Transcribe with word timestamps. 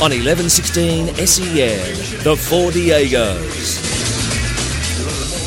on 0.00 0.12
1116 0.12 1.08
SEN, 1.26 2.22
the 2.22 2.36
Four 2.36 2.70
Diegos. 2.70 3.82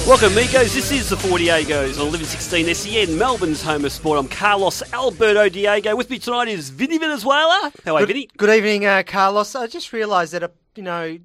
Welcome, 0.05 0.33
amigos. 0.33 0.73
This 0.73 0.91
is 0.91 1.09
the 1.09 1.15
Four 1.15 1.37
Diegos 1.37 1.97
on 1.97 2.11
1116 2.11 2.75
SEN, 2.75 3.17
Melbourne's 3.17 3.63
home 3.63 3.85
of 3.85 3.93
sport. 3.93 4.19
I'm 4.19 4.27
Carlos 4.27 4.83
Alberto 4.91 5.47
Diego. 5.47 5.95
With 5.95 6.09
me 6.09 6.19
tonight 6.19 6.49
is 6.49 6.69
Vinny 6.69 6.97
Venezuela. 6.97 7.71
How 7.85 7.95
are 7.95 8.01
you, 8.01 8.07
Vinny? 8.07 8.29
Good 8.35 8.49
evening, 8.49 8.85
uh, 8.85 9.03
Carlos. 9.07 9.55
I 9.55 9.67
just 9.67 9.93
realised 9.93 10.33
that, 10.33 10.43
uh, 10.43 10.49
you 10.75 10.83
know, 10.83 11.17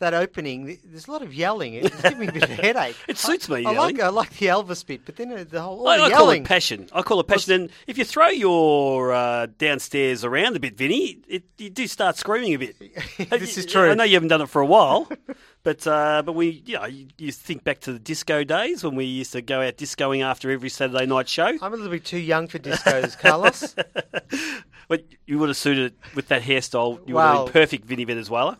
that 0.00 0.12
opening, 0.12 0.78
there's 0.84 1.06
a 1.06 1.10
lot 1.12 1.22
of 1.22 1.32
yelling. 1.32 1.74
It's 1.74 2.02
giving 2.02 2.18
me 2.18 2.28
a 2.28 2.32
bit 2.32 2.42
of 2.42 2.50
a 2.50 2.54
headache. 2.62 2.96
It 3.08 3.16
suits 3.16 3.48
I, 3.48 3.60
me, 3.60 3.66
I 3.66 3.70
like, 3.70 3.96
yelling. 3.96 4.00
I 4.02 4.08
like 4.08 4.30
the 4.38 4.46
Elvis 4.46 4.84
bit, 4.84 5.02
but 5.06 5.16
then 5.16 5.32
uh, 5.32 5.44
the 5.48 5.62
whole 5.62 5.86
I, 5.88 5.96
the 5.98 6.02
I 6.04 6.10
call 6.10 6.30
it 6.30 6.44
passion. 6.44 6.88
I 6.92 7.02
call 7.02 7.20
it 7.20 7.26
passion. 7.26 7.52
And 7.54 7.72
if 7.86 7.96
you 7.96 8.04
throw 8.04 8.28
your 8.28 9.12
uh, 9.12 9.46
downstairs 9.58 10.24
around 10.24 10.56
a 10.56 10.60
bit, 10.60 10.76
Vinny, 10.76 11.18
it, 11.28 11.44
you 11.58 11.70
do 11.70 11.86
start 11.86 12.16
screaming 12.16 12.54
a 12.54 12.58
bit. 12.58 12.76
This 13.40 13.56
is 13.56 13.64
true. 13.66 13.90
I 13.90 13.94
know 13.94 14.04
you 14.04 14.14
haven't 14.14 14.28
done 14.28 14.42
it 14.42 14.48
for 14.48 14.60
a 14.60 14.66
while, 14.66 15.08
but 15.62 15.86
uh, 15.86 16.22
but 16.24 16.32
we, 16.32 16.62
you 16.66 16.74
know, 16.78 16.86
you, 16.86 17.06
you 17.18 17.32
think 17.32 17.64
back 17.64 17.80
to 17.80 17.92
the 17.92 17.98
disco 17.98 18.44
days 18.44 18.82
when 18.84 18.96
we 18.96 19.04
used 19.04 19.32
to 19.32 19.40
go 19.42 19.60
out 19.62 19.76
discoing 19.76 20.22
after 20.22 20.50
every 20.50 20.68
Saturday 20.68 21.06
night 21.06 21.28
show. 21.28 21.46
I'm 21.46 21.62
a 21.62 21.76
little 21.76 21.90
bit 21.90 22.04
too 22.04 22.18
young 22.18 22.48
for 22.48 22.58
discos, 22.58 23.18
Carlos. 23.18 23.74
But 24.88 25.04
you 25.26 25.38
would 25.38 25.48
have 25.48 25.56
suited 25.56 25.92
it 25.92 26.14
with 26.16 26.28
that 26.28 26.42
hairstyle. 26.42 26.98
You 27.06 27.14
would 27.14 27.20
Wow. 27.20 27.36
have 27.36 27.46
been 27.46 27.52
perfect, 27.52 27.84
Vinny 27.84 28.02
Venezuela. 28.04 28.58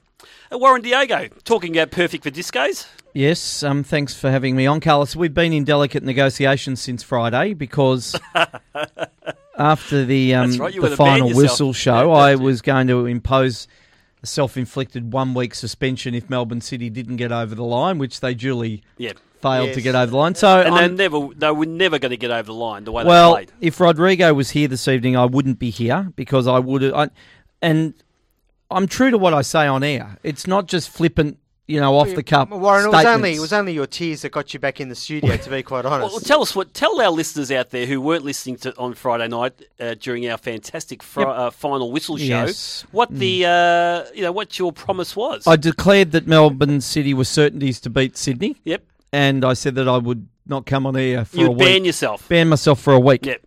Uh, 0.52 0.58
Warren 0.58 0.82
Diego, 0.82 1.28
talking 1.44 1.76
about 1.76 1.90
perfect 1.90 2.24
for 2.24 2.30
discos. 2.30 2.86
Yes, 3.12 3.62
um, 3.62 3.82
thanks 3.82 4.14
for 4.14 4.30
having 4.30 4.54
me 4.54 4.66
on, 4.66 4.80
Carlos. 4.80 5.16
We've 5.16 5.34
been 5.34 5.52
in 5.52 5.64
delicate 5.64 6.02
negotiations 6.04 6.80
since 6.80 7.02
Friday 7.02 7.54
because 7.54 8.14
after 9.58 10.04
the 10.04 10.34
um, 10.34 10.52
right, 10.56 10.72
the 10.72 10.80
were 10.80 10.90
to 10.90 10.96
ban 10.96 11.20
final 11.20 11.32
whistle 11.34 11.72
show, 11.72 12.08
Yeah, 12.12 12.18
I 12.18 12.34
was 12.36 12.62
going 12.62 12.86
to 12.88 13.06
impose 13.06 13.66
a 14.22 14.26
self-inflicted 14.26 15.12
one-week 15.12 15.54
suspension 15.54 16.14
if 16.14 16.28
Melbourne 16.28 16.60
City 16.60 16.90
didn't 16.90 17.16
get 17.16 17.32
over 17.32 17.54
the 17.54 17.64
line, 17.64 17.98
which 17.98 18.20
they 18.20 18.34
duly 18.34 18.82
Yeah. 18.98 19.12
failed 19.40 19.72
to 19.72 19.80
get 19.80 19.94
over 19.94 20.10
the 20.10 20.16
line. 20.16 20.34
So 20.34 20.60
And 20.60 20.74
I'm- 20.74 20.96
they're 20.96 21.08
never, 21.10 21.28
they 21.34 21.50
were 21.50 21.66
never 21.66 21.98
going 21.98 22.10
to 22.10 22.16
get 22.18 22.30
over 22.30 22.44
the 22.46 22.52
line 22.54 22.84
the 22.84 22.92
way 22.92 23.04
well, 23.04 23.30
they 23.34 23.46
played. 23.46 23.52
if 23.60 23.80
Rodrigo 23.80 24.34
was 24.34 24.50
here 24.50 24.68
this 24.68 24.86
evening, 24.86 25.16
I 25.16 25.24
wouldn't 25.24 25.58
be 25.58 25.70
here 25.70 26.12
because 26.16 26.46
I 26.46 26.58
would. 26.58 26.84
I, 26.92 27.08
and 27.62 27.94
I'm 28.70 28.86
true 28.86 29.10
to 29.10 29.18
what 29.18 29.34
I 29.34 29.42
say 29.42 29.66
on 29.66 29.82
air. 29.82 30.16
It's 30.22 30.46
not 30.46 30.66
just 30.66 30.90
flippant, 30.90 31.38
you 31.66 31.80
know, 31.80 31.96
off 31.96 32.14
the 32.14 32.22
cup. 32.22 32.50
Warren, 32.50 32.86
it 32.86 32.90
was 32.90 33.04
only 33.04 33.34
it 33.34 33.40
was 33.40 33.52
only 33.52 33.72
your 33.72 33.86
tears 33.86 34.22
that 34.22 34.30
got 34.32 34.52
you 34.54 34.60
back 34.60 34.80
in 34.80 34.88
the 34.88 34.94
studio. 34.94 35.36
to 35.36 35.50
be 35.50 35.62
quite 35.72 35.84
honest, 35.84 36.12
Well, 36.12 36.20
tell 36.20 36.42
us 36.42 36.54
what. 36.54 36.72
Tell 36.74 37.00
our 37.00 37.10
listeners 37.10 37.50
out 37.52 37.70
there 37.70 37.86
who 37.86 38.00
weren't 38.00 38.24
listening 38.24 38.56
to 38.58 38.76
on 38.76 38.94
Friday 38.94 39.28
night 39.28 39.52
uh, 39.78 39.94
during 40.00 40.28
our 40.28 40.36
fantastic 40.38 41.02
fr- 41.02 41.20
Yep. 41.20 41.28
uh, 41.28 41.50
final 41.50 41.92
whistle 41.92 42.16
show. 42.16 42.24
Yes. 42.24 42.84
Mm. 42.88 42.92
What 42.92 43.10
the 43.10 43.46
uh, 43.46 44.04
you 44.14 44.22
know 44.22 44.32
what 44.32 44.58
your 44.58 44.72
promise 44.72 45.14
was. 45.16 45.46
I 45.46 45.56
declared 45.56 46.12
that 46.12 46.26
Melbourne 46.26 46.80
City 46.80 47.14
were 47.14 47.24
certainties 47.24 47.80
to 47.80 47.90
beat 47.90 48.16
Sydney, 48.16 48.56
yep. 48.64 48.82
and 49.12 49.44
I 49.44 49.52
said 49.54 49.74
that 49.76 49.88
I 49.88 49.98
would 49.98 50.26
not 50.46 50.66
come 50.66 50.86
on 50.86 50.96
air 50.96 51.24
for 51.24 51.36
You 51.36 51.46
a 51.46 51.50
would 51.50 51.58
ban 51.58 51.84
yourself. 51.84 52.28
ban 52.28 52.48
myself 52.48 52.80
for 52.80 52.92
a 52.92 52.98
week. 53.00 53.24
Yep. 53.26 53.42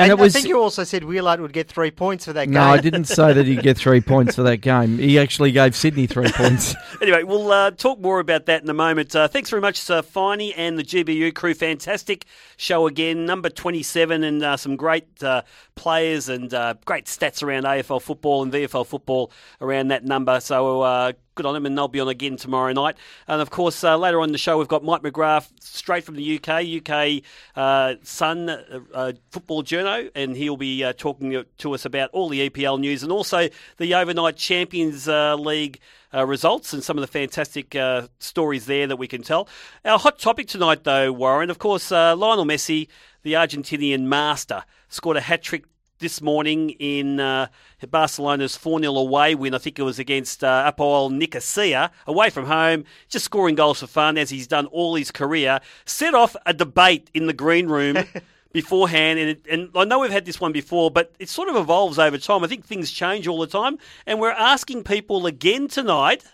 And, 0.00 0.10
and 0.10 0.18
it 0.18 0.22
was 0.22 0.34
I 0.34 0.40
think 0.40 0.48
you 0.48 0.58
also 0.58 0.82
said 0.82 1.02
Wheelart 1.02 1.40
would 1.40 1.52
get 1.52 1.68
three 1.68 1.90
points 1.90 2.24
for 2.24 2.32
that 2.32 2.46
game. 2.46 2.54
no, 2.54 2.62
I 2.62 2.80
didn't 2.80 3.04
say 3.04 3.34
that 3.34 3.44
he'd 3.44 3.62
get 3.62 3.76
three 3.76 4.00
points 4.00 4.36
for 4.36 4.42
that 4.44 4.58
game. 4.58 4.96
He 4.96 5.18
actually 5.18 5.52
gave 5.52 5.76
Sydney 5.76 6.06
three 6.06 6.30
points. 6.32 6.74
Anyway, 7.00 7.22
we'll 7.22 7.50
uh, 7.50 7.70
talk 7.70 7.98
more 7.98 8.20
about 8.20 8.44
that 8.44 8.62
in 8.62 8.68
a 8.68 8.74
moment. 8.74 9.16
Uh, 9.16 9.26
thanks 9.26 9.48
very 9.48 9.62
much, 9.62 9.88
uh, 9.88 10.02
Finey 10.02 10.52
and 10.54 10.78
the 10.78 10.82
GBU 10.82 11.34
crew. 11.34 11.54
Fantastic 11.54 12.26
show 12.58 12.86
again, 12.86 13.24
number 13.24 13.48
27, 13.48 14.22
and 14.22 14.42
uh, 14.42 14.54
some 14.58 14.76
great 14.76 15.22
uh, 15.22 15.40
players 15.76 16.28
and 16.28 16.52
uh, 16.52 16.74
great 16.84 17.06
stats 17.06 17.42
around 17.42 17.64
AFL 17.64 18.02
football 18.02 18.42
and 18.42 18.52
VFL 18.52 18.86
football 18.86 19.32
around 19.62 19.88
that 19.88 20.04
number. 20.04 20.40
So 20.40 20.82
uh, 20.82 21.12
good 21.40 21.46
on 21.46 21.54
them, 21.54 21.64
and 21.64 21.76
they'll 21.76 21.88
be 21.88 22.00
on 22.00 22.08
again 22.08 22.36
tomorrow 22.36 22.70
night. 22.74 22.96
And 23.26 23.40
of 23.40 23.48
course, 23.48 23.82
uh, 23.82 23.96
later 23.96 24.20
on 24.20 24.32
the 24.32 24.38
show, 24.38 24.58
we've 24.58 24.68
got 24.68 24.84
Mike 24.84 25.00
McGrath 25.00 25.48
straight 25.58 26.04
from 26.04 26.16
the 26.16 26.38
UK, 26.38 26.82
UK 26.86 27.22
uh, 27.56 27.94
Sun 28.02 28.50
uh, 28.50 28.80
uh, 28.92 29.12
football 29.30 29.62
journo, 29.62 30.10
and 30.14 30.36
he'll 30.36 30.58
be 30.58 30.84
uh, 30.84 30.92
talking 30.92 31.30
to- 31.30 31.44
to 31.44 31.74
us 31.74 31.86
about 31.86 32.10
all 32.12 32.28
the 32.28 32.50
EPL 32.50 32.78
news 32.78 33.02
and 33.02 33.10
also 33.10 33.48
the 33.78 33.94
overnight 33.94 34.36
Champions 34.36 35.08
uh, 35.08 35.34
League 35.34 35.80
uh, 36.12 36.26
results 36.26 36.74
and 36.74 36.84
some 36.84 36.98
of 36.98 37.00
the 37.00 37.06
fantastic 37.06 37.74
uh, 37.74 38.08
stories 38.18 38.66
there 38.66 38.86
that 38.86 38.96
we 38.96 39.08
can 39.08 39.22
tell. 39.22 39.48
Our 39.86 39.98
hot 39.98 40.18
topic 40.18 40.46
tonight, 40.46 40.84
though, 40.84 41.10
Warren, 41.10 41.48
of 41.48 41.58
course, 41.58 41.90
uh, 41.90 42.14
Lionel 42.16 42.44
Messi, 42.44 42.88
the 43.22 43.32
Argentinian 43.32 44.02
master, 44.02 44.64
scored 44.88 45.16
a 45.16 45.22
hat 45.22 45.42
trick 45.42 45.64
this 46.00 46.20
morning 46.20 46.70
in 46.70 47.20
uh, 47.20 47.46
Barcelona's 47.88 48.56
4 48.56 48.80
0 48.80 48.96
away 48.96 49.34
win. 49.34 49.54
I 49.54 49.58
think 49.58 49.78
it 49.78 49.82
was 49.82 49.98
against 49.98 50.42
uh, 50.42 50.70
Apoel 50.72 51.12
Nicosia, 51.12 51.90
away 52.06 52.30
from 52.30 52.46
home, 52.46 52.84
just 53.08 53.24
scoring 53.26 53.54
goals 53.54 53.80
for 53.80 53.86
fun 53.86 54.18
as 54.18 54.30
he's 54.30 54.46
done 54.46 54.66
all 54.66 54.96
his 54.96 55.10
career. 55.10 55.60
Set 55.84 56.14
off 56.14 56.34
a 56.46 56.52
debate 56.52 57.10
in 57.14 57.26
the 57.26 57.32
green 57.32 57.68
room. 57.68 57.98
Beforehand, 58.52 59.20
and, 59.20 59.28
it, 59.30 59.46
and 59.48 59.70
I 59.76 59.84
know 59.84 60.00
we've 60.00 60.10
had 60.10 60.24
this 60.24 60.40
one 60.40 60.50
before, 60.50 60.90
but 60.90 61.12
it 61.20 61.28
sort 61.28 61.48
of 61.48 61.54
evolves 61.54 62.00
over 62.00 62.18
time. 62.18 62.42
I 62.42 62.48
think 62.48 62.64
things 62.66 62.90
change 62.90 63.28
all 63.28 63.38
the 63.38 63.46
time, 63.46 63.78
and 64.06 64.18
we're 64.18 64.32
asking 64.32 64.82
people 64.82 65.24
again 65.26 65.68
tonight, 65.68 66.24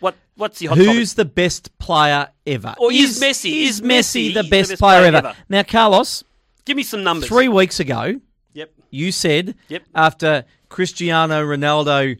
what 0.00 0.16
what's 0.34 0.58
the 0.58 0.66
hot 0.66 0.74
topic? 0.78 0.90
Who's 0.90 1.14
the 1.14 1.24
best 1.24 1.78
player 1.78 2.30
ever? 2.48 2.74
Or 2.78 2.90
is 2.90 3.20
Messi- 3.20 3.62
Is 3.62 3.78
is 3.78 3.80
Messi, 3.80 4.30
Messi 4.32 4.34
the 4.34 4.42
best, 4.42 4.76
player, 4.76 5.04
ever? 5.04 5.36
Now, 5.48 5.62
Carlos, 5.62 6.24
Give 6.64 6.76
me 6.76 6.82
some 6.82 7.04
numbers. 7.04 7.28
three 7.28 7.46
weeks 7.46 7.78
ago, 7.78 8.20
Yep. 8.54 8.70
you 8.90 9.12
said 9.12 9.54
Yep. 9.68 9.82
after 9.94 10.44
Cristiano 10.68 11.42
Ronaldo 11.44 12.18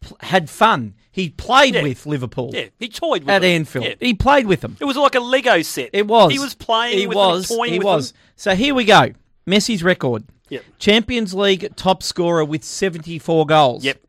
pl- 0.00 0.16
had 0.20 0.48
fun, 0.50 0.94
he 1.10 1.28
played 1.30 1.74
Yeah. 1.74 1.82
with 1.82 2.06
Liverpool 2.06 2.50
Yeah, 2.52 2.66
he 2.78 2.88
toyed 2.88 3.22
with 3.24 3.30
at 3.30 3.40
them. 3.42 3.50
Anfield. 3.50 3.84
Yeah. 3.84 3.94
He 4.00 4.14
played 4.14 4.46
with 4.46 4.60
them. 4.60 4.76
It 4.80 4.84
was 4.84 4.96
like 4.96 5.14
a 5.14 5.20
Lego 5.20 5.62
set. 5.62 5.90
It 5.92 6.06
was. 6.06 6.32
He 6.32 6.38
was 6.38 6.54
playing. 6.54 6.98
He 6.98 7.06
with 7.06 7.16
was. 7.16 7.48
Them, 7.48 7.64
he 7.64 7.78
with 7.78 7.84
was. 7.84 8.12
Them. 8.12 8.18
So 8.36 8.54
here 8.54 8.74
we 8.74 8.84
go. 8.84 9.10
Messi's 9.46 9.82
record. 9.82 10.24
Yep. 10.48 10.64
Champions 10.78 11.34
League 11.34 11.74
top 11.76 12.02
scorer 12.02 12.44
with 12.44 12.62
74 12.64 13.46
goals. 13.46 13.84
Yep. 13.84 14.00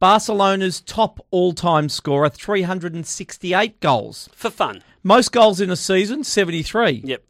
Barcelona's 0.00 0.80
top 0.80 1.24
all-time 1.30 1.88
scorer, 1.88 2.28
368 2.28 3.80
goals. 3.80 4.28
For 4.34 4.50
fun. 4.50 4.82
Most 5.02 5.32
goals 5.32 5.60
in 5.60 5.70
a 5.70 5.76
season, 5.76 6.24
73. 6.24 7.02
Yep. 7.04 7.22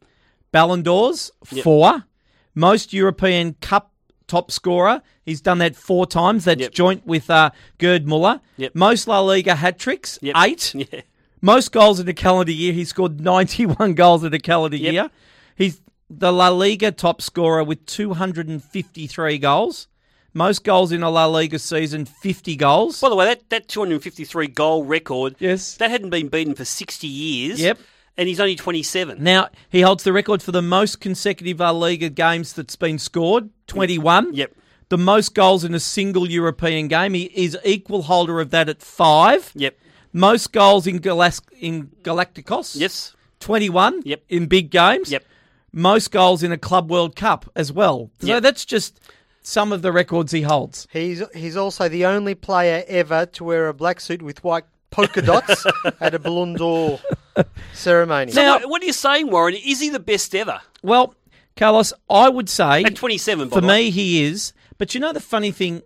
Ballon 0.51 0.83
d'Ors, 0.83 1.31
Yep. 1.53 1.63
four. 1.65 2.05
Most 2.55 2.93
European 2.93 3.55
Cup 3.61 3.91
top 4.27 4.51
scorer. 4.51 5.03
He's 5.25 5.41
done 5.41 5.59
that 5.59 5.77
four 5.77 6.07
times. 6.07 6.45
That's 6.45 6.61
Yep. 6.61 6.73
joint 6.73 7.07
with 7.07 7.29
uh, 7.31 7.51
Gerd 7.79 8.07
Muller. 8.07 8.41
Yep. 8.57 8.75
Most 8.75 9.07
La 9.09 9.21
Liga 9.21 9.55
hat 9.55 9.79
tricks, 9.79 10.19
Yep. 10.23 10.35
eight. 10.39 10.75
Yeah. 10.93 11.01
Most 11.41 11.73
goals 11.73 12.01
in 12.01 12.09
a 12.09 12.15
calendar 12.15 12.53
year. 12.53 12.73
He 12.73 12.87
scored 12.87 13.21
91 13.21 13.93
goals 13.97 14.25
in 14.25 14.33
a 14.33 14.39
calendar 14.39 14.79
year. 14.79 15.11
He's 15.57 15.81
the 16.09 16.33
La 16.33 16.49
Liga 16.49 16.91
top 16.91 17.21
scorer 17.21 17.63
with 17.63 17.85
253 17.85 19.39
goals. 19.39 19.89
Most 20.33 20.65
goals 20.65 20.91
in 20.91 21.03
a 21.03 21.11
La 21.11 21.27
Liga 21.27 21.59
season, 21.59 22.07
50 22.07 22.57
goals. 22.57 23.01
By 23.01 23.09
the 23.09 23.15
way, 23.15 23.27
that, 23.27 23.49
that 23.51 23.69
253 23.69 24.49
goal 24.49 24.85
record, 24.85 25.37
Yes. 25.39 25.77
that 25.77 25.91
hadn't 25.91 26.11
been 26.11 26.29
beaten 26.29 26.55
for 26.55 26.65
60 26.65 27.07
years. 27.07 27.61
Yep. 27.61 27.79
And 28.17 28.29
he's 28.29 28.39
only 28.41 28.55
27. 28.57 29.23
Now, 29.23 29.49
he 29.71 29.81
holds 29.81 30.05
the 30.05 30.13
record 30.13 30.43
for 30.43 30.53
the 30.53 30.63
most 30.63 31.01
consecutive 31.01 31.59
La 31.61 31.71
Liga 31.71 32.09
games 32.09 32.53
that's 32.53 32.77
been 32.77 32.99
scored, 32.99 33.51
21. 33.67 34.35
Yep. 34.35 34.53
The 34.91 34.99
most 34.99 35.35
goals 35.35 35.65
in 35.65 35.75
a 35.75 35.81
single 35.81 36.31
European 36.31 36.87
game. 36.89 37.15
He 37.15 37.25
is 37.25 37.59
equal 37.65 38.03
holder 38.03 38.41
of 38.41 38.51
that 38.51 38.69
at 38.69 38.83
five. 38.83 39.51
Yep. 39.57 39.77
Most 40.13 40.53
goals 40.53 40.87
in, 40.87 40.99
Galas- 40.99 41.41
in 41.59 41.89
Galacticos. 42.03 42.77
Yes. 42.79 43.17
21 43.41 44.03
Yep. 44.05 44.23
in 44.29 44.47
big 44.47 44.71
games. 44.71 45.11
Yep. 45.11 45.25
Most 45.73 46.13
goals 46.13 46.45
in 46.45 46.53
a 46.53 46.59
Club 46.59 46.89
World 46.91 47.17
Cup 47.17 47.51
as 47.57 47.73
well. 47.73 48.11
So 48.21 48.29
Yep. 48.29 48.43
that's 48.45 48.65
just 48.65 49.01
some 49.43 49.73
of 49.73 49.83
the 49.83 49.91
records 49.91 50.31
he 50.31 50.43
holds. 50.43 50.87
He's 50.93 51.21
he's 51.35 51.57
also 51.57 51.89
the 51.89 52.07
only 52.07 52.35
player 52.37 52.85
ever 52.87 53.27
to 53.27 53.45
wear 53.45 53.67
a 53.69 53.75
black 53.75 54.01
suit 54.01 54.23
with 54.23 54.45
white 54.45 54.65
polka 54.91 55.21
dots 55.21 55.67
at 56.01 56.15
a 56.15 56.19
Ballon 56.21 56.55
d'Or 56.55 57.01
ceremony. 57.73 58.33
So 58.33 58.43
Now- 58.43 58.53
what, 58.61 58.69
what 58.71 58.83
are 58.83 58.87
you 58.87 58.93
saying, 58.93 59.31
Warren? 59.31 59.55
Is 59.55 59.81
he 59.81 59.89
the 59.91 60.01
best 60.01 60.35
ever? 60.35 60.61
Well, 60.83 61.15
Carlos, 61.57 61.93
I 62.11 62.29
would 62.29 62.49
say 62.49 62.83
At 62.83 62.97
27, 62.97 63.49
by 63.49 63.61
for 63.61 63.67
way. 63.67 63.85
me 63.85 63.91
he 63.91 64.25
is. 64.25 64.53
But 64.79 64.95
you 64.95 65.01
know 65.01 65.13
the 65.13 65.21
funny 65.21 65.53
thing, 65.53 65.83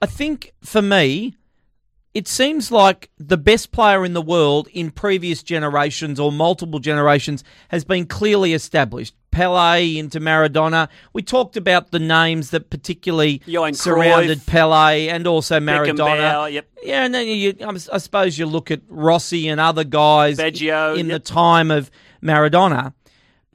I 0.00 0.06
think 0.06 0.52
for 0.64 0.82
me, 0.82 1.36
it 2.14 2.28
seems 2.28 2.70
like 2.70 3.10
the 3.18 3.38
best 3.38 3.72
player 3.72 4.04
in 4.04 4.12
the 4.12 4.22
world 4.22 4.68
in 4.72 4.90
previous 4.90 5.42
generations 5.42 6.20
or 6.20 6.30
multiple 6.30 6.78
generations 6.78 7.42
has 7.68 7.84
been 7.84 8.06
clearly 8.06 8.52
established. 8.52 9.14
Pele 9.30 9.96
into 9.96 10.20
Maradona. 10.20 10.90
We 11.14 11.22
talked 11.22 11.56
about 11.56 11.90
the 11.90 11.98
names 11.98 12.50
that 12.50 12.68
particularly 12.68 13.40
Johan 13.46 13.72
surrounded 13.72 14.40
Cruyff. 14.40 14.46
Pele 14.46 15.08
and 15.08 15.26
also 15.26 15.58
Maradona. 15.58 15.96
Beckenbauer, 15.96 16.52
yep. 16.52 16.68
Yeah, 16.82 17.04
and 17.04 17.14
then 17.14 17.26
you, 17.26 17.54
I 17.62 17.68
I 17.68 17.98
suppose 17.98 18.38
you 18.38 18.44
look 18.44 18.70
at 18.70 18.82
Rossi 18.88 19.48
and 19.48 19.58
other 19.58 19.84
guys 19.84 20.36
Baggio, 20.36 20.98
in 20.98 21.06
yep. 21.08 21.22
the 21.22 21.32
time 21.32 21.70
of 21.70 21.90
Maradona. 22.22 22.92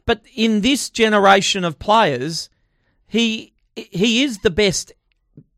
But 0.07 0.23
in 0.35 0.61
this 0.61 0.89
generation 0.89 1.63
of 1.63 1.77
players, 1.77 2.49
he 3.05 3.53
he 3.75 4.23
is 4.23 4.39
the 4.39 4.49
best. 4.49 4.93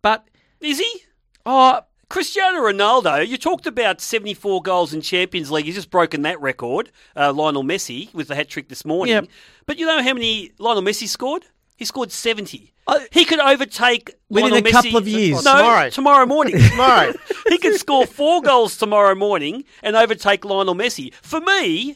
But 0.01 0.27
Is 0.59 0.79
he? 0.79 1.01
oh, 1.45 1.81
Cristiano 2.09 2.59
Ronaldo, 2.61 3.25
you 3.27 3.37
talked 3.37 3.67
about 3.67 4.01
74 4.01 4.63
goals 4.63 4.93
in 4.95 5.01
Champions 5.01 5.51
League. 5.51 5.65
He's 5.65 5.75
just 5.75 5.91
broken 5.91 6.23
that 6.23 6.41
record. 6.41 6.91
Uh, 7.15 7.31
Lionel 7.31 7.63
Messi 7.63 8.11
with 8.15 8.29
the 8.29 8.35
hat 8.35 8.49
trick 8.49 8.67
this 8.67 8.83
morning. 8.83 9.13
Yep. 9.13 9.27
But 9.67 9.77
you 9.77 9.85
know 9.85 10.01
how 10.01 10.13
many 10.13 10.51
Lionel 10.57 10.81
Messi 10.81 11.07
scored? 11.07 11.45
He 11.77 11.85
scored 11.85 12.11
70. 12.11 12.73
Uh, 12.87 12.99
he 13.11 13.25
could 13.25 13.39
overtake 13.39 14.15
Within 14.27 14.49
Lionel 14.51 14.67
a 14.67 14.71
couple 14.71 14.97
of 14.97 15.07
years. 15.07 15.45
No, 15.45 15.55
Tomorrow. 15.57 15.89
tomorrow 15.91 16.25
morning. 16.25 16.57
Tomorrow. 16.71 17.13
he 17.47 17.59
could 17.59 17.79
score 17.79 18.07
four 18.07 18.41
goals 18.41 18.75
tomorrow 18.75 19.13
morning 19.13 19.63
and 19.83 19.95
overtake 19.95 20.43
Lionel 20.43 20.73
Messi. 20.75 21.13
For 21.21 21.39
me, 21.39 21.95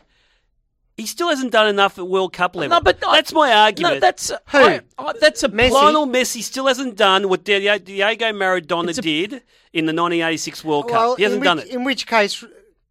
he 0.97 1.05
still 1.05 1.29
hasn't 1.29 1.51
done 1.51 1.67
enough 1.67 1.97
at 1.97 2.07
World 2.07 2.33
Cup 2.33 2.55
level. 2.55 2.77
No, 2.77 2.81
but 2.81 2.99
that's 3.01 3.33
my 3.33 3.51
argument. 3.51 3.95
No, 3.95 3.99
that's 3.99 4.29
Who? 4.29 4.57
I- 4.57 4.81
I- 4.97 5.13
that's 5.19 5.43
a 5.43 5.49
Messi? 5.49 5.71
Lionel 5.71 6.07
Messi 6.07 6.41
still 6.43 6.67
hasn't 6.67 6.95
done 6.95 7.29
what 7.29 7.43
Di- 7.43 7.77
Diego 7.79 8.31
Maradona 8.31 8.97
a- 8.97 9.01
did 9.01 9.33
in 9.73 9.85
the 9.87 9.93
1986 9.93 10.63
World 10.63 10.89
Cup. 10.89 11.17
He 11.17 11.23
hasn't 11.23 11.41
in 11.41 11.45
done 11.45 11.59
it. 11.59 11.67
In 11.67 11.83
which 11.83 12.05
case, 12.07 12.43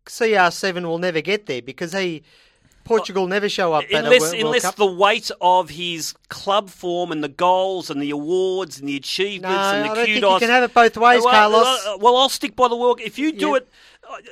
CR7 0.06 0.84
will 0.84 0.99
never 0.99 1.20
get 1.20 1.46
there 1.46 1.62
because 1.62 1.93
he 1.93 2.22
Portugal 2.84 3.28
never 3.28 3.49
show 3.49 3.72
up 3.72 3.84
Unless, 3.93 4.32
unless 4.32 4.75
the 4.75 4.84
weight 4.87 5.31
of 5.40 5.70
his 5.70 6.14
club 6.28 6.69
form 6.69 7.12
and 7.12 7.22
the 7.22 7.28
goals 7.28 7.88
and 7.90 8.02
the 8.02 8.10
awards 8.10 8.81
and 8.81 8.88
the 8.88 8.96
achievements 8.96 9.55
No, 9.56 9.60
and 9.72 9.84
the 9.84 9.90
I 9.90 9.94
don't 9.94 10.05
think 10.06 10.16
you 10.25 10.38
can 10.40 10.50
have 10.50 10.64
it 10.64 10.75
both 10.75 10.96
ways, 10.96 11.22
well, 11.22 11.32
Carlos. 11.32 11.98
well, 12.00 12.16
I'll 12.16 12.28
stick 12.28 12.56
by 12.56 12.66
the 12.66 12.75
World. 12.76 13.00
If 13.00 13.20
you 13.20 13.31
do 13.31 13.50
Yeah. 13.50 13.56
it, 13.58 13.69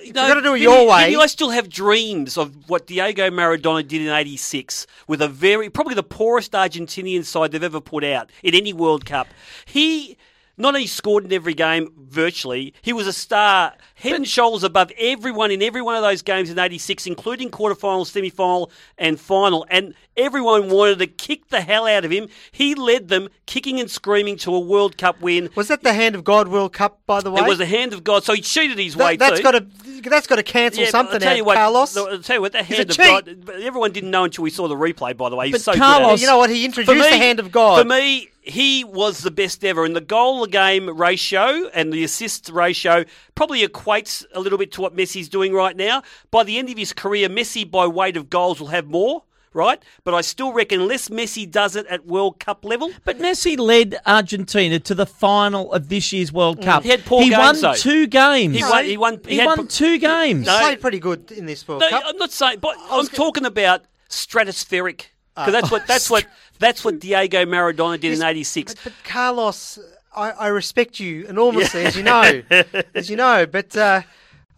you 0.03 0.13
know, 0.13 0.29
gotta 0.29 0.43
do 0.43 0.55
it 0.55 0.61
your 0.61 0.87
way. 0.87 1.05
Vinny, 1.05 1.17
I 1.17 1.27
still 1.27 1.51
have 1.51 1.69
dreams 1.69 2.37
of 2.37 2.69
what 2.69 2.87
Diego 2.87 3.31
Maradona 3.31 3.87
did 3.87 4.03
in 4.03 4.09
'86 4.09 4.87
with 5.07 5.23
a 5.23 5.29
very 5.29 5.71
probably 5.71 5.95
the 5.95 6.03
poorest 6.03 6.53
Argentinian 6.53 7.25
side 7.25 7.53
they've 7.53 7.63
ever 7.63 7.81
put 7.81 8.05
out 8.05 8.31
in 8.43 8.55
any 8.55 8.73
World 8.73 9.05
Cup. 9.05 9.29
He. 9.65 10.17
Not 10.57 10.75
only 10.75 10.89
scored 10.89 11.25
in 11.25 11.33
every 11.33 11.55
game 11.55 11.91
virtually, 11.97 12.75
he 12.83 12.93
was 12.93 13.07
a 13.07 13.15
star, 13.15 13.73
head 13.95 14.13
and 14.13 14.29
shoulders 14.29 14.63
above 14.63 14.93
everyone 14.99 15.51
in 15.51 15.63
every 15.63 15.81
one 15.81 15.97
of 15.97 16.03
those 16.03 16.21
games 16.21 16.51
in 16.51 16.59
'86, 16.59 17.07
including 17.07 17.51
quarterfinal, 17.51 18.07
semi-final, 18.07 18.71
and 18.99 19.19
final. 19.19 19.65
And 19.71 19.95
everyone 20.17 20.69
wanted 20.71 20.99
to 20.99 21.07
kick 21.07 21.49
the 21.49 21.61
hell 21.61 21.87
out 21.87 22.05
of 22.05 22.11
him. 22.11 22.29
He 22.53 22.75
led 22.75 23.09
them, 23.09 23.29
kicking 23.47 23.81
and 23.81 23.91
screaming, 23.91 24.37
to 24.39 24.55
a 24.55 24.61
World 24.61 24.97
Cup 24.99 25.21
win. 25.21 25.51
was 25.55 25.69
that 25.69 25.83
the 25.83 25.93
Hand 25.95 26.15
of 26.15 26.25
God 26.25 26.49
World 26.49 26.73
Cup, 26.73 27.01
by 27.07 27.21
the 27.21 27.31
way? 27.31 27.43
It 27.43 27.49
was 27.49 27.59
the 27.59 27.67
hand 27.67 27.93
of 27.93 28.05
God, 28.05 28.25
so 28.25 28.33
he 28.35 28.41
cheated 28.41 28.79
his 28.79 28.97
way 28.97 29.17
that, 29.17 29.31
has 29.31 29.39
too. 29.41 29.43
got 29.43 29.53
to 29.53 29.67
that's 30.09 30.27
got 30.27 30.37
to 30.37 30.43
cancel 30.43 30.83
Yeah, 30.83 30.91
something 30.91 31.23
out, 31.23 31.37
you 31.37 31.45
what, 31.45 31.57
Carlos. 31.57 31.93
the- 31.93 32.03
I'll 32.03 32.19
tell 32.21 32.37
you 32.37 32.41
what, 32.43 32.55
He's 32.55 32.77
hand 32.79 32.91
of 32.91 32.97
cheat. 32.97 33.47
God. 33.47 33.51
Everyone 33.63 33.93
didn't 33.93 34.11
know 34.11 34.25
until 34.25 34.43
we 34.45 34.51
saw 34.51 34.67
the 34.69 34.75
replay. 34.75 35.17
By 35.17 35.29
the 35.29 35.37
way, 35.37 35.47
he's 35.47 35.53
But 35.55 35.61
so 35.61 35.75
Carlos- 35.75 36.13
good. 36.13 36.21
you 36.23 36.27
know 36.27 36.39
what? 36.39 36.51
He 36.51 36.65
introduced 36.65 36.97
For 36.97 37.05
the 37.05 37.11
me- 37.11 37.19
Hand 37.19 37.39
of 37.39 37.53
God. 37.53 37.83
For 37.83 37.89
me, 37.89 38.29
he 38.41 38.83
was 38.85 39.19
the 39.21 39.31
best 39.31 39.63
ever, 39.65 39.85
and 39.85 39.95
the 39.95 40.01
goal 40.01 40.43
a 40.45 40.49
game 40.49 40.89
ratio 40.89 41.69
and 41.75 41.93
the 41.93 42.03
assist 42.03 42.49
ratio 42.49 43.05
probably 43.35 43.67
equates 43.67 44.25
a 44.33 44.41
little 44.41 44.59
bit 44.59 44.73
to 44.73 44.81
what 44.81 44.97
Messi's 44.97 45.29
doing 45.29 45.53
right 45.53 45.77
now. 45.77 46.03
By 46.31 46.45
the 46.45 46.59
end 46.59 46.71
of 46.71 46.79
his 46.79 46.93
career, 46.95 47.29
Messi 47.29 47.71
by 47.71 47.87
weight 47.87 48.17
of 48.17 48.31
goals 48.31 48.59
will 48.61 48.69
have 48.69 48.87
more. 48.87 49.25
Right, 49.53 49.83
but 50.05 50.15
I 50.15 50.21
still 50.21 50.53
reckon 50.53 50.81
unless 50.81 51.09
Messi 51.09 51.51
does 51.51 51.75
it 51.75 51.85
at 51.87 52.07
World 52.07 52.39
Cup 52.39 52.65
level, 52.65 52.93
But 53.05 53.19
Messi 53.19 53.59
led 53.59 53.99
Argentina 54.07 54.79
to 54.79 54.95
the 54.95 55.07
final 55.07 55.73
of 55.73 55.89
this 55.89 56.13
year's 56.13 56.33
World 56.33 56.63
Cup. 56.63 56.83
Mm. 56.83 56.85
He 56.85 56.91
had 56.91 57.05
poor 57.05 57.23
he 57.23 57.31
games, 57.31 57.39
won 57.41 57.61
though. 57.61 57.75
two 57.75 58.07
games. 58.07 58.57
he 58.57 58.63
won. 58.63 58.85
He 58.85 58.97
won. 58.97 59.21
He 59.27 59.39
had 59.39 59.47
won 59.47 59.57
po- 59.57 59.65
two 59.65 59.99
games. 59.99 60.47
No, 60.47 60.57
played 60.61 60.81
pretty 60.81 61.01
good 61.01 61.33
in 61.33 61.47
this 61.47 61.67
World 61.67 61.81
No, 61.81 61.91
Cup. 61.91 62.05
I'm 62.07 62.17
not 62.17 62.31
saying, 62.31 62.61
but 62.61 62.77
I'm 62.91 63.07
talking 63.09 63.45
about 63.45 63.83
stratospheric 64.09 65.07
because 65.35 65.53
that's 65.53 65.71
what 65.71 65.87
that's 65.87 66.09
what 66.11 66.27
that's 66.59 66.85
what 66.85 67.01
Diego 67.01 67.45
Maradona 67.45 67.99
did 67.99 68.13
in 68.17 68.23
'86. 68.23 68.75
But, 68.75 68.85
but 68.85 68.93
Carlos, 69.05 69.79
I, 70.15 70.31
I 70.31 70.47
respect 70.49 71.01
you 71.01 71.25
enormously, 71.27 71.85
as 71.85 71.97
you 71.97 72.03
know, 72.03 72.43
as 72.95 73.11
you 73.11 73.17
know. 73.17 73.47
But 73.47 73.77
uh, 73.77 74.03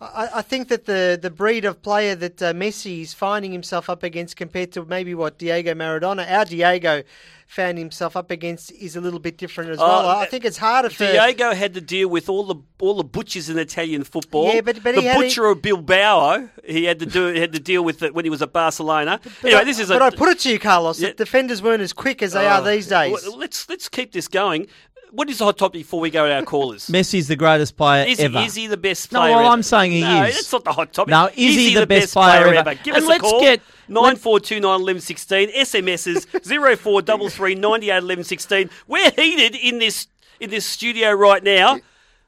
I, 0.02 0.38
I 0.38 0.42
think 0.42 0.68
that 0.68 0.86
the, 0.86 1.18
the 1.20 1.30
breed 1.30 1.64
of 1.64 1.82
player 1.82 2.14
that 2.16 2.42
uh, 2.42 2.52
Messi 2.52 3.02
is 3.02 3.14
finding 3.14 3.52
himself 3.52 3.88
up 3.88 4.02
against, 4.02 4.36
compared 4.36 4.72
to 4.72 4.84
maybe 4.84 5.14
what 5.14 5.38
Diego 5.38 5.74
Maradona, 5.74 6.28
our 6.30 6.44
Diego, 6.44 7.02
found 7.46 7.76
himself 7.76 8.16
up 8.16 8.30
against, 8.30 8.72
is 8.72 8.96
a 8.96 9.00
little 9.00 9.18
bit 9.20 9.36
different 9.36 9.70
as 9.70 9.78
well. 9.78 10.08
I 10.08 10.22
I 10.22 10.26
think 10.26 10.44
it's 10.44 10.56
harder 10.56 10.88
for. 10.90 11.04
Diego 11.06 11.52
had 11.52 11.74
to 11.74 11.80
deal 11.80 12.08
with 12.08 12.28
all 12.28 12.44
the 12.44 12.56
all 12.80 12.94
the 12.94 13.04
butchers 13.04 13.48
in 13.50 13.58
Italian 13.58 14.04
football. 14.04 14.52
Yeah, 14.54 14.62
but- 14.62 14.82
but 14.82 14.94
the 14.94 15.02
he 15.02 15.06
had 15.06 15.18
butcher 15.18 15.46
of 15.46 15.60
Bilbao, 15.62 16.48
he 16.64 16.84
had 16.84 16.98
to 17.00 17.06
do 17.06 17.26
he 17.26 17.40
had 17.40 17.52
to 17.52 17.60
deal 17.60 17.84
with 17.84 18.02
it 18.02 18.14
when 18.14 18.24
he 18.24 18.30
was 18.30 18.42
at 18.42 18.52
Barcelona. 18.52 19.20
But 19.22 19.44
anyway, 19.44 19.60
I, 19.60 19.64
this 19.64 19.78
is 19.78 19.88
but 19.88 20.00
a 20.02 20.06
I 20.06 20.10
put 20.10 20.30
it 20.30 20.38
to 20.40 20.50
you, 20.50 20.58
Carlos, 20.58 20.98
Yeah. 21.00 21.08
that 21.08 21.16
defenders 21.18 21.62
weren't 21.62 21.82
as 21.82 21.92
quick 21.92 22.22
as 22.22 22.32
they 22.32 22.46
are 22.46 22.62
these 22.62 22.88
days. 22.88 23.12
Well, 23.12 23.36
let's 23.38 23.68
let's 23.68 23.88
keep 23.88 24.12
this 24.12 24.28
going. 24.28 24.66
What 25.12 25.28
is 25.28 25.38
the 25.38 25.44
hot 25.44 25.58
topic 25.58 25.80
before 25.80 26.00
we 26.00 26.10
go 26.10 26.26
to 26.26 26.34
our 26.34 26.42
callers? 26.42 26.86
Messi's 26.88 27.28
the 27.28 27.36
greatest 27.36 27.76
player 27.76 28.06
Is, 28.06 28.18
ever. 28.18 28.38
he, 28.40 28.46
is 28.46 28.54
he 28.54 28.66
the 28.66 28.76
best 28.78 29.12
No, 29.12 29.20
player? 29.20 29.30
well, 29.36 29.40
ever? 29.40 29.48
I'm 29.52 29.62
saying 29.62 29.92
he 29.92 30.00
no, 30.00 30.24
is. 30.24 30.34
that's 30.34 30.52
not 30.52 30.64
the 30.64 30.72
hot 30.72 30.92
topic. 30.92 31.10
No, 31.10 31.26
is 31.26 31.34
he 31.54 31.74
the 31.74 31.86
best 31.86 32.14
player 32.14 32.46
ever? 32.54 32.74
Give 32.76 32.94
And 32.94 33.04
us 33.04 33.08
let's 33.08 33.24
a 33.24 33.30
call. 33.30 33.40
get- 33.42 33.60
nine 33.88 34.16
four 34.16 34.40
two 34.40 34.58
nine 34.58 34.80
eleven 34.80 35.02
sixteen. 35.02 35.50
SMSs 35.50 36.44
zero 36.44 36.76
four 36.76 37.02
double 37.02 37.28
three 37.28 37.54
ninety 37.54 37.90
eight 37.90 37.98
eleven 37.98 38.24
sixteen. 38.24 38.70
We're 38.88 39.10
heated 39.10 39.54
in 39.54 39.78
this 39.78 40.06
in 40.40 40.48
this 40.50 40.64
studio 40.64 41.12
right 41.12 41.42
now. 41.44 41.78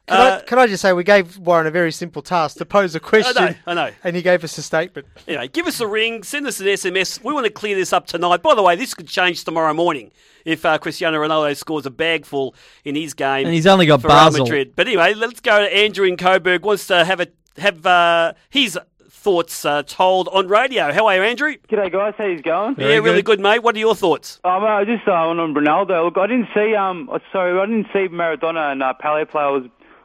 Can, 0.06 0.16
Uh, 0.20 0.38
I, 0.42 0.44
can 0.44 0.58
I 0.58 0.66
just 0.66 0.82
say, 0.82 0.92
we 0.92 1.02
gave 1.04 1.38
Warren 1.38 1.66
a 1.66 1.70
very 1.70 1.90
simple 1.92 2.20
task 2.20 2.58
to 2.58 2.66
pose 2.66 2.94
a 2.94 3.00
question. 3.00 3.56
I 3.66 3.74
know. 3.74 3.90
And 4.02 4.14
he 4.14 4.20
gave 4.22 4.44
us 4.44 4.58
a 4.58 4.62
statement. 4.62 5.06
Anyway, 5.26 5.48
give 5.48 5.66
us 5.66 5.80
a 5.80 5.86
ring, 5.86 6.22
send 6.22 6.46
us 6.46 6.60
an 6.60 6.66
SMS. 6.66 7.22
We 7.24 7.32
want 7.32 7.46
to 7.46 7.52
clear 7.52 7.74
this 7.74 7.92
up 7.92 8.06
tonight. 8.06 8.42
By 8.42 8.54
the 8.54 8.62
way, 8.62 8.76
this 8.76 8.92
could 8.92 9.08
change 9.08 9.44
tomorrow 9.44 9.72
morning 9.72 10.10
if 10.44 10.64
uh, 10.66 10.76
Cristiano 10.78 11.18
Ronaldo 11.18 11.56
scores 11.56 11.86
a 11.86 11.90
bag 11.90 12.26
full 12.26 12.54
in 12.84 12.96
his 12.96 13.14
game. 13.14 13.46
And 13.46 13.54
he's 13.54 13.66
only 13.66 13.86
got 13.86 14.02
for 14.02 14.08
Real 14.08 14.16
Basel. 14.16 14.44
Madrid. 14.44 14.72
But 14.76 14.86
anyway, 14.88 15.14
let's 15.14 15.40
go 15.40 15.58
to 15.60 15.74
Andrew 15.74 16.04
in 16.06 16.16
Coburg. 16.18 16.64
Wants 16.64 16.86
to 16.88 17.04
have 17.04 17.20
a 17.20 17.28
have 17.56 17.86
uh, 17.86 18.32
his 18.50 18.78
thoughts 19.08 19.64
uh, 19.64 19.82
told 19.84 20.28
on 20.28 20.48
radio. 20.48 20.92
How 20.92 21.06
are 21.06 21.16
you, 21.16 21.22
Andrew? 21.22 21.54
G'day 21.68 21.90
guys, 21.90 22.12
how 22.18 22.26
you 22.26 22.42
going? 22.42 22.74
yeah, 22.78 22.96
really 22.98 23.22
good, 23.22 23.40
mate. 23.40 23.60
What 23.62 23.74
are 23.74 23.78
your 23.78 23.94
thoughts? 23.94 24.38
Um, 24.44 24.64
I 24.64 24.84
just 24.84 25.08
uh, 25.08 25.12
on 25.12 25.38
on 25.38 25.54
Ronaldo. 25.54 26.04
Look, 26.04 26.18
I 26.18 26.26
didn't 26.26 26.48
see 26.54 26.74
um, 26.74 27.08
sorry, 27.32 27.58
I 27.58 27.64
didn't 27.64 27.86
see 27.92 28.08
Maradona 28.14 28.72
and 28.72 28.82
uh, 28.82 28.92
Pele 29.00 29.24
play. 29.24 29.42
I 29.42 29.48
was 29.48 29.64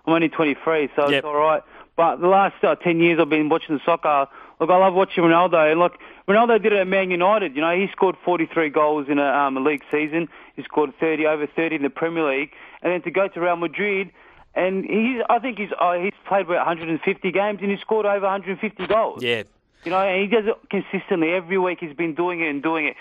I'm 0.09 0.15
only 0.15 0.29
23, 0.29 0.89
so 0.95 1.03
Yep. 1.09 1.11
it's 1.19 1.25
all 1.25 1.35
right. 1.35 1.61
But 1.95 2.17
the 2.21 2.27
last 2.27 2.63
uh, 2.63 2.75
10 2.75 2.99
years 2.99 3.19
I've 3.19 3.29
been 3.29 3.49
watching 3.49 3.75
the 3.75 3.81
soccer. 3.85 4.27
Look, 4.59 4.69
I 4.69 4.77
love 4.77 4.93
watching 4.93 5.23
Ronaldo, 5.23 5.69
and 5.71 5.79
look, 5.79 5.97
Ronaldo 6.27 6.61
did 6.61 6.73
it 6.73 6.79
at 6.79 6.87
Man 6.87 7.11
United. 7.11 7.55
You 7.55 7.61
know, 7.61 7.75
he 7.75 7.87
scored 7.91 8.15
43 8.25 8.69
goals 8.69 9.07
in 9.09 9.19
a, 9.19 9.25
um, 9.25 9.55
a 9.57 9.59
league 9.59 9.83
season. 9.91 10.27
He 10.55 10.63
scored 10.63 10.93
30 10.99 11.25
over 11.27 11.47
30 11.47 11.75
in 11.77 11.83
the 11.83 11.89
Premier 11.89 12.23
League, 12.23 12.51
and 12.81 12.91
then 12.91 13.01
to 13.03 13.11
go 13.11 13.27
to 13.27 13.39
Real 13.39 13.55
Madrid. 13.55 14.11
And 14.55 14.83
he's, 14.83 15.21
I 15.29 15.39
think 15.39 15.59
he's 15.59 15.69
uh, 15.79 15.93
he's 15.93 16.13
played 16.27 16.45
about 16.47 16.65
150 16.65 17.31
games 17.31 17.59
and 17.61 17.69
he 17.69 17.77
scored 17.77 18.05
over 18.07 18.21
150 18.25 18.87
goals. 18.87 19.21
Yeah. 19.23 19.43
You 19.85 19.91
know, 19.91 19.99
and 19.99 20.21
he 20.21 20.27
does 20.27 20.45
it 20.47 20.55
consistently. 20.69 21.31
Every 21.31 21.57
week 21.57 21.77
he's 21.79 21.95
been 21.95 22.15
doing 22.15 22.41
it 22.41 22.49
and 22.49 22.61
doing 22.61 22.87
it. 22.87 22.95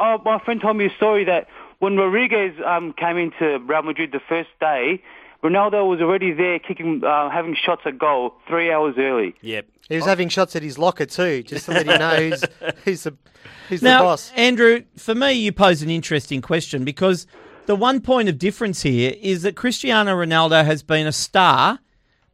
Oh, 0.00 0.20
my 0.24 0.38
friend 0.40 0.60
told 0.60 0.76
me 0.76 0.86
a 0.86 0.94
story 0.96 1.24
that 1.24 1.46
when 1.78 1.96
Rodriguez 1.96 2.54
um, 2.66 2.92
came 2.92 3.16
into 3.16 3.60
Real 3.60 3.82
Madrid 3.82 4.10
the 4.12 4.20
first 4.28 4.50
day, 4.60 5.00
Ronaldo 5.42 5.88
was 5.88 6.00
already 6.00 6.32
there 6.32 6.58
kicking, 6.60 7.02
uh, 7.04 7.28
having 7.28 7.56
shots 7.56 7.82
at 7.84 7.98
goal 7.98 8.34
three 8.46 8.70
hours 8.70 8.94
early. 8.96 9.34
Yep. 9.40 9.66
He 9.88 9.96
was 9.96 10.04
having 10.04 10.28
shots 10.28 10.54
at 10.54 10.62
his 10.62 10.78
locker 10.78 11.04
too, 11.04 11.42
just 11.42 11.66
to 11.66 11.72
let 11.72 11.86
him 11.86 11.98
know 11.98 12.30
who's, 12.30 12.44
who's 12.84 13.02
the 13.04 13.16
who's 13.68 13.80
the 13.80 13.88
Now, 13.88 14.02
boss. 14.02 14.30
Andrew, 14.36 14.84
for 14.96 15.14
me, 15.14 15.32
you 15.32 15.52
pose 15.52 15.82
an 15.82 15.90
interesting 15.90 16.40
question 16.40 16.84
because 16.84 17.26
the 17.66 17.74
one 17.74 18.00
point 18.00 18.28
of 18.28 18.38
difference 18.38 18.82
here 18.82 19.14
is 19.20 19.42
that 19.42 19.56
Cristiano 19.56 20.14
Ronaldo 20.14 20.64
has 20.64 20.82
been 20.82 21.06
a 21.06 21.12
star 21.12 21.80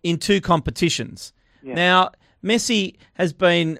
in 0.03 0.19
two 0.19 0.41
competitions. 0.41 1.33
Now, 1.63 2.13
Messi 2.43 2.97
has 3.15 3.33
been 3.33 3.79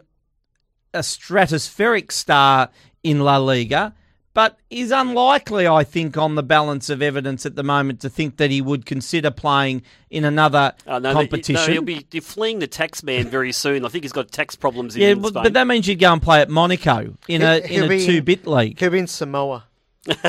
a 0.93 0.99
stratospheric 0.99 2.13
star 2.13 2.71
in 3.03 3.21
La 3.21 3.39
Liga, 3.39 3.95
but 4.39 4.57
is 4.71 4.93
unlikely, 4.93 5.67
I 5.67 5.83
think, 5.83 6.17
on 6.17 6.37
the 6.37 6.45
balance 6.45 6.91
of 6.91 7.03
evidence 7.03 7.45
at 7.45 7.57
the 7.57 7.65
moment 7.65 7.99
to 8.03 8.09
think 8.09 8.37
that 8.37 8.53
he 8.53 8.61
would 8.61 8.87
consider 8.87 9.33
playing 9.33 9.83
in 10.11 10.25
another 10.25 10.75
Oh, 10.87 11.01
no, 11.01 11.13
competition. 11.13 11.67
No, 11.67 11.73
he'll 11.73 11.83
be 11.83 12.07
he'll 12.13 12.23
fleeing 12.23 12.61
the 12.61 12.69
tax 12.69 13.03
man 13.03 13.27
very 13.27 13.51
soon. 13.51 13.85
I 13.85 13.89
think 13.89 14.05
he's 14.05 14.13
got 14.13 14.31
tax 14.31 14.55
problems 14.55 14.95
in 14.95 15.03
yeah, 15.03 15.09
in 15.09 15.23
but, 15.23 15.31
Spain. 15.31 15.43
but 15.43 15.55
that 15.55 15.67
means 15.67 15.89
you'd 15.89 15.99
go 15.99 16.13
and 16.13 16.23
play 16.23 16.41
at 16.41 16.49
Monaco 16.49 17.15
in 17.27 17.43
a 17.43 17.67
He'll 17.67 17.87
in 17.87 17.91
a 17.91 18.07
two 18.07 18.23
bit 18.23 18.47
league. 18.47 18.79
He'll 18.79 18.91
be 18.91 19.01
in 19.01 19.09
Samoa. 19.09 19.65
So 20.07 20.15
Is 20.15 20.23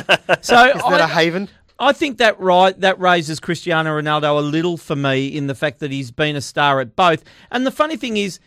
that 0.47 0.83
I, 0.83 1.03
a 1.03 1.07
haven? 1.07 1.47
I 1.77 1.93
think 1.93 2.17
that 2.17 2.39
right 2.39 2.79
that 2.79 2.99
raises 2.99 3.39
Cristiano 3.39 3.91
Ronaldo 3.91 4.39
a 4.39 4.41
little 4.41 4.77
for 4.77 4.95
me 4.95 5.27
in 5.27 5.45
the 5.45 5.53
fact 5.53 5.81
that 5.81 5.91
he's 5.91 6.09
been 6.09 6.35
a 6.35 6.41
star 6.41 6.79
at 6.79 6.95
both. 6.95 7.23
And 7.51 7.63
the 7.63 7.69
funny 7.69 7.95
thing 7.95 8.17
is, 8.17 8.39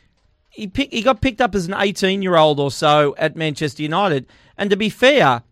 he 0.51 0.67
pick, 0.67 0.93
he 0.93 1.03
got 1.03 1.21
picked 1.21 1.41
up 1.41 1.55
as 1.55 1.69
an 1.69 1.75
18 1.79 2.21
year 2.21 2.35
old 2.35 2.59
or 2.59 2.73
so 2.73 3.15
at 3.17 3.37
Manchester 3.37 3.85
United, 3.85 4.27
and 4.59 4.69
to 4.69 4.77
be 4.77 4.89
fair, 4.89 5.45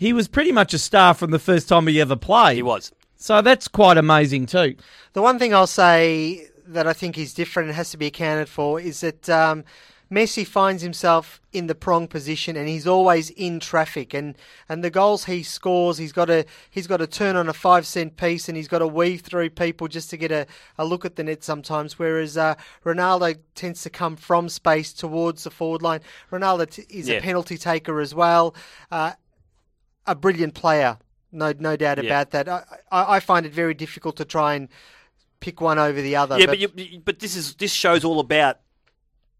he 0.00 0.14
was 0.14 0.28
pretty 0.28 0.50
much 0.50 0.72
a 0.72 0.78
star 0.78 1.12
from 1.12 1.30
the 1.30 1.38
first 1.38 1.68
time 1.68 1.86
he 1.86 2.00
ever 2.00 2.16
played. 2.16 2.56
he 2.56 2.62
was. 2.62 2.90
So 3.16 3.42
that's 3.42 3.68
quite 3.68 3.98
amazing 3.98 4.46
too. 4.46 4.76
The 5.12 5.20
one 5.20 5.38
thing 5.38 5.52
I'll 5.54 5.66
say 5.66 6.46
that 6.66 6.86
I 6.86 6.94
think 6.94 7.18
is 7.18 7.34
different 7.34 7.68
and 7.68 7.76
has 7.76 7.90
to 7.90 7.98
be 7.98 8.06
accounted 8.06 8.48
for 8.48 8.80
is 8.80 9.00
that 9.02 9.28
um, 9.28 9.62
Messi 10.10 10.46
finds 10.46 10.82
himself 10.82 11.38
in 11.52 11.66
the 11.66 11.74
prong 11.74 12.08
position 12.08 12.56
and 12.56 12.66
he's 12.66 12.86
always 12.86 13.28
in 13.30 13.60
traffic 13.60 14.14
and, 14.14 14.38
and 14.70 14.82
the 14.82 14.88
goals 14.88 15.24
he 15.26 15.42
scores 15.42 15.98
he's 15.98 16.12
got 16.12 16.26
to 16.26 16.46
he's 16.70 16.86
got 16.86 16.96
to 16.98 17.06
turn 17.06 17.36
on 17.36 17.48
a 17.48 17.52
five 17.52 17.86
cent 17.86 18.16
piece 18.16 18.48
and 18.48 18.56
he's 18.56 18.68
got 18.68 18.78
to 18.78 18.86
weave 18.86 19.20
through 19.20 19.50
people 19.50 19.86
just 19.86 20.08
to 20.08 20.16
get 20.16 20.32
a, 20.32 20.46
a 20.78 20.84
look 20.86 21.04
at 21.04 21.16
the 21.16 21.24
net 21.24 21.44
sometimes 21.44 21.98
whereas 21.98 22.36
uh, 22.38 22.54
Ronaldo 22.86 23.36
tends 23.54 23.82
to 23.82 23.90
come 23.90 24.16
from 24.16 24.48
space 24.48 24.92
towards 24.94 25.44
the 25.44 25.50
forward 25.50 25.82
line 25.82 26.00
Ronaldo 26.32 26.70
t- 26.70 26.86
is 26.88 27.06
Yeah. 27.08 27.16
a 27.18 27.20
penalty 27.20 27.58
taker 27.58 28.00
as 28.00 28.14
well 28.14 28.54
uh, 28.90 29.12
a 30.06 30.14
brilliant 30.14 30.54
player 30.54 30.98
no 31.32 31.52
no 31.58 31.76
doubt 31.76 32.02
Yeah. 32.02 32.10
about 32.10 32.30
that 32.32 32.48
I, 32.48 32.64
I, 32.90 33.16
I 33.16 33.20
find 33.20 33.46
it 33.46 33.52
very 33.52 33.74
difficult 33.74 34.16
to 34.16 34.24
try 34.24 34.54
and 34.54 34.68
pick 35.40 35.60
one 35.60 35.78
over 35.78 36.00
the 36.00 36.16
other 36.16 36.38
Yeah, 36.38 36.46
but, 36.46 36.58
you, 36.58 37.00
but 37.04 37.18
this 37.18 37.34
is 37.34 37.54
this 37.54 37.72
show's 37.72 38.04
all 38.04 38.20
about 38.20 38.58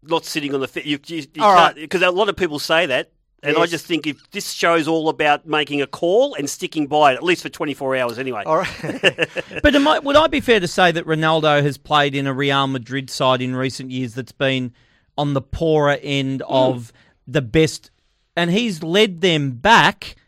not 0.03 0.25
sitting 0.25 0.53
on 0.53 0.59
the 0.59 0.67
fit. 0.67 0.85
You, 0.85 0.99
you, 1.05 1.23
you 1.33 1.43
All 1.43 1.53
right. 1.53 1.75
because 1.75 2.01
a 2.01 2.11
lot 2.11 2.29
of 2.29 2.35
people 2.35 2.59
say 2.59 2.87
that, 2.87 3.11
and 3.43 3.57
I 3.57 3.65
just 3.65 3.85
think 3.85 4.05
if 4.05 4.29
this 4.31 4.51
show's 4.51 4.87
all 4.87 5.09
about 5.09 5.47
making 5.47 5.81
a 5.81 5.87
call 5.87 6.35
and 6.35 6.49
sticking 6.49 6.87
by 6.87 7.13
it, 7.13 7.15
at 7.15 7.23
least 7.23 7.41
for 7.41 7.49
twenty 7.49 7.73
four 7.73 7.95
hours 7.95 8.19
anyway. 8.19 8.43
all 8.45 8.57
right 8.57 9.29
But 9.63 9.75
am 9.75 9.87
I, 9.87 9.99
would 9.99 10.15
I 10.15 10.27
be 10.27 10.41
fair 10.41 10.59
to 10.59 10.67
say 10.67 10.91
that 10.91 11.05
Ronaldo 11.05 11.61
has 11.63 11.77
played 11.77 12.13
in 12.13 12.27
a 12.27 12.33
Real 12.33 12.67
Madrid 12.67 13.09
side 13.09 13.41
in 13.41 13.55
recent 13.55 13.89
years 13.89 14.13
that's 14.13 14.31
been 14.31 14.73
on 15.17 15.33
the 15.33 15.41
poorer 15.41 15.97
end 16.01 16.43
hmm. 16.45 16.53
of 16.53 16.93
the 17.27 17.41
best, 17.41 17.89
and 18.35 18.51
he's 18.51 18.83
led 18.83 19.21
them 19.21 19.51
back 19.51 20.03
Yep. 20.03 20.19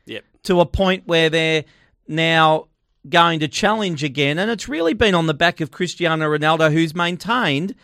To 0.44 0.60
a 0.62 0.66
point 0.66 1.04
where 1.06 1.30
they're 1.30 1.66
now 2.08 2.68
going 3.10 3.40
to 3.42 3.48
challenge 3.48 4.04
again, 4.04 4.38
and 4.40 4.50
it's 4.50 4.70
really 4.70 4.94
been 4.94 5.16
on 5.16 5.28
the 5.28 5.34
back 5.34 5.60
of 5.62 5.72
Cristiano 5.72 6.26
Ronaldo, 6.26 6.72
who's 6.72 6.96
maintained 6.96 7.76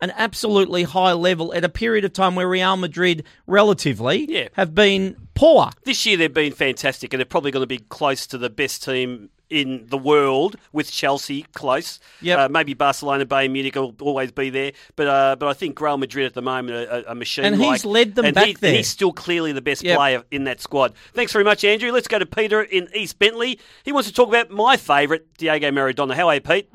an 0.00 0.12
absolutely 0.16 0.84
high 0.84 1.12
level 1.12 1.52
at 1.52 1.64
a 1.64 1.68
period 1.68 2.04
of 2.04 2.12
time 2.12 2.36
where 2.36 2.48
Real 2.48 2.76
Madrid, 2.76 3.24
relatively, 3.48 4.26
Yeah. 4.28 4.48
have 4.52 4.72
been 4.72 5.16
poor. 5.34 5.70
This 5.84 6.06
year 6.06 6.16
they've 6.16 6.32
been 6.32 6.52
fantastic, 6.52 7.12
and 7.12 7.18
they're 7.18 7.24
probably 7.26 7.50
going 7.50 7.64
to 7.64 7.66
be 7.66 7.78
close 7.78 8.24
to 8.28 8.38
the 8.38 8.50
best 8.50 8.84
team 8.84 9.30
in 9.50 9.86
the 9.88 9.98
world 9.98 10.56
with 10.72 10.90
Chelsea 10.90 11.46
close. 11.54 12.00
Yep. 12.20 12.38
Uh, 12.38 12.48
maybe 12.48 12.74
Barcelona, 12.74 13.26
Bayern 13.26 13.52
Munich 13.52 13.74
will 13.74 13.94
always 14.00 14.30
be 14.30 14.50
there, 14.50 14.72
but 14.96 15.06
uh, 15.06 15.36
but 15.38 15.48
I 15.48 15.52
think 15.52 15.80
Real 15.80 15.98
Madrid 15.98 16.26
at 16.26 16.34
the 16.34 16.42
moment 16.42 16.88
are 16.90 16.98
a, 16.98 17.12
a 17.12 17.14
machine. 17.14 17.44
And 17.44 17.56
he's 17.56 17.84
led 17.84 18.14
them 18.14 18.26
and 18.26 18.34
back 18.34 18.46
he, 18.46 18.52
there. 18.54 18.74
He's 18.76 18.88
still 18.88 19.12
clearly 19.12 19.52
the 19.52 19.62
best 19.62 19.82
Yep. 19.82 19.96
player 19.96 20.22
in 20.30 20.44
that 20.44 20.60
squad. 20.60 20.94
Thanks 21.14 21.32
very 21.32 21.44
much, 21.44 21.64
Andrew. 21.64 21.92
Let's 21.92 22.08
go 22.08 22.18
to 22.18 22.26
Peter 22.26 22.62
in 22.62 22.88
East 22.94 23.18
Bentleigh. 23.18 23.56
He 23.84 23.92
wants 23.92 24.08
to 24.08 24.14
talk 24.14 24.28
about 24.28 24.50
my 24.50 24.76
favourite, 24.76 25.22
Diego 25.38 25.70
Maradona. 25.70 26.14
How 26.14 26.28
are 26.28 26.34
you, 26.34 26.40
Pete? 26.40 26.68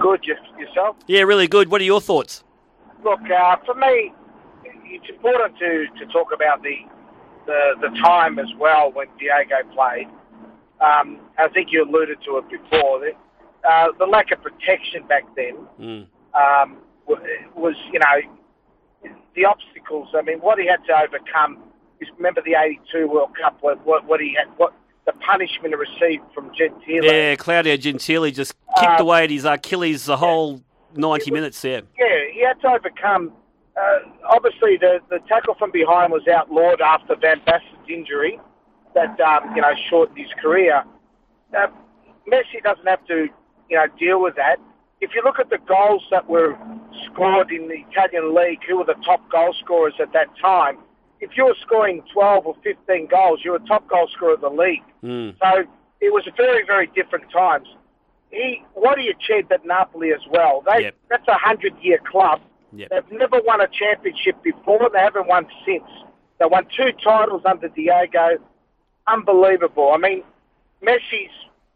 Good, 0.00 0.24
yourself? 0.24 0.96
Yeah, 1.06 1.22
really 1.22 1.48
good. 1.48 1.70
What 1.70 1.80
are 1.80 1.84
your 1.84 2.00
thoughts? 2.00 2.44
Look, 3.04 3.20
uh, 3.30 3.56
for 3.66 3.74
me, 3.74 4.12
it's 4.64 5.08
important 5.08 5.58
to, 5.58 5.86
to 5.98 6.12
talk 6.12 6.32
about 6.32 6.62
the, 6.62 6.76
the 7.46 7.74
the 7.80 7.88
time 7.98 8.38
as 8.38 8.48
well 8.58 8.92
when 8.92 9.06
Diego 9.18 9.56
played. 9.74 10.08
Um, 10.80 11.18
I 11.38 11.48
think 11.48 11.68
you 11.72 11.84
alluded 11.84 12.18
to 12.26 12.38
it 12.38 12.44
before. 12.48 13.00
The, 13.00 13.12
uh, 13.68 13.88
the 13.98 14.06
lack 14.06 14.30
of 14.30 14.40
protection 14.42 15.06
back 15.08 15.24
then 15.36 15.56
Mm. 15.80 16.06
um, 16.34 16.76
was, 17.56 17.74
you 17.92 17.98
know, 17.98 19.12
the 19.34 19.44
obstacles. 19.44 20.08
I 20.14 20.22
mean, 20.22 20.38
what 20.40 20.58
he 20.58 20.66
had 20.66 20.84
to 20.86 20.92
overcome. 21.02 21.58
Is 22.00 22.08
remember 22.16 22.40
the 22.44 22.54
'82 22.54 23.08
World 23.08 23.30
Cup? 23.40 23.58
What, 23.60 23.84
what, 23.84 24.04
what 24.04 24.20
he 24.20 24.32
had, 24.38 24.46
what 24.56 24.72
the 25.04 25.12
punishment 25.14 25.74
he 25.74 25.74
received 25.74 26.22
from 26.32 26.52
Gentile. 26.56 27.02
Yeah, 27.04 27.34
Claudio 27.34 27.76
Gentile 27.76 28.30
just 28.30 28.54
kicked 28.78 29.00
Uh, 29.00 29.02
away 29.02 29.24
at 29.24 29.30
his 29.30 29.44
Achilles 29.44 30.04
the 30.04 30.16
whole 30.16 30.62
90 30.94 31.30
minutes 31.32 31.60
there. 31.60 31.82
Yeah, 31.98 32.06
he 32.32 32.42
had 32.44 32.60
to 32.60 32.68
overcome. 32.68 33.32
Uh, 33.76 33.98
obviously, 34.28 34.76
the, 34.76 35.00
the 35.10 35.18
tackle 35.28 35.54
from 35.54 35.72
behind 35.72 36.12
was 36.12 36.22
outlawed 36.28 36.80
after 36.80 37.16
Van 37.16 37.40
Basten's 37.44 37.88
injury 37.88 38.38
that 38.98 39.20
um, 39.20 39.54
you 39.54 39.62
know 39.62 39.72
shortened 39.88 40.18
his 40.18 40.32
career. 40.42 40.82
Uh, 41.56 41.68
Messi 42.30 42.62
doesn't 42.62 42.86
have 42.86 43.04
to 43.06 43.28
you 43.70 43.76
know 43.76 43.86
deal 43.98 44.20
with 44.20 44.34
that. 44.36 44.58
If 45.00 45.10
you 45.14 45.22
look 45.24 45.38
at 45.38 45.48
the 45.48 45.58
goals 45.58 46.02
that 46.10 46.28
were 46.28 46.58
scored 47.06 47.52
in 47.52 47.68
the 47.68 47.84
Italian 47.88 48.34
league, 48.34 48.58
who 48.68 48.78
were 48.78 48.84
the 48.84 48.98
top 49.04 49.28
goal 49.30 49.54
scorers 49.62 49.94
at 50.00 50.12
that 50.12 50.26
time? 50.40 50.78
If 51.20 51.36
you 51.36 51.44
were 51.46 51.56
scoring 51.62 52.02
12 52.12 52.46
or 52.46 52.56
15 52.62 53.06
goals, 53.06 53.40
you 53.44 53.52
were 53.52 53.58
top 53.60 53.88
goal 53.88 54.08
scorer 54.14 54.34
of 54.34 54.40
the 54.40 54.50
league. 54.50 54.82
Mm. 55.02 55.34
So 55.40 55.64
it 56.00 56.12
was 56.12 56.28
very, 56.36 56.64
very 56.64 56.86
different 56.88 57.30
times. 57.30 57.66
He, 58.30 58.62
what 58.74 58.98
he 58.98 59.08
achieved 59.08 59.50
at 59.52 59.64
Napoli 59.64 60.12
as 60.12 60.20
well. 60.30 60.62
They, 60.66 60.84
Yep. 60.84 60.94
That's 61.10 61.28
a 61.28 61.38
hundred-year 61.38 61.98
club. 62.10 62.40
Yep. 62.72 62.90
They've 62.90 63.18
never 63.18 63.40
won 63.44 63.60
a 63.60 63.68
championship 63.68 64.42
before. 64.42 64.90
They 64.92 65.00
haven't 65.00 65.26
won 65.26 65.46
since. 65.64 65.88
They 66.38 66.46
won 66.46 66.66
two 66.76 66.92
titles 67.02 67.42
under 67.44 67.68
Diego. 67.68 68.38
Unbelievable. 69.08 69.92
I 69.94 69.98
mean, 69.98 70.22
Messi's 70.84 71.32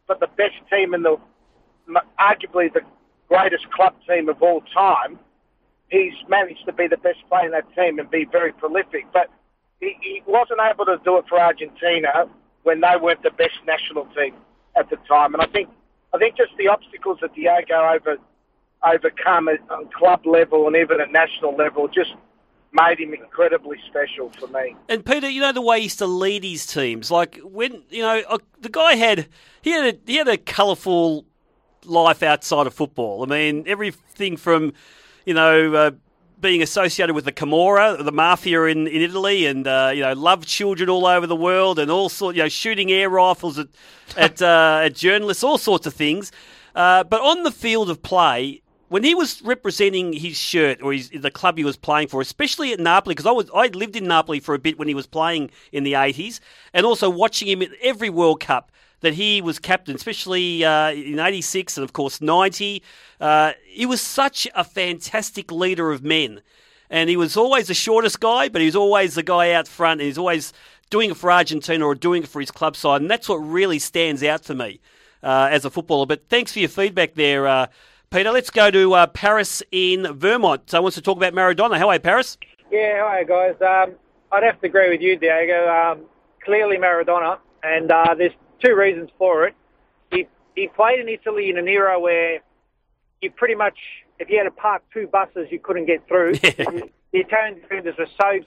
got 0.06 0.20
the 0.20 0.28
best 0.36 0.54
team 0.70 0.94
in 0.94 1.02
the, 1.02 1.16
arguably 2.20 2.72
the 2.72 2.82
greatest 3.28 3.70
club 3.70 3.94
team 4.06 4.28
of 4.28 4.42
all 4.42 4.60
time. 4.74 5.18
He's 5.88 6.12
managed 6.28 6.64
to 6.66 6.72
be 6.72 6.86
the 6.86 6.98
best 6.98 7.18
player 7.28 7.46
in 7.46 7.52
that 7.52 7.66
team 7.74 7.98
and 7.98 8.10
be 8.10 8.26
very 8.30 8.52
prolific. 8.52 9.06
But 9.12 9.28
he, 9.80 9.96
he 10.00 10.22
wasn't 10.26 10.60
able 10.60 10.84
to 10.86 10.98
do 11.04 11.18
it 11.18 11.24
for 11.28 11.40
Argentina 11.40 12.26
when 12.62 12.80
they 12.80 12.94
weren't 13.00 13.22
the 13.22 13.30
best 13.30 13.58
national 13.66 14.06
team 14.14 14.34
at 14.76 14.88
the 14.90 14.96
time. 15.08 15.34
And 15.34 15.42
I 15.42 15.46
think 15.46 15.68
I 16.14 16.18
think 16.18 16.36
just 16.36 16.52
the 16.58 16.68
obstacles 16.68 17.18
that 17.22 17.34
Diego 17.34 17.74
over 17.74 18.16
overcome 18.84 19.48
at, 19.48 19.60
on 19.70 19.88
club 19.96 20.26
level 20.26 20.66
and 20.66 20.76
even 20.76 21.00
at 21.00 21.10
national 21.12 21.56
level 21.56 21.88
just 21.88 22.14
made 22.72 22.98
him 22.98 23.14
incredibly 23.14 23.78
special 23.88 24.30
for 24.30 24.46
me. 24.48 24.74
And 24.88 25.04
Peter, 25.04 25.28
you 25.28 25.40
know 25.40 25.52
the 25.52 25.60
way 25.60 25.78
he 25.78 25.84
used 25.84 25.98
to 25.98 26.06
lead 26.06 26.44
his 26.44 26.66
teams. 26.66 27.10
Like 27.10 27.38
when 27.42 27.82
you 27.90 28.02
know 28.02 28.22
uh, 28.28 28.38
the 28.60 28.68
guy 28.68 28.94
had 28.94 29.28
he 29.60 29.70
had 29.70 29.94
a, 29.94 29.98
he 30.06 30.16
had 30.16 30.28
a 30.28 30.36
colourful 30.36 31.26
life 31.84 32.22
outside 32.22 32.66
of 32.66 32.74
football. 32.74 33.22
I 33.22 33.26
mean 33.26 33.64
everything 33.66 34.36
from 34.36 34.72
you 35.26 35.34
know 35.34 35.74
uh, 35.74 35.90
being 36.40 36.62
associated 36.62 37.14
with 37.14 37.24
the 37.24 37.32
Camorra, 37.32 38.02
the 38.02 38.12
mafia 38.12 38.64
in, 38.64 38.86
in 38.86 39.02
Italy, 39.02 39.46
and 39.46 39.66
uh, 39.66 39.92
you 39.94 40.02
know 40.02 40.12
loved 40.12 40.46
children 40.46 40.90
all 40.90 41.06
over 41.06 41.26
the 41.26 41.36
world, 41.36 41.78
and 41.78 41.90
all 41.90 42.08
sort 42.08 42.36
you 42.36 42.42
know 42.42 42.48
shooting 42.48 42.90
air 42.90 43.08
rifles 43.08 43.58
at 43.58 43.68
at, 44.16 44.42
uh, 44.42 44.82
at 44.84 44.94
journalists, 44.94 45.42
all 45.44 45.58
sorts 45.58 45.86
of 45.86 45.94
things. 45.94 46.32
Uh, 46.74 47.04
but 47.04 47.20
on 47.20 47.42
the 47.42 47.50
field 47.50 47.90
of 47.90 48.02
play, 48.02 48.62
when 48.92 49.04
he 49.04 49.14
was 49.14 49.40
representing 49.40 50.12
his 50.12 50.36
shirt 50.36 50.82
or 50.82 50.92
his, 50.92 51.08
the 51.08 51.30
club 51.30 51.56
he 51.56 51.64
was 51.64 51.78
playing 51.78 52.08
for, 52.08 52.20
especially 52.20 52.74
at 52.74 52.78
Napoli, 52.78 53.14
because 53.14 53.24
I 53.24 53.30
was 53.30 53.50
I 53.54 53.68
lived 53.68 53.96
in 53.96 54.06
Napoli 54.06 54.38
for 54.38 54.54
a 54.54 54.58
bit 54.58 54.78
when 54.78 54.86
he 54.86 54.92
was 54.94 55.06
playing 55.06 55.50
in 55.72 55.82
the 55.82 55.94
eighties, 55.94 56.42
and 56.74 56.84
also 56.84 57.08
watching 57.08 57.48
him 57.48 57.62
at 57.62 57.70
every 57.80 58.10
World 58.10 58.40
Cup 58.40 58.70
that 59.00 59.14
he 59.14 59.40
was 59.40 59.58
captain, 59.58 59.96
especially 59.96 60.62
uh, 60.62 60.90
in 60.90 61.18
'86 61.18 61.78
and 61.78 61.84
of 61.84 61.94
course 61.94 62.20
'90. 62.20 62.82
Uh, 63.18 63.52
he 63.64 63.86
was 63.86 64.02
such 64.02 64.46
a 64.54 64.62
fantastic 64.62 65.50
leader 65.50 65.90
of 65.90 66.04
men, 66.04 66.42
and 66.90 67.08
he 67.08 67.16
was 67.16 67.34
always 67.34 67.68
the 67.68 67.74
shortest 67.74 68.20
guy, 68.20 68.50
but 68.50 68.60
he 68.60 68.66
was 68.66 68.76
always 68.76 69.14
the 69.14 69.22
guy 69.22 69.52
out 69.52 69.66
front, 69.68 70.02
and 70.02 70.06
he's 70.06 70.18
always 70.18 70.52
doing 70.90 71.12
it 71.12 71.16
for 71.16 71.32
Argentina 71.32 71.86
or 71.86 71.94
doing 71.94 72.24
it 72.24 72.28
for 72.28 72.40
his 72.40 72.50
club 72.50 72.76
side, 72.76 73.00
and 73.00 73.10
that's 73.10 73.26
what 73.26 73.36
really 73.36 73.78
stands 73.78 74.22
out 74.22 74.44
for 74.44 74.54
me 74.54 74.80
uh, 75.22 75.48
as 75.50 75.64
a 75.64 75.70
footballer. 75.70 76.04
But 76.04 76.28
thanks 76.28 76.52
for 76.52 76.58
your 76.58 76.68
feedback 76.68 77.14
there, 77.14 77.46
uh, 77.46 77.68
Peter. 78.12 78.30
Let's 78.30 78.50
go 78.50 78.70
to 78.70 78.92
uh, 78.92 79.06
Paris 79.06 79.62
in 79.72 80.06
Vermont. 80.18 80.68
So 80.68 80.82
wants 80.82 80.96
to 80.96 81.00
talk 81.00 81.16
about 81.16 81.32
Maradona. 81.32 81.78
How 81.78 81.88
are 81.88 81.94
you, 81.94 82.00
Paris? 82.00 82.36
Yeah, 82.70 83.02
hi 83.02 83.24
guys. 83.24 83.54
Um, 83.62 83.94
I'd 84.30 84.42
have 84.42 84.60
to 84.60 84.66
agree 84.66 84.90
with 84.90 85.00
you, 85.00 85.16
Diego. 85.16 85.66
Um, 85.66 86.02
clearly 86.44 86.76
Maradona, 86.76 87.38
and 87.62 87.90
uh, 87.90 88.14
there's 88.16 88.34
two 88.62 88.76
reasons 88.76 89.08
for 89.16 89.46
it. 89.46 89.54
He 90.10 90.26
he 90.54 90.68
played 90.68 91.00
in 91.00 91.08
Italy 91.08 91.48
in 91.48 91.56
an 91.56 91.66
era 91.68 91.98
where 91.98 92.40
you 93.22 93.30
pretty 93.30 93.54
much, 93.54 93.78
if 94.18 94.28
you 94.28 94.36
had 94.36 94.44
to 94.44 94.50
park 94.50 94.82
two 94.92 95.06
buses, 95.06 95.48
you 95.50 95.58
couldn't 95.58 95.86
get 95.86 96.06
through. 96.06 96.34
the 96.36 96.90
Italian 97.14 97.60
defenders 97.62 97.94
were 97.98 98.08
so 98.20 98.40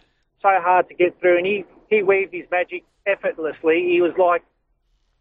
so 0.44 0.50
hard 0.62 0.88
to 0.90 0.94
get 0.94 1.20
through, 1.20 1.38
and 1.38 1.46
he 1.48 1.66
he 1.90 2.04
weaved 2.04 2.36
his 2.36 2.46
magic 2.52 2.84
effortlessly. 3.08 3.90
He 3.90 4.00
was 4.00 4.14
like 4.20 4.44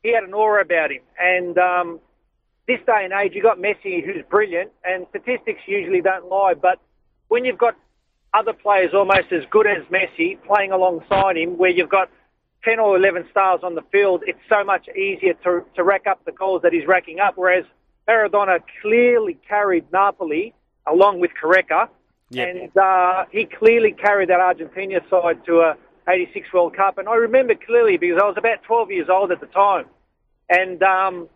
he 0.02 0.12
had 0.12 0.24
an 0.24 0.34
aura 0.34 0.60
about 0.60 0.92
him, 0.92 1.00
and 1.18 1.56
um, 1.56 2.00
this 2.66 2.80
day 2.86 3.04
and 3.04 3.12
age, 3.12 3.32
you've 3.34 3.44
got 3.44 3.58
Messi, 3.58 4.04
who's 4.04 4.24
brilliant, 4.30 4.70
and 4.84 5.06
statistics 5.10 5.60
usually 5.66 6.00
don't 6.00 6.28
lie, 6.28 6.54
but 6.54 6.78
when 7.28 7.44
you've 7.44 7.58
got 7.58 7.76
other 8.32 8.52
players 8.52 8.92
almost 8.94 9.30
as 9.32 9.44
good 9.50 9.66
as 9.66 9.82
Messi 9.84 10.42
playing 10.42 10.72
alongside 10.72 11.36
him, 11.36 11.56
where 11.58 11.70
you've 11.70 11.88
got 11.90 12.10
10 12.64 12.80
or 12.80 12.96
11 12.96 13.26
stars 13.30 13.60
on 13.62 13.74
the 13.74 13.82
field, 13.92 14.22
it's 14.26 14.40
so 14.48 14.64
much 14.64 14.88
easier 14.88 15.34
to, 15.44 15.64
to 15.76 15.84
rack 15.84 16.06
up 16.06 16.24
the 16.24 16.32
goals 16.32 16.62
that 16.62 16.72
he's 16.72 16.86
racking 16.86 17.20
up. 17.20 17.34
Whereas 17.36 17.64
Maradona 18.08 18.60
clearly 18.82 19.38
carried 19.46 19.84
Napoli 19.92 20.54
along 20.86 21.20
with 21.20 21.30
Careca, 21.40 21.88
Yep. 22.30 22.48
and 22.48 22.76
uh, 22.76 23.26
he 23.30 23.44
clearly 23.44 23.92
carried 23.92 24.30
that 24.30 24.40
Argentina 24.40 25.00
side 25.10 25.44
to 25.44 25.60
a 25.60 25.76
86 26.08 26.52
World 26.52 26.74
Cup. 26.74 26.98
And 26.98 27.08
I 27.08 27.14
remember 27.14 27.54
clearly 27.54 27.96
because 27.98 28.18
I 28.20 28.26
was 28.26 28.36
about 28.36 28.62
12 28.64 28.90
years 28.90 29.08
old 29.08 29.30
at 29.30 29.40
the 29.40 29.46
time, 29.46 29.84
and 30.48 30.82
um, 30.82 31.28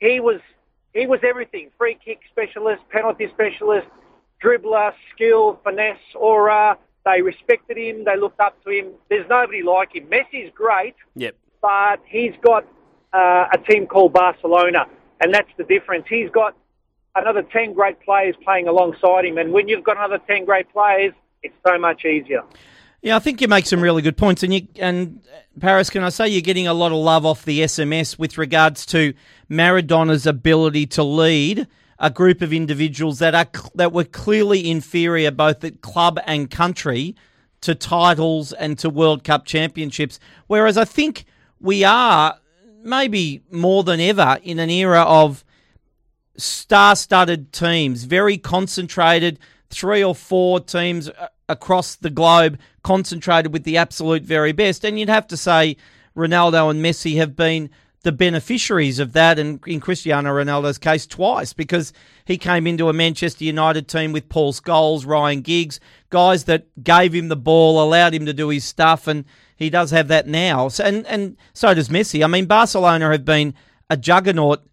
he 0.00 0.20
was 0.20 0.40
he 0.94 1.06
was 1.06 1.20
everything: 1.22 1.70
free 1.78 1.98
kick 2.04 2.20
specialist, 2.30 2.82
penalty 2.90 3.28
specialist, 3.32 3.86
dribbler, 4.42 4.92
skill, 5.14 5.60
finesse, 5.64 5.98
aura. 6.14 6.76
They 7.04 7.22
respected 7.22 7.76
him. 7.78 8.04
They 8.04 8.16
looked 8.16 8.40
up 8.40 8.62
to 8.64 8.70
him. 8.70 8.88
There's 9.08 9.28
nobody 9.28 9.62
like 9.62 9.94
him. 9.94 10.06
Messi's 10.06 10.50
great, 10.54 10.94
Yep. 11.14 11.34
but 11.62 12.00
he's 12.06 12.34
got 12.42 12.64
uh, 13.12 13.46
a 13.52 13.58
team 13.68 13.86
called 13.86 14.12
Barcelona, 14.12 14.86
and 15.20 15.32
that's 15.32 15.48
the 15.56 15.64
difference. 15.64 16.04
He's 16.08 16.28
got 16.30 16.54
another 17.16 17.42
10 17.42 17.72
great 17.72 17.98
players 18.00 18.34
playing 18.44 18.68
alongside 18.68 19.24
him, 19.24 19.38
and 19.38 19.52
when 19.52 19.68
you've 19.68 19.84
got 19.84 19.96
another 19.96 20.18
10 20.26 20.44
great 20.44 20.70
players, 20.70 21.14
it's 21.42 21.54
so 21.66 21.78
much 21.78 22.04
easier. 22.04 22.42
Yeah, 23.00 23.14
I 23.14 23.20
think 23.20 23.40
you 23.40 23.46
make 23.46 23.66
some 23.66 23.80
really 23.80 24.02
good 24.02 24.16
points, 24.16 24.42
and 24.42 24.52
you 24.52 24.66
and 24.76 25.20
uh, 25.32 25.38
Paris, 25.60 25.88
can 25.88 26.02
I 26.02 26.08
say 26.08 26.28
you're 26.28 26.40
getting 26.40 26.66
a 26.66 26.74
lot 26.74 26.90
of 26.90 26.98
love 26.98 27.24
off 27.24 27.44
the 27.44 27.60
SMS 27.60 28.18
with 28.18 28.36
regards 28.36 28.84
to 28.86 29.14
Maradona's 29.48 30.26
ability 30.26 30.86
to 30.88 31.04
lead 31.04 31.68
a 32.00 32.10
group 32.10 32.42
of 32.42 32.52
individuals 32.52 33.20
that 33.20 33.34
are 33.34 33.46
that 33.76 33.92
were 33.92 34.04
clearly 34.04 34.68
inferior 34.68 35.30
both 35.30 35.62
at 35.62 35.80
club 35.80 36.18
and 36.26 36.50
country 36.50 37.14
to 37.60 37.74
titles 37.74 38.52
and 38.52 38.78
to 38.78 38.90
World 38.90 39.22
Cup 39.22 39.44
championships. 39.44 40.18
Whereas 40.48 40.76
I 40.76 40.84
think 40.84 41.24
we 41.60 41.84
are 41.84 42.38
maybe 42.82 43.42
more 43.50 43.84
than 43.84 44.00
ever 44.00 44.38
in 44.42 44.58
an 44.58 44.70
era 44.70 45.02
of 45.02 45.44
star-studded 46.36 47.52
teams, 47.52 48.04
very 48.04 48.38
concentrated, 48.38 49.38
three 49.70 50.02
or 50.02 50.14
four 50.14 50.60
teams 50.60 51.08
uh, 51.08 51.28
across 51.48 51.96
the 51.96 52.10
globe 52.10 52.58
concentrated 52.82 53.52
with 53.52 53.64
the 53.64 53.76
absolute 53.76 54.22
very 54.22 54.52
best. 54.52 54.84
And 54.84 54.98
you'd 54.98 55.08
have 55.08 55.26
to 55.28 55.36
say 55.36 55.76
Ronaldo 56.16 56.70
and 56.70 56.84
Messi 56.84 57.16
have 57.16 57.36
been 57.36 57.70
the 58.02 58.12
beneficiaries 58.12 59.00
of 59.00 59.12
that, 59.12 59.38
and 59.40 59.60
in 59.66 59.80
Cristiano 59.80 60.30
Ronaldo's 60.30 60.78
case, 60.78 61.04
twice, 61.04 61.52
because 61.52 61.92
he 62.24 62.38
came 62.38 62.66
into 62.66 62.88
a 62.88 62.92
Manchester 62.92 63.44
United 63.44 63.88
team 63.88 64.12
with 64.12 64.28
Paul 64.28 64.52
Scholes, 64.52 65.04
Ryan 65.04 65.40
Giggs, 65.40 65.80
guys 66.08 66.44
that 66.44 66.66
gave 66.82 67.12
him 67.12 67.28
the 67.28 67.36
ball, 67.36 67.82
allowed 67.82 68.14
him 68.14 68.24
to 68.26 68.32
do 68.32 68.50
his 68.50 68.64
stuff, 68.64 69.08
and 69.08 69.24
he 69.56 69.68
does 69.68 69.90
have 69.90 70.06
that 70.08 70.28
now. 70.28 70.68
So, 70.68 70.84
and, 70.84 71.04
and 71.08 71.36
so 71.52 71.74
does 71.74 71.88
Messi. 71.88 72.24
I 72.24 72.28
mean, 72.28 72.46
Barcelona 72.46 73.10
have 73.10 73.24
been 73.24 73.52
a 73.90 73.96
juggernaut 73.96 74.64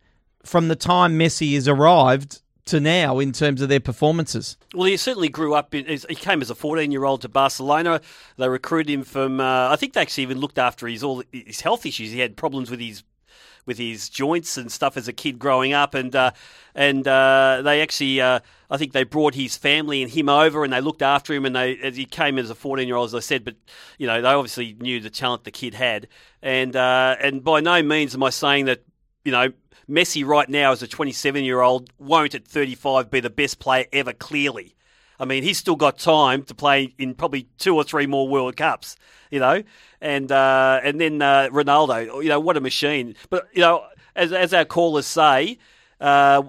from 0.44 0.68
the 0.68 0.76
time 0.76 1.18
Messi 1.18 1.56
has 1.56 1.68
arrived 1.68 2.42
to 2.66 2.80
now 2.80 3.20
in 3.20 3.32
terms 3.32 3.62
of 3.62 3.70
their 3.70 3.80
performances. 3.80 4.58
Well, 4.74 4.86
he 4.86 4.98
certainly 4.98 5.30
grew 5.30 5.54
up. 5.54 5.74
In, 5.76 5.86
he 5.86 6.16
came 6.16 6.42
as 6.42 6.50
a 6.50 6.56
14-year-old 6.56 7.22
to 7.22 7.30
Barcelona. 7.30 8.02
They 8.38 8.50
recruited 8.50 8.92
him 8.92 9.04
from. 9.04 9.40
Uh, 9.40 9.70
I 9.70 9.76
think 9.76 9.94
they 9.94 10.02
actually 10.02 10.24
even 10.24 10.40
looked 10.40 10.58
after 10.58 10.88
his 10.88 11.04
all 11.04 11.24
his 11.32 11.62
health 11.62 11.86
issues. 11.86 12.12
He 12.12 12.20
had 12.20 12.36
problems 12.36 12.72
with 12.72 12.80
his 12.80 13.04
with 13.66 13.78
his 13.78 14.10
joints 14.10 14.58
and 14.58 14.72
stuff 14.72 14.96
as 14.98 15.08
a 15.08 15.14
kid 15.14 15.40
growing 15.40 15.74
up, 15.74 15.94
and 15.94 16.16
uh, 16.16 16.32
and 16.74 17.08
uh, 17.08 17.62
they 17.64 17.82
actually, 17.82 18.22
uh, 18.22 18.40
I 18.70 18.78
think 18.78 18.94
they 18.94 19.04
brought 19.04 19.34
his 19.34 19.58
family 19.58 20.02
and 20.02 20.12
him 20.12 20.30
over, 20.30 20.64
and 20.64 20.72
they 20.72 20.82
looked 20.82 21.02
after 21.02 21.34
him, 21.34 21.46
and 21.46 21.56
they 21.56 21.76
he 21.92 22.06
came 22.06 22.38
as 22.38 22.50
a 22.50 22.56
fourteen 22.56 22.88
year 22.88 22.98
old, 22.98 23.10
as 23.10 23.16
I 23.16 23.20
said, 23.20 23.44
but 23.44 23.56
you 23.98 24.08
know 24.08 24.22
they 24.22 24.30
obviously 24.30 24.76
knew 24.80 25.00
the 25.00 25.10
talent 25.10 25.44
the 25.44 25.52
kid 25.52 25.74
had, 25.74 26.08
and 26.42 26.76
uh, 26.76 27.16
and 27.20 27.44
by 27.44 27.60
no 27.62 27.82
means 27.82 28.16
am 28.16 28.24
I 28.24 28.30
saying 28.30 28.66
that 28.66 28.84
you 29.24 29.32
know. 29.32 29.52
Messi 29.90 30.26
right 30.26 30.50
now 30.50 30.72
as 30.72 30.82
a 30.82 30.88
27 30.88 31.44
year 31.44 31.62
old 31.62 31.92
won't 32.00 32.36
at 32.36 32.46
35 32.46 33.10
be 33.10 33.20
the 33.20 33.30
best 33.30 33.60
player 33.60 33.86
ever 33.94 34.14
clearly. 34.14 34.76
I 35.20 35.26
mean, 35.26 35.44
he's 35.44 35.58
still 35.58 35.76
got 35.76 35.98
time 35.98 36.44
to 36.44 36.56
play 36.56 36.94
in 36.98 37.16
probably 37.16 37.48
two 37.58 37.76
or 37.76 37.84
three 37.84 38.06
more 38.06 38.28
World 38.28 38.58
Cups, 38.58 38.98
you 39.32 39.40
know, 39.40 39.64
and 40.02 40.32
uh, 40.32 40.82
and 40.84 41.00
then 41.00 41.22
uh, 41.22 41.50
Ronaldo, 41.52 42.22
you 42.22 42.30
know, 42.30 42.40
what 42.40 42.58
a 42.58 42.62
machine. 42.62 43.16
But 43.30 43.48
you 43.54 43.62
know, 43.62 43.86
as 44.16 44.34
as 44.34 44.54
our 44.54 44.66
callers 44.66 45.06
say, 45.06 45.58
uh, 46.02 46.44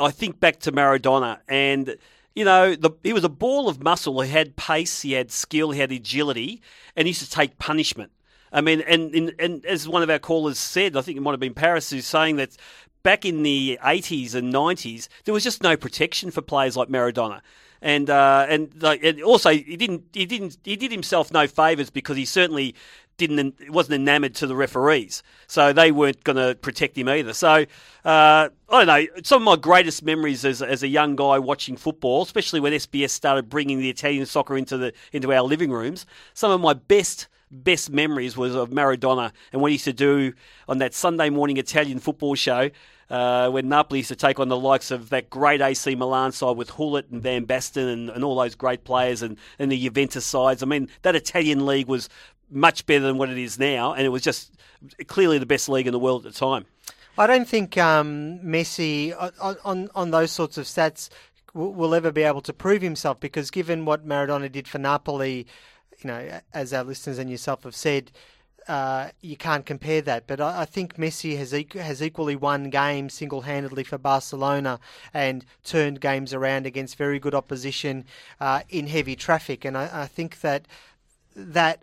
I 0.00 0.10
think 0.10 0.38
back 0.38 0.60
to 0.60 0.72
Maradona, 0.72 1.40
and 1.48 1.96
you 2.34 2.44
know, 2.44 2.76
the, 2.76 2.90
he 3.02 3.12
was 3.12 3.24
a 3.24 3.28
ball 3.28 3.68
of 3.68 3.82
muscle. 3.82 4.20
He 4.20 4.30
had 4.30 4.56
pace, 4.56 5.02
he 5.02 5.12
had 5.12 5.32
skill, 5.32 5.72
he 5.72 5.80
had 5.80 5.90
agility, 5.90 6.62
and 6.94 7.06
he 7.06 7.10
used 7.10 7.24
to 7.24 7.30
take 7.30 7.58
punishment. 7.58 8.12
I 8.56 8.62
mean, 8.62 8.80
and, 8.80 9.14
and 9.14 9.34
and 9.38 9.66
as 9.66 9.86
one 9.86 10.02
of 10.02 10.08
our 10.08 10.18
callers 10.18 10.58
said, 10.58 10.96
I 10.96 11.02
think 11.02 11.18
it 11.18 11.20
might 11.20 11.32
have 11.32 11.40
been 11.40 11.52
Paris 11.52 11.90
who's 11.90 12.06
saying 12.06 12.36
that 12.36 12.56
back 13.02 13.26
in 13.26 13.42
the 13.42 13.78
80s 13.84 14.34
and 14.34 14.52
90s, 14.52 15.08
there 15.24 15.34
was 15.34 15.44
just 15.44 15.62
no 15.62 15.76
protection 15.76 16.30
for 16.30 16.40
players 16.40 16.74
like 16.74 16.88
Maradona. 16.88 17.42
And 17.82 18.08
uh, 18.08 18.46
and, 18.48 18.82
like, 18.82 19.04
and 19.04 19.22
also 19.22 19.50
he 19.50 19.76
didn't 19.76 20.04
he 20.14 20.24
didn't 20.24 20.56
he 20.64 20.74
did 20.74 20.90
himself 20.90 21.30
no 21.30 21.46
favors 21.46 21.90
because 21.90 22.16
he 22.16 22.24
certainly 22.24 22.74
didn't 23.18 23.70
wasn't 23.70 23.96
enamoured 23.96 24.34
to 24.36 24.46
the 24.46 24.56
referees, 24.56 25.22
so 25.46 25.74
they 25.74 25.92
weren't 25.92 26.24
going 26.24 26.36
to 26.36 26.54
protect 26.54 26.96
him 26.96 27.10
either. 27.10 27.34
So 27.34 27.66
uh, 28.06 28.48
I 28.70 28.84
don't 28.84 28.86
know. 28.86 29.06
Some 29.22 29.42
of 29.42 29.44
my 29.44 29.56
greatest 29.56 30.02
memories 30.02 30.46
as, 30.46 30.62
as 30.62 30.82
a 30.82 30.88
young 30.88 31.14
guy 31.14 31.38
watching 31.38 31.76
football, 31.76 32.22
especially 32.22 32.60
when 32.60 32.72
SBS 32.72 33.10
started 33.10 33.50
bringing 33.50 33.78
the 33.78 33.90
Italian 33.90 34.24
soccer 34.24 34.56
into 34.56 34.78
the 34.78 34.94
into 35.12 35.30
our 35.30 35.42
living 35.42 35.70
rooms. 35.70 36.06
Some 36.32 36.50
of 36.50 36.62
my 36.62 36.72
best 36.72 37.28
best 37.50 37.90
memories 37.90 38.36
was 38.36 38.54
of 38.54 38.70
Maradona 38.70 39.32
and 39.52 39.62
what 39.62 39.70
he 39.70 39.74
used 39.74 39.84
to 39.84 39.92
do 39.92 40.32
on 40.68 40.78
that 40.78 40.94
Sunday 40.94 41.30
morning 41.30 41.56
Italian 41.56 41.98
football 41.98 42.34
show 42.34 42.70
uh, 43.10 43.48
when 43.50 43.68
Napoli 43.68 44.00
used 44.00 44.08
to 44.08 44.16
take 44.16 44.40
on 44.40 44.48
the 44.48 44.56
likes 44.56 44.90
of 44.90 45.10
that 45.10 45.30
great 45.30 45.60
AC 45.60 45.94
Milan 45.94 46.32
side 46.32 46.56
with 46.56 46.74
Gullit 46.74 47.08
and 47.10 47.22
Van 47.22 47.46
Basten 47.46 47.92
and, 47.92 48.10
and 48.10 48.24
all 48.24 48.36
those 48.36 48.54
great 48.54 48.84
players 48.84 49.22
and, 49.22 49.36
and 49.58 49.70
the 49.70 49.80
Juventus 49.80 50.26
sides. 50.26 50.62
I 50.62 50.66
mean, 50.66 50.88
that 51.02 51.14
Italian 51.14 51.66
league 51.66 51.86
was 51.86 52.08
much 52.50 52.86
better 52.86 53.04
than 53.04 53.18
what 53.18 53.30
it 53.30 53.38
is 53.38 53.58
now, 53.58 53.92
and 53.92 54.04
it 54.04 54.10
was 54.10 54.22
just 54.22 54.52
clearly 55.06 55.38
the 55.38 55.46
best 55.46 55.68
league 55.68 55.86
in 55.86 55.92
the 55.92 55.98
world 55.98 56.26
at 56.26 56.32
the 56.32 56.38
time. 56.38 56.66
I 57.18 57.26
don't 57.26 57.48
think 57.48 57.78
um, 57.78 58.40
Messi 58.44 59.14
on, 59.40 59.56
on 59.64 59.90
on 59.94 60.10
those 60.10 60.30
sorts 60.30 60.58
of 60.58 60.66
stats 60.66 61.08
will 61.54 61.94
ever 61.94 62.12
be 62.12 62.22
able 62.22 62.42
to 62.42 62.52
prove 62.52 62.82
himself 62.82 63.18
because 63.18 63.50
given 63.50 63.86
what 63.86 64.06
Maradona 64.06 64.52
did 64.52 64.68
for 64.68 64.78
Napoli, 64.78 65.46
you 66.02 66.08
know, 66.08 66.40
as 66.52 66.72
our 66.72 66.84
listeners 66.84 67.18
and 67.18 67.30
yourself 67.30 67.64
have 67.64 67.74
said, 67.74 68.10
uh, 68.68 69.10
you 69.20 69.36
can't 69.36 69.64
compare 69.64 70.02
that. 70.02 70.26
But 70.26 70.40
I, 70.40 70.62
I 70.62 70.64
think 70.64 70.96
Messi 70.96 71.36
has 71.38 71.52
equ- 71.52 71.80
has 71.80 72.02
equally 72.02 72.36
won 72.36 72.70
games 72.70 73.14
single 73.14 73.42
handedly 73.42 73.84
for 73.84 73.98
Barcelona 73.98 74.80
and 75.14 75.44
turned 75.64 76.00
games 76.00 76.34
around 76.34 76.66
against 76.66 76.96
very 76.96 77.18
good 77.18 77.34
opposition 77.34 78.04
uh, 78.40 78.62
in 78.68 78.88
heavy 78.88 79.16
traffic. 79.16 79.64
And 79.64 79.76
I, 79.76 80.02
I 80.02 80.06
think 80.06 80.40
that 80.40 80.66
that 81.34 81.82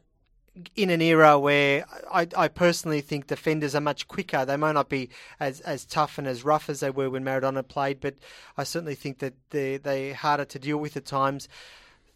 in 0.76 0.90
an 0.90 1.02
era 1.02 1.40
where 1.40 1.84
I, 2.12 2.28
I, 2.38 2.48
personally 2.48 3.02
think 3.02 3.26
defenders 3.26 3.74
are 3.74 3.82
much 3.82 4.08
quicker. 4.08 4.46
They 4.46 4.58
might 4.58 4.74
not 4.74 4.88
be 4.88 5.10
as, 5.40 5.62
as 5.62 5.84
tough 5.84 6.20
and 6.20 6.28
as 6.28 6.46
rough 6.46 6.70
as 6.70 6.80
they 6.80 6.92
were 6.92 7.10
when 7.10 7.24
Maradona 7.24 7.68
played, 7.68 8.00
but 8.00 8.16
I 8.56 8.64
certainly 8.64 8.94
think 8.94 9.18
that 9.20 9.34
they 9.50 9.78
they're 9.78 10.14
harder 10.14 10.46
to 10.46 10.60
deal 10.60 10.78
with 10.78 10.96
at 10.96 11.06
times 11.06 11.48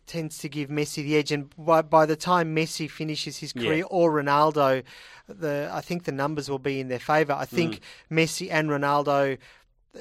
tends 0.08 0.38
to 0.40 0.50
give 0.50 0.70
Messi 0.70 1.04
the 1.04 1.16
edge. 1.18 1.32
And 1.32 1.54
by, 1.58 1.82
by 1.82 2.06
the 2.06 2.16
time 2.16 2.56
Messi 2.56 2.90
finishes 2.90 3.38
his 3.38 3.54
career 3.54 3.74
Yeah. 3.80 3.84
or 3.84 4.12
Ronaldo, 4.12 4.84
the 5.28 5.70
I 5.72 5.82
think 5.82 6.06
the 6.06 6.12
numbers 6.12 6.50
will 6.50 6.60
be 6.60 6.80
in 6.80 6.88
their 6.88 7.00
favour. 7.00 7.34
I 7.34 7.46
think 7.46 7.82
Messi 8.12 8.50
and 8.52 8.70
Ronaldo. 8.70 9.38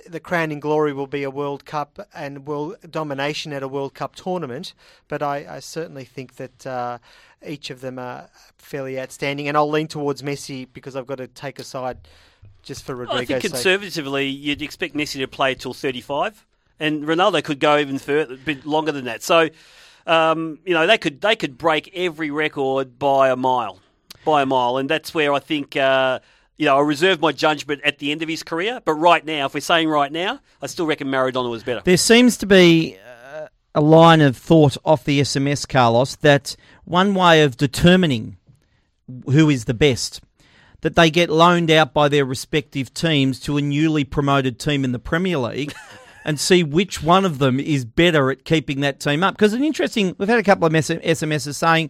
The 0.06 0.20
crowning 0.20 0.60
glory 0.60 0.92
will 0.92 1.06
be 1.06 1.22
a 1.22 1.30
World 1.30 1.64
Cup 1.64 2.06
and 2.14 2.46
world 2.46 2.76
domination 2.90 3.54
at 3.54 3.62
a 3.62 3.68
World 3.68 3.94
Cup 3.94 4.14
tournament, 4.14 4.74
but 5.08 5.22
I, 5.22 5.46
I 5.48 5.60
certainly 5.60 6.04
think 6.04 6.36
that 6.36 6.66
uh, 6.66 6.98
each 7.46 7.70
of 7.70 7.80
them 7.80 7.98
are 7.98 8.28
fairly 8.58 9.00
outstanding. 9.00 9.48
And 9.48 9.56
I'll 9.56 9.70
lean 9.70 9.86
towards 9.88 10.20
Messi 10.20 10.66
because 10.70 10.96
I've 10.96 11.06
got 11.06 11.16
to 11.18 11.26
take 11.28 11.58
a 11.58 11.64
side 11.64 11.96
just 12.62 12.84
for 12.84 12.94
Rodrigo. 12.94 13.14
I 13.14 13.18
think 13.24 13.30
Rodrigo's 13.30 13.42
sake. 13.42 13.52
conservatively, 13.52 14.26
you'd 14.26 14.60
expect 14.60 14.94
Messi 14.94 15.18
to 15.20 15.28
play 15.28 15.54
till 15.54 15.72
35, 15.72 16.44
and 16.78 17.04
Ronaldo 17.04 17.42
could 17.42 17.60
go 17.60 17.78
even 17.78 17.98
further, 17.98 18.34
a 18.34 18.36
bit 18.36 18.66
longer 18.66 18.92
than 18.92 19.06
that. 19.06 19.22
So, 19.22 19.48
um, 20.06 20.58
you 20.64 20.74
know, 20.74 20.86
they 20.86 20.98
could 20.98 21.20
they 21.20 21.36
could 21.36 21.58
break 21.58 21.90
every 21.94 22.30
record 22.30 22.98
by 22.98 23.30
a 23.30 23.36
mile, 23.36 23.80
by 24.24 24.42
a 24.42 24.46
mile, 24.46 24.78
and 24.78 24.88
that's 24.88 25.14
where 25.14 25.32
I 25.32 25.38
think. 25.38 25.76
Uh, 25.76 26.20
you 26.58 26.64
know, 26.64 26.78
I 26.78 26.80
reserve 26.80 27.20
my 27.20 27.32
judgment 27.32 27.82
at 27.84 27.98
the 27.98 28.10
end 28.10 28.22
of 28.22 28.30
his 28.30 28.42
career, 28.42 28.80
but 28.82 28.94
right 28.94 29.22
now, 29.22 29.44
if 29.44 29.52
we're 29.52 29.60
saying 29.60 29.90
right 29.90 30.10
now, 30.10 30.40
I 30.62 30.68
still 30.68 30.86
reckon 30.86 31.08
Maradona 31.08 31.50
was 31.50 31.62
better. 31.62 31.82
There 31.84 31.98
seems 31.98 32.38
to 32.38 32.46
be 32.46 32.96
uh, 32.96 33.48
a 33.74 33.82
line 33.82 34.22
of 34.22 34.38
thought 34.38 34.78
off 34.82 35.04
the 35.04 35.20
SMS, 35.20 35.68
Carlos, 35.68 36.16
that 36.16 36.56
one 36.84 37.14
way 37.14 37.42
of 37.42 37.58
determining 37.58 38.38
who 39.26 39.50
is 39.50 39.66
the 39.66 39.74
best, 39.74 40.22
that 40.80 40.96
they 40.96 41.10
get 41.10 41.28
loaned 41.28 41.70
out 41.70 41.92
by 41.92 42.08
their 42.08 42.24
respective 42.24 42.92
teams 42.94 43.38
to 43.40 43.58
a 43.58 43.60
newly 43.60 44.04
promoted 44.04 44.58
team 44.58 44.84
in 44.84 44.92
the 44.92 44.98
Premier 44.98 45.38
League. 45.38 45.74
And 46.28 46.40
see 46.40 46.64
which 46.64 47.04
one 47.04 47.24
of 47.24 47.38
them 47.38 47.60
is 47.60 47.84
better 47.84 48.32
at 48.32 48.44
keeping 48.44 48.80
that 48.80 48.98
team 48.98 49.22
up. 49.22 49.34
Because 49.34 49.52
an 49.52 49.62
interesting, 49.62 50.16
we've 50.18 50.28
had 50.28 50.40
a 50.40 50.42
couple 50.42 50.66
of 50.66 50.72
SMSs 50.72 51.54
saying 51.54 51.88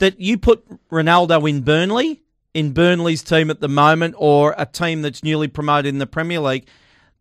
that 0.00 0.20
you 0.20 0.36
put 0.36 0.62
Ronaldo 0.90 1.48
in 1.48 1.62
Burnley, 1.62 2.20
in 2.52 2.72
Burnley's 2.72 3.22
team 3.22 3.48
at 3.48 3.60
the 3.60 3.68
moment, 3.68 4.16
or 4.18 4.54
a 4.58 4.66
team 4.66 5.00
that's 5.00 5.24
newly 5.24 5.48
promoted 5.48 5.88
in 5.88 5.98
the 5.98 6.06
Premier 6.06 6.40
League, 6.40 6.68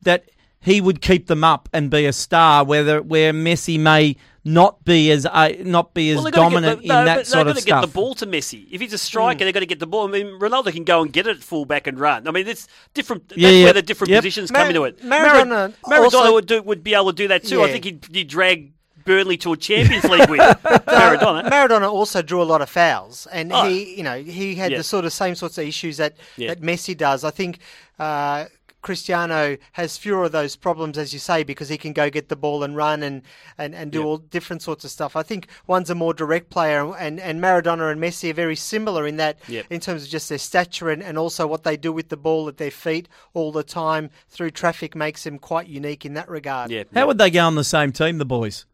that 0.01 0.29
he 0.59 0.81
would 0.81 1.01
keep 1.01 1.27
them 1.27 1.45
up 1.45 1.69
and 1.71 1.89
be 1.89 2.05
a 2.05 2.11
star. 2.11 2.65
Whether 2.65 3.01
where 3.01 3.31
Messi 3.31 3.79
may 3.79 4.17
not 4.45 4.83
be 4.85 5.11
as 5.11 5.25
uh, 5.25 5.49
not 5.59 5.93
be 5.93 6.09
as 6.11 6.15
Well, 6.15 6.23
they've 6.25 6.33
gotta 6.33 6.49
get 6.49 6.53
dominant 6.55 6.81
the- 6.81 6.87
no, 6.87 6.99
in 6.99 7.05
that 7.05 7.15
but 7.17 7.27
sort 7.27 7.45
they've 7.47 7.57
of 7.57 7.65
got 7.65 7.81
to 7.81 7.85
get 7.87 7.87
the 7.93 7.93
ball 7.93 8.15
to 8.15 8.25
Messi. 8.25 8.67
If 8.71 8.81
he's 8.81 8.93
a 8.93 8.97
striker, 8.97 9.43
they've 9.45 9.53
got 9.53 9.59
to 9.59 9.65
get 9.65 9.79
the 9.79 9.87
ball. 9.87 10.07
I 10.07 10.11
mean, 10.11 10.39
Ronaldo 10.39 10.71
can 10.71 10.83
go 10.85 11.01
and 11.01 11.11
get 11.11 11.27
it 11.27 11.37
at 11.37 11.43
fullback 11.43 11.87
and 11.87 11.99
run. 11.99 12.27
I 12.27 12.31
mean, 12.31 12.47
it's 12.47 12.67
different. 12.93 13.29
That's 13.29 13.41
Yeah, 13.41 13.49
yeah. 13.49 13.63
where 13.65 13.73
the 13.73 13.81
different 13.81 14.11
Yep. 14.11 14.19
positions 14.21 14.51
Mar- 14.51 14.61
come 14.61 14.69
into 14.69 14.83
it. 14.85 15.01
Maradona 15.01 15.73
Maradona 15.85 15.99
also- 16.03 16.33
would 16.33 16.45
do 16.47 16.61
would 16.61 16.83
be 16.83 16.93
able 16.93 17.07
to 17.07 17.13
do 17.13 17.27
that 17.27 17.43
too. 17.43 17.61
I 17.63 17.71
think 17.71 17.83
he'd, 17.83 18.05
he'd 18.11 18.27
drag 18.27 18.73
Burnley 19.05 19.37
to 19.37 19.53
a 19.53 19.57
Champions 19.57 20.03
League 20.05 20.29
win. 20.29 20.39
Maradona. 20.85 21.49
Maradona 21.49 21.91
also 21.91 22.21
drew 22.21 22.41
a 22.41 22.43
lot 22.43 22.61
of 22.61 22.69
fouls, 22.69 23.27
and 23.31 23.51
Oh. 23.51 23.67
he, 23.67 23.95
you 23.95 24.03
know, 24.03 24.21
he 24.21 24.55
had 24.55 24.71
Yeah. 24.71 24.77
the 24.79 24.83
sort 24.83 25.03
of 25.05 25.13
same 25.13 25.35
sorts 25.35 25.57
of 25.57 25.65
issues 25.65 25.97
that 25.97 26.15
Yeah. 26.37 26.49
that 26.49 26.61
Messi 26.61 26.95
does. 26.95 27.23
I 27.23 27.31
think. 27.31 27.59
Uh, 27.97 28.45
Cristiano 28.81 29.57
has 29.73 29.97
fewer 29.97 30.23
of 30.23 30.31
those 30.31 30.55
problems, 30.55 30.97
as 30.97 31.11
you 31.13 31.19
say, 31.19 31.43
because 31.43 31.69
he 31.69 31.77
can 31.77 31.93
go 31.93 32.09
get 32.09 32.29
the 32.29 32.35
ball 32.35 32.63
and 32.63 32.75
run 32.75 33.03
and, 33.03 33.21
and, 33.57 33.75
and 33.75 33.91
do 33.91 33.99
Yeah. 33.99 34.05
all 34.05 34.17
different 34.17 34.61
sorts 34.61 34.85
of 34.85 34.91
stuff. 34.91 35.15
I 35.15 35.23
think 35.23 35.47
one's 35.67 35.89
a 35.89 35.95
more 35.95 36.13
direct 36.13 36.49
player, 36.49 36.95
and, 36.95 37.19
and 37.19 37.41
Maradona 37.41 37.91
and 37.91 38.01
Messi 38.01 38.29
are 38.31 38.33
very 38.33 38.55
similar 38.55 39.05
in 39.05 39.17
that, 39.17 39.37
Yep. 39.47 39.65
in 39.69 39.79
terms 39.79 40.03
of 40.03 40.09
just 40.09 40.29
their 40.29 40.37
stature 40.37 40.89
and, 40.89 41.03
and 41.03 41.17
also 41.17 41.45
what 41.45 41.63
they 41.63 41.75
do 41.77 41.91
with 41.91 42.09
the 42.09 42.17
ball 42.17 42.47
at 42.47 42.57
their 42.57 42.71
feet 42.71 43.09
all 43.33 43.51
the 43.51 43.63
time 43.63 44.09
through 44.29 44.51
traffic 44.51 44.95
makes 44.95 45.23
them 45.23 45.39
quite 45.39 45.67
unique 45.67 46.05
in 46.05 46.13
that 46.13 46.29
regard. 46.29 46.71
Yeah. 46.71 46.83
How 46.93 47.07
would 47.07 47.17
they 47.17 47.29
go 47.29 47.45
on 47.45 47.55
the 47.55 47.63
same 47.63 47.91
team, 47.91 48.17
the 48.17 48.25
boys? 48.25 48.65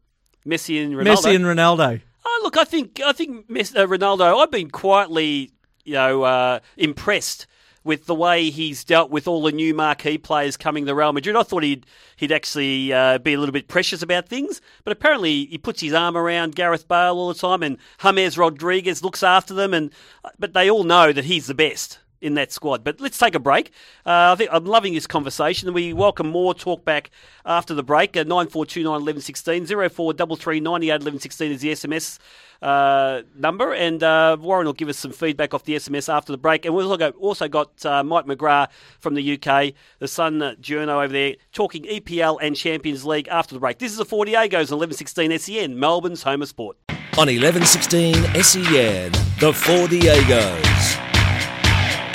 Messi 0.45 0.83
and 0.83 0.93
Ronaldo. 0.93 1.05
Messi 1.07 1.35
and 1.35 1.45
Ronaldo. 1.45 2.01
Oh, 2.27 2.39
look, 2.43 2.57
I 2.57 2.63
think 2.63 3.01
I 3.03 3.11
think 3.11 3.49
Messi, 3.49 3.75
uh, 3.75 3.87
Ronaldo. 3.87 4.39
I've 4.41 4.51
been 4.51 4.69
quietly, 4.69 5.51
you 5.83 5.93
know, 5.93 6.23
uh, 6.23 6.59
impressed 6.77 7.47
with 7.85 8.07
the 8.07 8.15
way 8.15 8.49
he's 8.49 8.83
dealt 8.83 9.09
with 9.09 9.27
all 9.27 9.43
the 9.43 9.51
new 9.53 9.73
marquee 9.73 10.17
players 10.17 10.57
coming 10.57 10.85
to 10.85 10.95
Real 10.95 11.13
Madrid. 11.13 11.37
I 11.37 11.43
thought 11.43 11.63
he'd 11.63 11.85
he'd 12.17 12.33
actually 12.33 12.91
uh, 12.91 13.19
be 13.19 13.33
a 13.33 13.39
little 13.39 13.53
bit 13.53 13.69
precious 13.69 14.01
about 14.01 14.27
things, 14.27 14.59
but 14.83 14.91
apparently 14.91 15.45
he 15.45 15.57
puts 15.57 15.79
his 15.79 15.93
arm 15.93 16.17
around 16.17 16.55
Gareth 16.55 16.87
Bale 16.87 17.13
all 17.13 17.29
the 17.29 17.39
time, 17.39 17.63
and 17.63 17.77
James 18.01 18.37
Rodriguez 18.37 19.03
looks 19.03 19.23
after 19.23 19.53
them, 19.53 19.73
and 19.73 19.91
but 20.37 20.53
they 20.53 20.69
all 20.69 20.83
know 20.83 21.13
that 21.13 21.25
he's 21.25 21.47
the 21.47 21.53
best 21.53 21.99
in 22.21 22.35
that 22.35 22.51
squad. 22.51 22.83
But 22.83 22.99
let's 22.99 23.17
take 23.17 23.35
a 23.35 23.39
break. 23.39 23.71
Uh, 24.05 24.33
I 24.33 24.35
think 24.35 24.49
I'm 24.51 24.65
loving 24.65 24.93
this 24.93 25.07
conversation. 25.07 25.71
We 25.73 25.93
welcome 25.93 26.27
more 26.27 26.53
talk 26.53 26.85
back 26.85 27.11
after 27.45 27.73
the 27.73 27.83
break. 27.83 28.15
Uh, 28.17 28.23
Nine 28.23 28.47
four 28.47 28.65
two 28.65 28.83
nine 28.83 29.01
eleven 29.01 29.21
sixteen 29.21 29.65
zero 29.65 29.89
four 29.89 30.13
double 30.13 30.35
three 30.35 30.59
ninety 30.59 30.89
eight 30.89 31.01
eleven 31.01 31.19
sixteen 31.19 31.51
is 31.51 31.61
the 31.61 31.71
SMS 31.71 32.19
uh, 32.61 33.21
number, 33.37 33.73
and 33.73 34.01
uh, 34.03 34.37
Warren 34.39 34.65
will 34.65 34.73
give 34.73 34.89
us 34.89 34.97
some 34.97 35.11
feedback 35.11 35.53
off 35.53 35.63
the 35.63 35.75
SMS 35.75 36.11
after 36.11 36.31
the 36.31 36.37
break. 36.37 36.65
And 36.65 36.73
we've 36.73 36.87
also 37.19 37.47
got, 37.47 37.85
uh, 37.85 38.03
Mike 38.03 38.25
McGrath 38.25 38.69
from 38.99 39.13
the 39.13 39.33
UK, 39.33 39.73
the 39.99 40.07
Sun 40.07 40.39
Journo 40.61 41.03
over 41.03 41.13
there, 41.13 41.35
talking 41.51 41.83
EPL 41.83 42.39
and 42.41 42.55
Champions 42.55 43.05
League 43.05 43.27
after 43.27 43.53
the 43.53 43.59
break. 43.59 43.79
This 43.79 43.91
is 43.91 43.97
the 43.97 44.05
Four 44.05 44.25
Diegos 44.25 44.71
on 44.71 44.79
1116 44.79 45.37
SEN, 45.37 45.79
Melbourne's 45.79 46.23
home 46.23 46.41
of 46.41 46.47
sport. 46.47 46.77
On 47.17 47.27
1116 47.27 48.15
SEN, 48.43 49.11
the 49.39 49.53
Four 49.53 49.87
Diegos. 49.87 51.04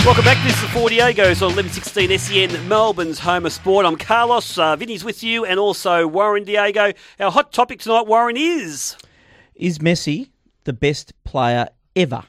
Welcome 0.07 0.25
back. 0.25 0.43
This 0.45 0.57
is 0.57 0.63
the 0.63 0.69
Four 0.69 0.89
Diegos 0.89 1.43
on 1.43 1.55
1116 1.55 2.19
SEN, 2.19 2.69
Melbourne's 2.69 3.19
home 3.19 3.45
of 3.45 3.53
sport. 3.53 3.85
I'm 3.85 3.97
Carlos. 3.97 4.57
Uh, 4.59 4.75
Vinny's 4.75 5.05
with 5.05 5.23
you, 5.23 5.45
and 5.45 5.61
also 5.61 6.07
Warren 6.07 6.45
Diego. 6.45 6.93
Our 7.21 7.31
hot 7.31 7.53
topic 7.53 7.81
tonight, 7.81 8.07
Warren, 8.07 8.37
is 8.37 8.97
Is 9.55 9.79
Messi 9.79 10.31
the 10.65 10.73
best 10.73 11.13
player 11.25 11.69
ever? 11.95 12.25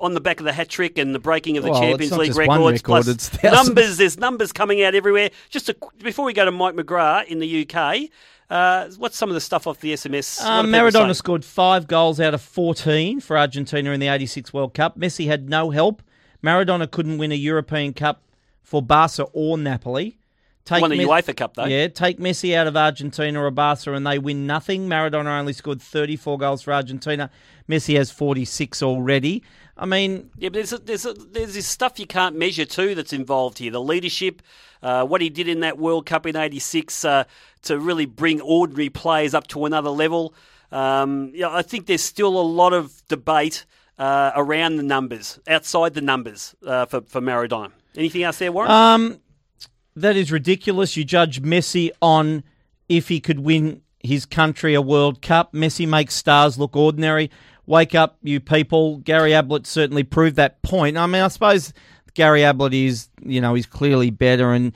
on 0.00 0.12
the 0.12 0.20
back 0.20 0.40
of 0.40 0.44
the 0.44 0.52
hat 0.52 0.68
trick 0.68 0.98
and 0.98 1.14
the 1.14 1.20
breaking 1.20 1.56
of 1.56 1.62
the 1.62 1.70
Well, 1.70 1.80
Champions 1.80 2.12
League 2.12 2.36
records. 2.36 2.82
record, 2.82 2.82
plus 2.82 3.42
numbers. 3.44 3.96
There's 3.96 4.18
numbers 4.18 4.52
coming 4.52 4.82
out 4.82 4.96
everywhere. 4.96 5.30
Just 5.50 5.68
a, 5.68 5.76
before 6.02 6.24
we 6.24 6.32
go 6.32 6.44
to 6.44 6.50
Mike 6.50 6.74
McGrath 6.74 7.26
in 7.28 7.38
the 7.38 7.66
UK, 7.66 8.10
uh, 8.50 8.88
what's 8.98 9.16
some 9.16 9.30
of 9.30 9.34
the 9.34 9.40
stuff 9.40 9.68
off 9.68 9.78
the 9.80 9.92
SMS? 9.92 10.40
What 10.40 10.46
are 10.48 10.62
people 10.64 10.72
saying? 10.90 10.92
Maradona 11.08 11.14
scored 11.16 11.44
five 11.44 11.86
goals 11.86 12.18
out 12.18 12.34
of 12.34 12.42
14 12.42 13.20
for 13.20 13.38
Argentina 13.38 13.92
in 13.92 14.00
the 14.00 14.08
86 14.08 14.52
World 14.52 14.74
Cup. 14.74 14.98
Messi 14.98 15.26
had 15.28 15.48
no 15.48 15.70
help. 15.70 16.02
Maradona 16.44 16.90
couldn't 16.90 17.18
win 17.18 17.32
a 17.32 17.36
European 17.36 17.94
Cup 17.94 18.20
for 18.62 18.82
Barca 18.82 19.24
or 19.32 19.56
Napoli. 19.56 20.18
Take 20.64 20.80
Won 20.80 20.90
the 20.90 20.98
Me- 20.98 21.04
UEFA 21.04 21.36
Cup 21.36 21.54
though. 21.54 21.64
Yeah, 21.64 21.88
take 21.88 22.18
Messi 22.18 22.54
out 22.54 22.66
of 22.66 22.76
Argentina 22.76 23.42
or 23.42 23.50
Barca 23.50 23.92
and 23.92 24.06
they 24.06 24.18
win 24.18 24.46
nothing. 24.46 24.88
Maradona 24.88 25.38
only 25.38 25.52
scored 25.52 25.80
34 25.80 26.38
goals 26.38 26.62
for 26.62 26.72
Argentina. 26.72 27.30
Messi 27.68 27.96
has 27.96 28.10
46 28.10 28.82
already. 28.82 29.42
I 29.76 29.86
mean, 29.86 30.30
Yeah, 30.38 30.50
but 30.50 30.54
there's 30.54 30.72
a, 30.72 30.78
there's 30.78 31.04
a, 31.04 31.12
there's 31.12 31.54
this 31.54 31.66
stuff 31.66 31.98
you 31.98 32.06
can't 32.06 32.36
measure 32.36 32.64
too 32.64 32.94
that's 32.94 33.12
involved 33.12 33.58
here. 33.58 33.72
The 33.72 33.80
leadership, 33.80 34.40
uh, 34.82 35.04
what 35.04 35.20
he 35.20 35.28
did 35.28 35.48
in 35.48 35.60
that 35.60 35.78
World 35.78 36.06
Cup 36.06 36.26
in 36.26 36.36
'86 36.36 37.04
uh, 37.04 37.24
to 37.62 37.78
really 37.78 38.06
bring 38.06 38.40
ordinary 38.40 38.90
players 38.90 39.34
up 39.34 39.46
to 39.48 39.66
another 39.66 39.90
level. 39.90 40.34
Um, 40.70 41.32
yeah, 41.34 41.50
I 41.50 41.62
think 41.62 41.86
there's 41.86 42.02
still 42.02 42.38
a 42.38 42.42
lot 42.42 42.72
of 42.72 43.02
debate 43.08 43.64
uh, 43.98 44.32
around 44.34 44.76
the 44.76 44.82
numbers, 44.82 45.38
outside 45.46 45.94
the 45.94 46.00
numbers 46.00 46.54
uh, 46.66 46.86
for 46.86 47.02
for 47.02 47.20
Maradona. 47.20 47.72
Anything 47.96 48.24
else 48.24 48.38
there, 48.38 48.50
Warren? 48.50 48.70
Um, 48.70 49.20
that 49.96 50.16
is 50.16 50.32
ridiculous. 50.32 50.96
You 50.96 51.04
judge 51.04 51.42
Messi 51.42 51.90
on 52.02 52.42
if 52.88 53.08
he 53.08 53.20
could 53.20 53.40
win 53.40 53.82
his 54.00 54.26
country 54.26 54.74
a 54.74 54.82
World 54.82 55.22
Cup. 55.22 55.52
Messi 55.52 55.86
makes 55.86 56.14
stars 56.14 56.58
look 56.58 56.76
ordinary. 56.76 57.30
Wake 57.66 57.94
up, 57.94 58.18
you 58.22 58.40
people. 58.40 58.98
Gary 58.98 59.32
Ablett 59.32 59.66
certainly 59.66 60.02
proved 60.02 60.36
that 60.36 60.60
point. 60.62 60.98
I 60.98 61.06
mean, 61.06 61.22
I 61.22 61.28
suppose 61.28 61.72
Gary 62.12 62.44
Ablett 62.44 62.74
is, 62.74 63.08
you 63.22 63.40
know, 63.40 63.54
he's 63.54 63.66
clearly 63.66 64.10
better, 64.10 64.52
and 64.52 64.72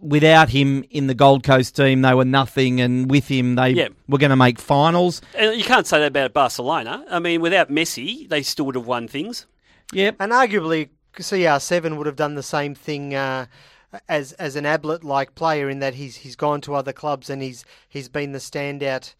without 0.00 0.48
him 0.50 0.84
in 0.90 1.06
the 1.08 1.14
Gold 1.14 1.42
Coast 1.42 1.76
team, 1.76 2.02
they 2.02 2.14
were 2.14 2.24
nothing, 2.24 2.80
and 2.80 3.10
with 3.10 3.28
him, 3.28 3.54
they 3.56 3.70
Yeah. 3.70 3.88
were 4.08 4.18
going 4.18 4.30
to 4.30 4.36
make 4.36 4.58
finals. 4.58 5.20
and 5.34 5.56
you 5.58 5.64
can't 5.64 5.86
say 5.86 5.98
that 5.98 6.06
about 6.08 6.32
Barcelona. 6.32 7.04
I 7.10 7.18
mean, 7.18 7.40
without 7.40 7.70
Messi, 7.70 8.28
they 8.28 8.42
still 8.42 8.66
would 8.66 8.74
have 8.74 8.86
won 8.86 9.08
things. 9.08 9.46
Yep. 9.92 10.16
And 10.20 10.32
arguably, 10.32 10.88
CR7 11.16 11.96
would 11.96 12.06
have 12.06 12.16
done 12.16 12.34
the 12.34 12.42
same 12.42 12.74
thing 12.74 13.14
uh, 13.14 13.46
as 14.08 14.32
as 14.34 14.54
an 14.56 14.66
Ablett 14.66 15.02
like 15.04 15.34
player 15.34 15.68
in 15.70 15.78
that 15.80 15.94
he's 15.94 16.16
he's 16.16 16.36
gone 16.36 16.60
to 16.62 16.74
other 16.74 16.92
clubs 16.92 17.30
and 17.30 17.42
he's 17.42 17.64
he's 17.88 18.08
been 18.08 18.32
the 18.32 18.38
standout 18.38 19.14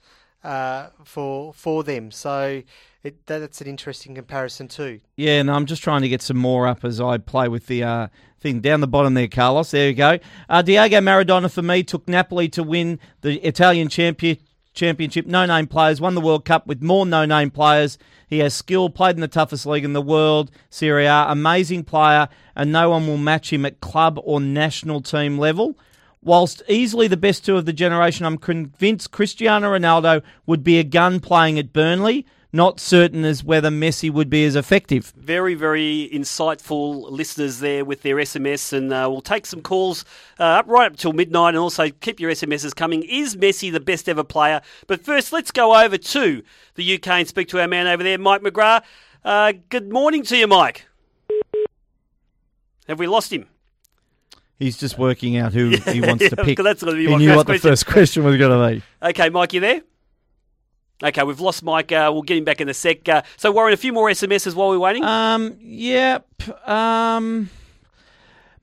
uh, 0.45 0.89
for 1.05 1.53
for 1.55 1.83
them. 1.83 2.11
So 2.11 2.63
it, 3.05 3.27
that's 3.27 3.61
an 3.61 3.67
interesting 3.67 4.15
comparison 4.15 4.69
too. 4.69 5.01
Yeah, 5.17 5.41
and 5.41 5.51
I'm 5.51 5.67
just 5.67 5.83
trying 5.83 6.03
to 6.03 6.09
get 6.09 6.23
some 6.23 6.37
more 6.37 6.67
up 6.67 6.85
as 6.85 7.01
I 7.01 7.19
play 7.19 7.49
with 7.49 7.67
the 7.67 7.85
uh, 7.85 8.09
thing 8.41 8.61
down 8.61 8.81
the 8.81 8.89
bottom 8.89 9.15
there, 9.15 9.29
Carlos. 9.29 9.71
There 9.71 9.89
you 9.89 9.95
go. 9.95 10.19
Uh, 10.49 10.63
Diego 10.63 11.01
Maradona 11.01 11.51
for 11.51 11.63
me 11.63 11.83
took 11.83 12.09
Napoli 12.09 12.49
to 12.51 12.63
win 12.63 12.99
the 13.21 13.39
Italian 13.47 13.89
champion. 13.89 14.39
Championship, 14.75 15.27
no 15.27 15.45
name 15.45 15.67
players, 15.67 16.01
won 16.01 16.15
the 16.15 16.21
World 16.21 16.45
Cup 16.45 16.69
with 16.69 16.81
more 16.81 17.05
no 17.05 17.25
name 17.25 17.51
players. 17.51 17.99
He 18.29 18.39
has 18.39 18.55
skill, 18.55 18.91
played 18.91 19.17
in 19.17 19.21
the 19.21 19.27
toughest 19.27 19.67
league 19.67 19.85
in 19.85 19.93
the 19.93 20.03
world, 20.03 20.53
Serie 20.71 21.07
A, 21.07 21.27
amazing 21.29 21.83
player, 21.83 22.29
and 22.55 22.71
no 22.71 22.91
one 22.91 23.09
will 23.09 23.17
match 23.17 23.53
him 23.53 23.67
at 23.67 23.81
club 23.81 24.21
or 24.23 24.41
national 24.41 25.01
team 25.01 25.37
level. 25.37 25.77
Whilst 26.23 26.63
easily 26.69 27.09
the 27.09 27.17
best 27.17 27.45
two 27.45 27.57
of 27.57 27.65
the 27.65 27.73
generation, 27.73 28.25
I'm 28.25 28.39
convinced 28.39 29.11
Cristiano 29.11 29.73
Ronaldo 29.77 30.23
would 30.47 30.63
be 30.63 30.79
a 30.79 30.85
gun 30.85 31.19
playing 31.19 31.59
at 31.59 31.73
Burnley. 31.73 32.25
Not 32.51 32.81
certain 32.81 33.27
as 33.27 33.45
whether 33.45 33.69
Messi 33.69 34.11
would 34.11 34.31
be 34.31 34.43
as 34.47 34.57
effective. 34.57 35.13
Very, 35.15 35.55
very 35.55 36.09
insightful 36.11 37.11
listeners 37.11 37.61
there 37.61 37.85
with 37.85 38.01
their 38.01 38.17
SMS, 38.17 38.73
and 38.73 38.91
uh, 38.91 39.07
we'll 39.11 39.21
take 39.21 39.45
some 39.45 39.61
calls 39.61 40.07
uh, 40.41 40.45
up 40.45 40.67
right 40.67 40.91
up 40.91 40.97
till 40.97 41.13
midnight, 41.13 41.51
and 41.51 41.59
also 41.59 41.91
keep 41.91 42.19
your 42.19 42.31
SMSs 42.31 42.75
coming. 42.75 43.03
Is 43.03 43.37
Messi 43.37 43.71
the 43.71 43.81
best 43.81 44.09
ever 44.09 44.25
player? 44.25 44.63
But 44.87 45.05
first, 45.05 45.31
let's 45.31 45.51
go 45.51 45.77
over 45.79 45.99
to 45.99 46.43
the 46.77 46.95
UK 46.95 47.09
and 47.09 47.29
speak 47.29 47.49
to 47.49 47.61
our 47.61 47.69
man 47.69 47.87
over 47.87 48.03
there, 48.03 48.17
Mike 48.17 48.41
McGrath. 48.41 48.83
Uh, 49.23 49.53
good 49.69 49.93
morning 49.93 50.23
to 50.23 50.37
you, 50.39 50.47
Mike. 50.47 50.87
Have 52.89 52.99
we 52.99 53.07
lost 53.07 53.31
him? 53.31 53.47
He's 54.59 54.79
just 54.79 54.99
working 54.99 55.37
out 55.37 55.53
who 55.53 55.69
he 55.69 56.01
wants 56.01 56.29
to 56.31 56.37
pick. 56.45 56.57
that's 56.59 56.83
gonna 56.83 56.97
be 56.97 57.07
he 57.07 57.17
knew 57.17 57.37
what 57.37 57.47
the 57.47 57.53
question. 57.53 57.71
first 57.71 57.87
question 57.87 58.25
was 58.25 58.39
going 58.39 58.51
to 58.51 58.81
be. 58.81 59.09
Okay, 59.11 59.29
Mike, 59.29 59.53
you 59.53 59.61
there? 59.61 59.83
Okay, 61.03 61.23
we've 61.23 61.41
lost 61.41 61.63
Mike. 61.63 61.93
Uh, 61.93 62.11
we'll 62.13 62.23
get 62.23 62.39
him 62.39 62.45
back 62.45 62.61
in 62.61 62.69
a 62.69 62.75
sec. 62.75 63.09
Uh, 63.09 63.23
so, 63.37 63.53
Warren, 63.53 63.73
a 63.73 63.77
few 63.77 63.93
more 63.93 64.09
SMSs 64.09 64.55
while 64.55 64.71
we're 64.71 64.79
waiting. 64.81 65.05
Um, 65.05 65.57
yep. 65.61 66.27
Um, 66.69 67.51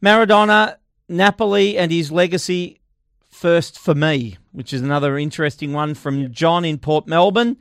Maradona, 0.04 0.76
Napoli, 1.08 1.78
and 1.78 1.92
his 1.92 2.12
legacy 2.12 2.82
first 3.30 3.80
for 3.80 3.96
me, 3.96 4.38
which 4.52 4.74
is 4.74 4.82
another 4.82 5.18
interesting 5.18 5.72
one 5.72 5.94
from 5.94 6.32
John 6.32 6.66
in 6.66 6.78
Port 6.78 7.08
Melbourne. 7.08 7.58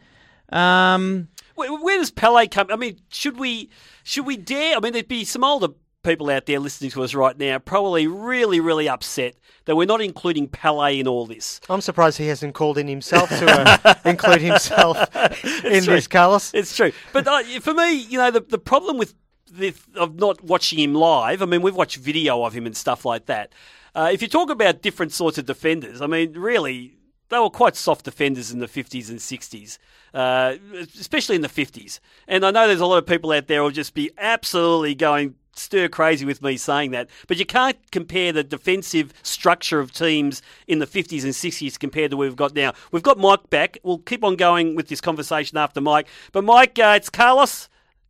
Um, 0.51 1.29
Where, 1.55 1.73
where 1.81 1.99
does 1.99 2.11
Pele 2.11 2.47
come? 2.49 2.67
I 2.71 2.77
mean, 2.77 3.01
should 3.11 3.39
we 3.39 3.71
should 4.03 4.27
we 4.27 4.37
dare? 4.37 4.77
I 4.77 4.81
mean, 4.81 4.93
there'd 4.93 5.09
be 5.09 5.25
some 5.25 5.45
older 5.45 5.69
people 6.05 6.31
out 6.31 6.47
there 6.47 6.61
listening 6.61 6.91
to 6.93 7.03
us 7.03 7.15
right 7.15 7.37
now, 7.37 7.59
probably 7.59 8.07
really, 8.07 8.61
really 8.61 8.89
upset 8.89 9.35
that 9.65 9.75
we're 9.75 9.87
not 9.87 10.01
including 10.01 10.47
Pele 10.47 10.99
in 10.99 11.09
all 11.09 11.27
this. 11.27 11.61
I'm 11.69 11.81
surprised 11.81 12.19
he 12.19 12.29
hasn't 12.29 12.55
called 12.55 12.79
in 12.79 12.87
himself 12.87 13.29
to 13.31 13.47
uh, 13.49 13.95
include 14.05 14.43
himself 14.43 14.99
in 15.65 15.83
true. 15.83 15.95
this, 15.95 16.07
Carlos. 16.07 16.53
It's 16.55 16.77
true, 16.77 16.93
but 17.13 17.27
uh, 17.27 17.43
for 17.61 17.75
me, 17.75 17.95
you 17.95 18.19
know, 18.19 18.31
the 18.31 18.41
the 18.41 18.59
problem 18.59 18.99
with 18.99 19.15
this, 19.51 19.81
of 19.97 20.17
not 20.17 20.43
watching 20.45 20.79
him 20.79 20.95
live. 20.95 21.43
I 21.43 21.47
mean, 21.47 21.63
we've 21.63 21.75
watched 21.75 21.97
video 21.97 22.45
of 22.45 22.53
him 22.53 22.67
and 22.67 22.77
stuff 22.77 23.05
like 23.05 23.27
that. 23.27 23.53
Uh, 23.95 24.11
if 24.13 24.23
you 24.23 24.29
talk 24.29 24.51
about 24.51 24.83
different 24.83 25.13
sorts 25.13 25.39
of 25.39 25.47
defenders, 25.47 26.03
I 26.03 26.07
mean, 26.07 26.33
really, 26.33 26.97
they 27.29 27.39
were 27.39 27.51
quite 27.51 27.77
soft 27.77 28.05
defenders 28.05 28.51
in 28.51 28.59
the 28.59 28.67
50s 28.67 29.09
and 29.09 29.19
60s, 29.19 29.79
uh, 30.13 30.57
especially 30.99 31.37
in 31.37 31.43
the 31.43 31.49
50s. 31.49 32.01
And 32.27 32.45
I 32.45 32.51
know 32.51 32.67
there's 32.67 32.81
a 32.81 32.87
lot 32.87 32.99
of 32.99 33.07
people 33.07 33.31
out 33.33 33.47
there 33.47 33.61
who'll 33.61 33.71
just 33.71 33.95
be 33.95 34.11
absolutely 34.19 34.95
going 34.97 35.37
stir 35.55 35.89
crazy 35.89 36.25
with 36.25 36.43
me 36.43 36.57
saying 36.57 36.91
that, 36.93 37.09
but 37.27 37.37
you 37.37 37.47
can't 37.47 37.79
compare 37.91 38.33
the 38.33 38.45
defensive 38.45 39.13
structure 39.23 39.81
of 39.81 39.93
teams 39.93 40.43
in 40.67 40.79
the 40.79 40.87
50s 40.87 41.25
and 41.25 41.33
60s 41.33 41.79
compared 41.79 42.11
to 42.11 42.17
what 42.17 42.25
we've 42.25 42.37
got 42.37 42.55
now. 42.55 42.73
We've 42.93 43.03
got 43.03 43.19
Mike 43.19 43.51
back. 43.51 43.79
We'll 43.83 43.99
keep 43.99 44.25
on 44.25 44.37
going 44.37 44.75
with 44.75 44.89
this 44.89 45.01
conversation 45.01 45.59
after 45.59 45.81
Mike. 45.81 46.09
But 46.33 46.45
Mike, 46.45 46.79
uh, 46.79 46.95
it's 46.97 47.11
Carlos. 47.11 47.69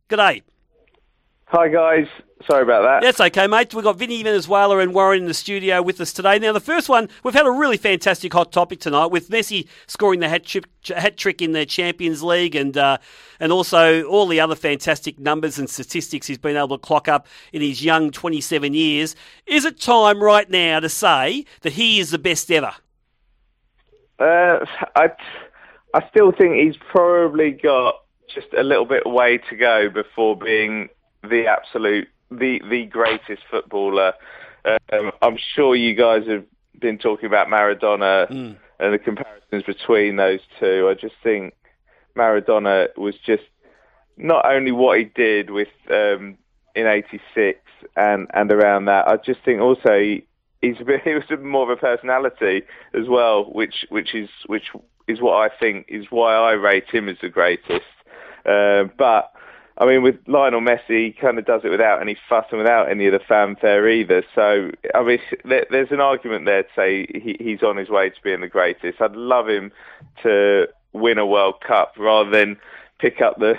G'day. 0.09 0.43
Hi 1.49 1.67
guys, 1.67 2.07
sorry 2.47 2.63
about 2.63 2.81
that. 2.81 3.05
That's 3.05 3.21
okay, 3.21 3.45
mate. 3.45 3.71
We've 3.71 3.83
got 3.83 3.97
Vinny 3.99 4.23
Venezuela 4.23 4.79
and 4.79 4.95
Warren 4.95 5.21
in 5.21 5.27
the 5.27 5.33
studio 5.35 5.79
with 5.79 6.01
us 6.01 6.11
today. 6.11 6.39
Now, 6.39 6.53
the 6.53 6.59
first 6.59 6.89
one, 6.89 7.07
we've 7.23 7.35
had 7.35 7.45
a 7.45 7.51
really 7.51 7.77
fantastic 7.77 8.33
hot 8.33 8.51
topic 8.51 8.79
tonight 8.79 9.07
with 9.07 9.29
Messi 9.29 9.67
scoring 9.85 10.21
the 10.21 10.27
hat 10.27 10.43
trick, 10.43 10.65
hat 10.87 11.17
trick 11.17 11.43
in 11.43 11.51
the 11.51 11.63
Champions 11.67 12.23
League 12.23 12.55
and 12.55 12.75
uh, 12.75 12.97
and 13.39 13.51
also 13.51 14.05
all 14.05 14.25
the 14.25 14.39
other 14.39 14.55
fantastic 14.55 15.19
numbers 15.19 15.59
and 15.59 15.69
statistics 15.69 16.25
he's 16.25 16.39
been 16.39 16.57
able 16.57 16.79
to 16.79 16.81
clock 16.81 17.07
up 17.07 17.27
in 17.53 17.61
his 17.61 17.83
young 17.83 18.09
27 18.09 18.73
years. 18.73 19.15
Is 19.45 19.65
it 19.65 19.79
time 19.79 20.23
right 20.23 20.49
now 20.49 20.79
to 20.79 20.89
say 20.89 21.45
that 21.61 21.73
he 21.73 21.99
is 21.99 22.09
the 22.09 22.17
best 22.17 22.49
ever? 22.49 22.73
Uh, 24.17 24.65
I, 24.95 25.11
I 25.93 26.09
still 26.09 26.31
think 26.31 26.55
he's 26.55 26.77
probably 26.89 27.51
got 27.51 28.01
just 28.27 28.47
a 28.57 28.63
little 28.63 28.85
bit 28.85 29.05
way 29.05 29.37
to 29.49 29.55
go 29.55 29.89
before 29.91 30.35
being 30.35 30.89
the 31.25 31.47
absolute 31.47 32.07
the 32.31 32.61
the 32.69 32.85
greatest 32.85 33.43
footballer. 33.49 34.13
Um, 34.91 35.11
I'm 35.21 35.37
sure 35.37 35.75
you 35.75 35.93
guys 35.93 36.27
have 36.27 36.43
been 36.79 36.97
talking 36.97 37.27
about 37.27 37.47
Maradona 37.47 38.27
Mm. 38.29 38.55
and 38.79 38.93
the 38.93 38.97
comparisons 38.99 39.63
between 39.63 40.15
those 40.15 40.39
two. 40.59 40.87
I 40.89 40.95
just 40.95 41.15
think 41.23 41.53
Maradona 42.15 42.87
was 42.97 43.15
just 43.25 43.43
not 44.17 44.45
only 44.45 44.71
what 44.71 44.97
he 44.97 45.05
did 45.05 45.49
with 45.49 45.67
um, 45.89 46.37
in 46.75 46.87
'86 46.87 47.59
and 47.95 48.27
and 48.33 48.51
around 48.51 48.85
that. 48.85 49.07
I 49.07 49.17
just 49.17 49.41
think 49.43 49.61
also 49.61 49.99
he, 49.99 50.25
he's 50.61 50.79
a 50.81 50.85
bit, 50.85 51.01
he 51.03 51.13
was 51.13 51.23
a 51.25 51.37
bit 51.37 51.43
more 51.43 51.63
of 51.63 51.77
a 51.77 51.79
personality 51.79 52.63
as 52.93 53.07
well, 53.07 53.45
which 53.45 53.85
which 53.89 54.15
is 54.15 54.29
which 54.47 54.71
is 55.07 55.21
what 55.21 55.35
I 55.35 55.55
think 55.55 55.85
is 55.89 56.05
why 56.09 56.33
I 56.33 56.53
rate 56.53 56.89
him 56.89 57.07
as 57.07 57.17
the 57.21 57.29
greatest. 57.29 57.85
Uh, 58.45 58.85
but 58.97 59.31
I 59.77 59.85
mean, 59.85 60.03
with 60.03 60.15
Lionel 60.25 60.61
Messi, 60.61 61.07
he 61.07 61.11
kind 61.11 61.37
of 61.37 61.45
does 61.45 61.61
it 61.65 61.69
without 61.69 62.01
any 62.01 62.15
fuss 62.29 62.45
and 62.51 62.59
without 62.59 62.89
any 62.89 63.07
of 63.07 63.11
the 63.11 63.19
fanfare 63.19 63.89
either. 63.89 64.23
So, 64.33 64.71
I 64.93 65.03
mean, 65.03 65.19
there, 65.45 65.65
there's 65.69 65.91
an 65.91 65.99
argument 65.99 66.45
there 66.45 66.63
to 66.63 66.69
say 66.75 67.05
he, 67.07 67.35
he's 67.39 67.61
on 67.61 67.77
his 67.77 67.89
way 67.89 68.09
to 68.09 68.21
being 68.23 68.41
the 68.41 68.47
greatest. 68.47 69.01
I'd 69.01 69.15
love 69.15 69.49
him 69.49 69.71
to 70.23 70.67
win 70.93 71.17
a 71.17 71.25
World 71.25 71.61
Cup 71.61 71.93
rather 71.97 72.29
than 72.29 72.57
pick 72.99 73.21
up 73.21 73.39
the 73.39 73.55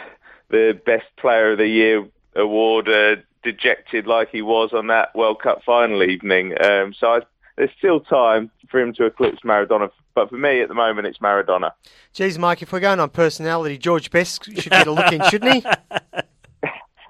the 0.49 0.81
best 0.87 1.07
player 1.17 1.53
of 1.53 1.59
the 1.59 1.67
year 1.67 2.07
award, 2.37 2.89
uh, 2.89 3.17
dejected 3.43 4.07
like 4.07 4.31
he 4.31 4.43
was 4.43 4.73
on 4.73 4.87
that 4.87 5.15
World 5.15 5.43
Cup 5.43 5.63
final 5.65 6.05
evening. 6.05 6.55
Um, 6.63 6.95
so 6.95 7.09
I, 7.09 7.21
there's 7.57 7.71
still 7.79 8.01
time 8.01 8.51
for 8.69 8.81
him 8.81 8.93
to 8.95 9.07
eclipse 9.07 9.41
Maradona. 9.45 9.91
But 10.15 10.31
for 10.31 10.37
me, 10.37 10.63
at 10.63 10.69
the 10.69 10.75
moment, 10.75 11.07
it's 11.07 11.19
Maradona. 11.19 11.73
Jeez, 12.15 12.39
Mike, 12.39 12.63
if 12.63 12.73
we're 12.73 12.81
going 12.81 13.01
on 13.01 13.11
personality, 13.11 13.79
George 13.79 14.11
Best 14.11 14.45
should 14.45 14.71
get 14.71 14.87
a 14.87 14.93
look 14.93 15.13
in, 15.13 15.23
shouldn't 15.25 15.55
he? 15.55 15.65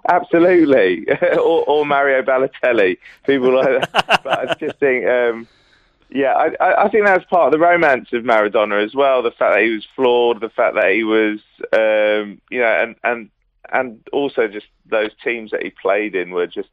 Absolutely, 0.09 1.06
or, 1.32 1.64
or 1.64 1.87
Mario 1.87 2.22
Balotelli, 2.22 2.98
people 3.26 3.54
like 3.54 3.92
that. 3.92 4.20
But 4.24 4.50
I 4.50 4.54
just 4.54 4.78
think, 4.78 5.06
um, 5.06 5.48
yeah, 6.11 6.32
I, 6.32 6.64
I 6.64 6.85
I 6.85 6.88
think 6.88 7.06
that's 7.06 7.24
part 7.24 7.46
of 7.46 7.52
the 7.52 7.64
romance 7.64 8.12
of 8.12 8.22
Maradona 8.22 8.85
as 8.85 8.94
well. 8.94 9.22
The 9.22 9.32
fact 9.32 9.54
that 9.54 9.62
he 9.62 9.70
was 9.72 9.87
flawed, 9.96 10.40
the 10.40 10.48
fact 10.48 10.76
that 10.76 10.92
he 10.92 11.02
was, 11.02 11.40
um, 11.72 12.40
you 12.50 12.61
know, 12.61 12.82
and 12.82 12.94
and 13.02 13.30
and 13.72 14.00
also 14.12 14.46
just 14.46 14.66
those 14.87 15.11
teams 15.24 15.50
that 15.50 15.62
he 15.62 15.70
played 15.70 16.14
in 16.14 16.30
were 16.30 16.46
just, 16.46 16.68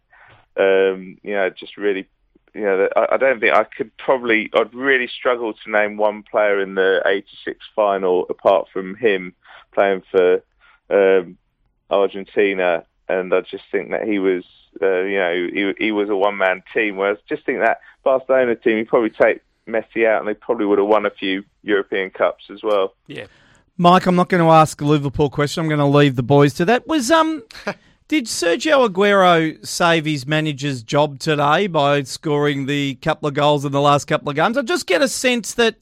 um, 0.57 1.17
you 1.23 1.33
know, 1.33 1.49
just 1.49 1.77
really. 1.77 2.07
You 2.54 2.62
know, 2.62 2.89
I, 2.96 3.08
I 3.12 3.18
don't 3.18 3.39
think 3.39 3.56
I 3.56 3.63
could 3.63 3.96
probably. 3.98 4.50
I'd 4.54 4.74
really 4.74 5.08
struggle 5.08 5.54
to 5.54 5.72
name 5.72 5.98
one 5.98 6.24
player 6.24 6.62
in 6.62 6.76
the 6.76 7.02
'86 7.06 7.60
final 7.76 8.26
apart 8.30 8.68
from 8.72 8.96
him 8.96 9.34
playing 9.74 10.04
for 10.12 10.44
um, 10.89 11.38
Argentina 11.89 12.86
and 13.10 13.34
I 13.34 13.42
just 13.42 13.63
think 13.72 13.92
that 13.92 14.04
he 14.04 14.20
was, 14.20 14.44
uh, 14.82 15.02
you 15.02 15.18
know, 15.18 15.48
he, 15.54 15.86
he 15.86 15.92
was 15.92 16.10
a 16.10 16.16
one-man 16.16 16.63
team. 16.74 16.98
Whereas 16.98 17.18
just 17.28 17.46
think 17.46 17.60
that 17.60 17.80
Barcelona 18.04 18.56
team, 18.56 18.78
you 18.78 18.86
probably 18.86 19.10
take 19.10 19.42
Messi 19.68 20.08
out, 20.08 20.20
and 20.20 20.28
they 20.28 20.34
probably 20.34 20.66
would 20.66 20.80
have 20.80 20.88
won 20.88 21.06
a 21.06 21.12
few 21.12 21.44
European 21.63 22.10
Cups 22.10 22.46
as 22.50 22.63
well. 22.63 22.96
Yeah. 23.08 23.26
Mike, 23.78 24.06
I'm 24.06 24.16
not 24.16 24.30
going 24.30 24.44
to 24.44 24.50
ask 24.50 24.80
a 24.82 24.86
Liverpool 24.86 25.30
question. 25.30 25.62
I'm 25.62 25.68
going 25.68 25.80
to 25.80 25.86
leave 25.86 26.16
the 26.16 26.24
boys 26.24 26.54
to 26.56 26.66
that. 26.66 26.88
Was 26.88 27.12
um, 27.12 27.44
did 28.08 28.26
Sergio 28.26 28.88
Aguero 28.88 29.66
save 29.66 30.06
his 30.06 30.28
manager's 30.28 30.84
job 30.84 31.20
today 31.20 31.68
by 31.68 32.04
scoring 32.04 32.66
the 32.66 32.96
couple 32.96 33.28
of 33.28 33.34
goals 33.34 33.66
in 33.66 33.72
the 33.72 33.82
last 33.82 34.06
couple 34.06 34.30
of 34.30 34.36
games? 34.36 34.58
I 34.58 34.62
just 34.62 34.88
get 34.88 35.02
a 35.02 35.08
sense 35.08 35.54
that 35.54 35.76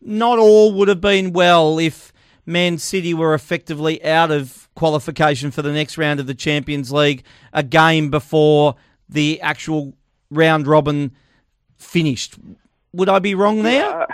not 0.00 0.38
all 0.38 0.72
would 0.74 0.88
have 0.88 1.00
been 1.00 1.32
well 1.32 1.78
if 1.78 2.12
Man 2.44 2.78
City 2.78 3.14
were 3.14 3.34
effectively 3.34 4.04
out 4.04 4.30
of 4.30 4.68
qualification 4.74 5.50
for 5.50 5.62
the 5.62 5.72
next 5.72 5.96
round 5.96 6.18
of 6.18 6.26
the 6.26 6.34
Champions 6.34 6.92
League 6.92 7.22
a 7.52 7.62
game 7.62 8.10
before 8.10 8.74
the 9.08 9.40
actual 9.40 9.94
round 10.30 10.66
robin 10.66 11.12
finished. 11.76 12.36
Would 12.92 13.08
I 13.08 13.18
be 13.18 13.34
wrong 13.34 13.62
there? 13.62 14.02
Uh, 14.02 14.06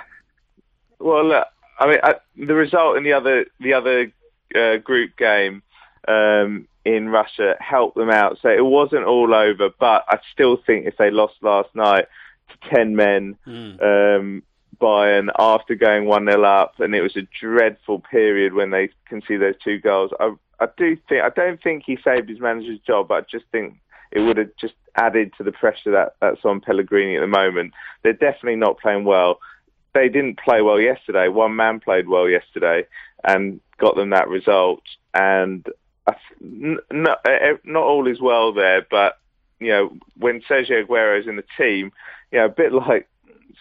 well, 0.98 1.24
look, 1.24 1.46
I 1.78 1.86
mean, 1.86 1.98
I, 2.02 2.14
the 2.36 2.54
result 2.54 2.96
in 2.96 3.04
the 3.04 3.12
other 3.12 3.46
the 3.60 3.72
other 3.72 4.12
uh, 4.54 4.76
group 4.78 5.16
game 5.16 5.62
um, 6.06 6.66
in 6.96 7.08
Russia 7.08 7.54
helped 7.60 7.96
them 7.96 8.10
out, 8.10 8.38
so 8.40 8.48
it 8.48 8.64
wasn't 8.64 9.04
all 9.04 9.34
over. 9.34 9.68
But 9.78 10.04
I 10.08 10.18
still 10.32 10.56
think 10.66 10.86
if 10.86 10.96
they 10.96 11.10
lost 11.10 11.34
last 11.42 11.74
night 11.74 12.06
to 12.50 12.70
ten 12.70 12.96
men. 12.96 13.36
Um, 13.46 14.42
Bayern 14.80 15.28
after 15.38 15.74
going 15.74 16.04
one 16.04 16.26
0 16.26 16.44
up, 16.44 16.78
and 16.78 16.94
it 16.94 17.02
was 17.02 17.16
a 17.16 17.26
dreadful 17.40 17.98
period 17.98 18.54
when 18.54 18.70
they 18.70 18.90
conceded 19.08 19.42
those 19.42 19.60
two 19.62 19.78
goals. 19.78 20.12
I, 20.20 20.34
I 20.60 20.68
do 20.76 20.96
think 21.08 21.22
I 21.22 21.30
don't 21.30 21.60
think 21.62 21.84
he 21.84 21.98
saved 22.04 22.28
his 22.28 22.40
manager's 22.40 22.80
job, 22.80 23.08
but 23.08 23.24
I 23.24 23.26
just 23.28 23.46
think 23.50 23.78
it 24.12 24.20
would 24.20 24.36
have 24.36 24.50
just 24.60 24.74
added 24.96 25.32
to 25.38 25.44
the 25.44 25.52
pressure 25.52 25.92
that 25.92 26.14
that's 26.20 26.44
on 26.44 26.60
Pellegrini 26.60 27.16
at 27.16 27.20
the 27.20 27.26
moment. 27.26 27.72
They're 28.02 28.12
definitely 28.12 28.56
not 28.56 28.78
playing 28.78 29.04
well. 29.04 29.40
They 29.94 30.08
didn't 30.08 30.38
play 30.38 30.62
well 30.62 30.80
yesterday. 30.80 31.28
One 31.28 31.56
man 31.56 31.80
played 31.80 32.08
well 32.08 32.28
yesterday 32.28 32.86
and 33.24 33.60
got 33.78 33.96
them 33.96 34.10
that 34.10 34.28
result. 34.28 34.82
And 35.14 35.66
not, 36.40 37.20
eh, 37.26 37.54
not 37.64 37.82
all 37.82 38.06
is 38.06 38.20
well 38.20 38.52
there, 38.52 38.86
but 38.90 39.18
you 39.60 39.68
know 39.68 39.96
when 40.16 40.40
Sergio 40.42 40.84
Aguero 40.84 41.20
is 41.20 41.26
in 41.26 41.36
the 41.36 41.44
team, 41.56 41.92
you 42.30 42.38
know 42.38 42.46
a 42.46 42.50
bit 42.50 42.72
like 42.88 43.08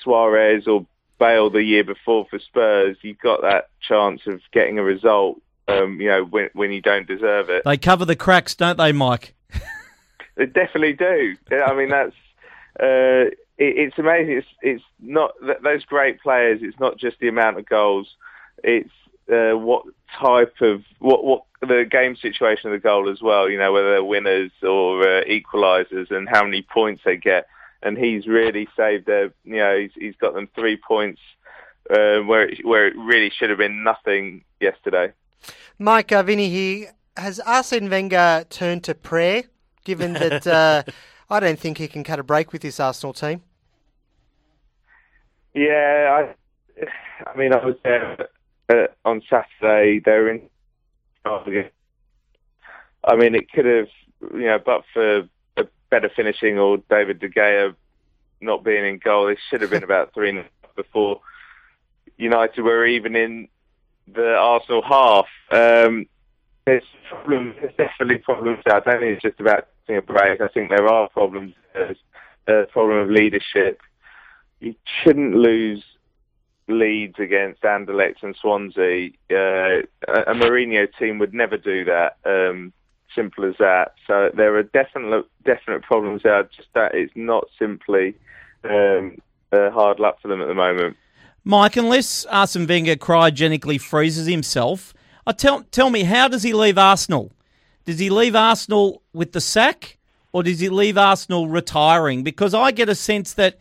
Suarez 0.04 0.68
or 0.68 0.86
Bale 1.20 1.50
the 1.50 1.64
year 1.64 1.84
before 1.84 2.28
for 2.30 2.40
Spurs, 2.40 2.98
you've 3.02 3.20
got 3.20 3.42
that 3.42 3.70
chance 3.82 4.22
of 4.28 4.42
getting 4.52 4.78
a 4.78 4.84
result. 4.84 5.42
Um, 5.70 6.00
you 6.00 6.08
know 6.08 6.24
when 6.24 6.50
when 6.54 6.72
you 6.72 6.82
don't 6.82 7.08
deserve 7.08 7.50
it. 7.50 7.64
They 7.66 7.78
cover 7.78 8.06
the 8.06 8.16
cracks, 8.16 8.56
don't 8.56 8.78
they, 8.78 8.92
Mike? 8.92 9.34
They 10.38 10.46
definitely 10.46 10.94
do. 10.94 11.36
I 11.52 11.74
mean, 11.74 11.90
that's 11.90 12.16
uh, 12.80 13.34
it, 13.58 13.78
it's 13.78 13.98
amazing. 13.98 14.38
It's 14.38 14.48
it's 14.62 14.84
not 15.00 15.34
those 15.64 15.84
great 15.84 16.22
players. 16.22 16.60
It's 16.62 16.80
not 16.80 16.98
just 16.98 17.20
the 17.20 17.28
amount 17.28 17.58
of 17.58 17.68
goals. 17.68 18.08
It's 18.64 18.92
uh, 19.32 19.58
what 19.58 19.86
type 20.20 20.56
of 20.62 20.84
what 21.00 21.24
what 21.24 21.44
the 21.62 21.86
game 21.90 22.16
situation 22.16 22.72
of 22.72 22.74
the 22.74 22.84
goal 22.84 23.10
as 23.10 23.22
well. 23.22 23.50
You 23.50 23.58
know, 23.58 23.72
whether 23.72 23.92
they're 23.92 24.04
winners 24.04 24.52
or 24.64 25.02
uh, 25.02 25.24
equalisers, 25.26 26.12
and 26.12 26.28
how 26.30 26.44
many 26.44 26.62
points 26.62 27.02
they 27.06 27.18
get. 27.18 27.48
And 27.84 27.98
he's 27.98 28.26
really 28.26 28.68
saved 28.76 29.06
their. 29.06 29.34
You 29.44 29.58
know, 29.58 29.78
he's 29.78 29.92
he's 29.96 30.16
got 30.16 30.34
them 30.34 30.50
three 30.56 30.78
points 30.78 31.20
uh, 31.90 32.20
where 32.20 32.48
it, 32.50 32.66
where 32.66 32.88
it 32.88 32.96
really 32.98 33.30
should 33.30 33.50
have 33.50 33.60
been 33.60 33.84
nothing 33.84 34.44
yesterday. 34.60 35.12
Mike 35.78 36.12
uh, 36.12 36.24
Vinny 36.24 36.50
here. 36.50 36.94
Has 37.16 37.40
Arsene 37.40 37.90
Wenger 37.90 38.46
turned 38.48 38.84
to 38.84 38.94
prayer, 38.94 39.44
given 39.84 40.14
that 40.14 40.46
uh, 40.48 40.84
I 41.32 41.40
don't 41.40 41.58
think 41.58 41.80
he 41.80 41.88
can 41.88 42.04
cut 42.04 42.20
a 42.20 42.24
break 42.24 42.54
with 42.54 42.62
this 42.62 42.80
Arsenal 42.80 43.12
team? 43.12 43.42
Yeah, 45.56 46.28
I, 46.78 46.86
I 47.28 47.36
mean, 47.36 47.54
I 47.54 47.66
was 47.66 47.76
there 47.84 48.30
uh, 48.70 48.88
on 49.06 49.22
Saturday. 49.30 50.00
They 50.00 50.12
were 50.12 50.32
in. 50.32 50.50
I 53.04 53.16
mean, 53.16 53.36
it 53.36 53.52
could 53.52 53.66
have, 53.66 53.90
you 54.34 54.46
know, 54.46 54.60
but 54.64 54.84
for 54.94 55.28
a 55.58 55.68
better 55.90 56.10
finishing 56.16 56.58
or 56.58 56.78
David 56.90 57.20
De 57.20 57.30
Gea 57.30 57.76
not 58.40 58.64
being 58.64 58.86
in 58.86 59.00
goal, 59.00 59.28
it 59.28 59.38
should 59.50 59.62
have 59.62 59.72
been 59.72 59.84
about 59.86 60.14
three 60.14 60.30
and 60.30 60.40
a 60.40 60.42
half 60.44 60.76
before 60.76 61.22
United 62.18 62.62
were 62.62 62.86
even 62.86 63.16
in 63.16 63.48
the 64.08 64.36
Arsenal 64.36 64.82
half. 64.82 65.28
Um, 65.52 66.06
there's 66.66 66.84
problems. 67.10 67.56
There's 67.60 67.76
definitely 67.76 68.20
problems. 68.20 68.60
I 68.66 68.80
don't 68.80 69.00
think 69.00 69.16
it's 69.16 69.22
just 69.22 69.40
about 69.40 69.68
taking 69.88 69.98
a 69.98 70.02
break. 70.02 70.42
I 70.42 70.48
think 70.48 70.70
there 70.70 70.88
are 70.88 71.10
problems. 71.10 71.54
There's 71.74 71.98
a 72.48 72.66
problem 72.72 73.00
of 73.00 73.10
leadership. 73.10 73.82
You 74.60 74.76
shouldn't 75.04 75.36
lose 75.36 75.84
leads 76.68 77.20
against 77.20 77.62
Anderlecht 77.62 78.24
and 78.24 78.36
Swansea. 78.36 79.10
Uh, 79.30 79.84
a 80.08 80.34
Mourinho 80.34 80.88
team 80.98 81.20
would 81.20 81.34
never 81.34 81.58
do 81.58 81.86
that. 81.86 82.18
Um, 82.26 82.74
simple 83.16 83.46
as 83.46 83.56
that. 83.60 83.96
So 84.06 84.30
there 84.34 84.56
are 84.56 84.64
definite 84.64 85.26
definite 85.44 85.84
problems 85.84 86.24
there. 86.24 86.44
Just 86.44 86.70
that 86.74 86.94
it's 86.94 87.14
not 87.16 87.48
simply 87.58 88.16
um, 88.64 89.18
uh, 89.52 89.70
hard 89.72 90.00
luck 90.00 90.22
for 90.22 90.28
them 90.28 90.42
at 90.42 90.48
the 90.48 90.54
moment. 90.54 90.98
Mike, 91.44 91.78
unless 91.78 92.26
Arsene 92.26 92.68
Wenger 92.68 92.96
cryogenically 92.96 93.80
freezes 93.80 94.28
himself, 94.28 94.94
I 95.26 95.32
tell 95.32 95.64
tell 95.64 95.90
me 95.90 96.04
how 96.04 96.28
does 96.28 96.44
he 96.44 96.54
leave 96.54 96.78
Arsenal? 96.78 97.32
Does 97.86 98.00
he 98.00 98.10
leave 98.10 98.36
Arsenal 98.36 99.02
with 99.14 99.32
the 99.32 99.42
sack, 99.42 99.98
or 100.34 100.44
does 100.44 100.60
he 100.60 100.70
leave 100.70 100.98
Arsenal 100.98 101.48
retiring? 101.48 102.24
Because 102.24 102.54
I 102.54 102.72
get 102.72 102.90
a 102.90 102.96
sense 102.96 103.34
that 103.34 103.58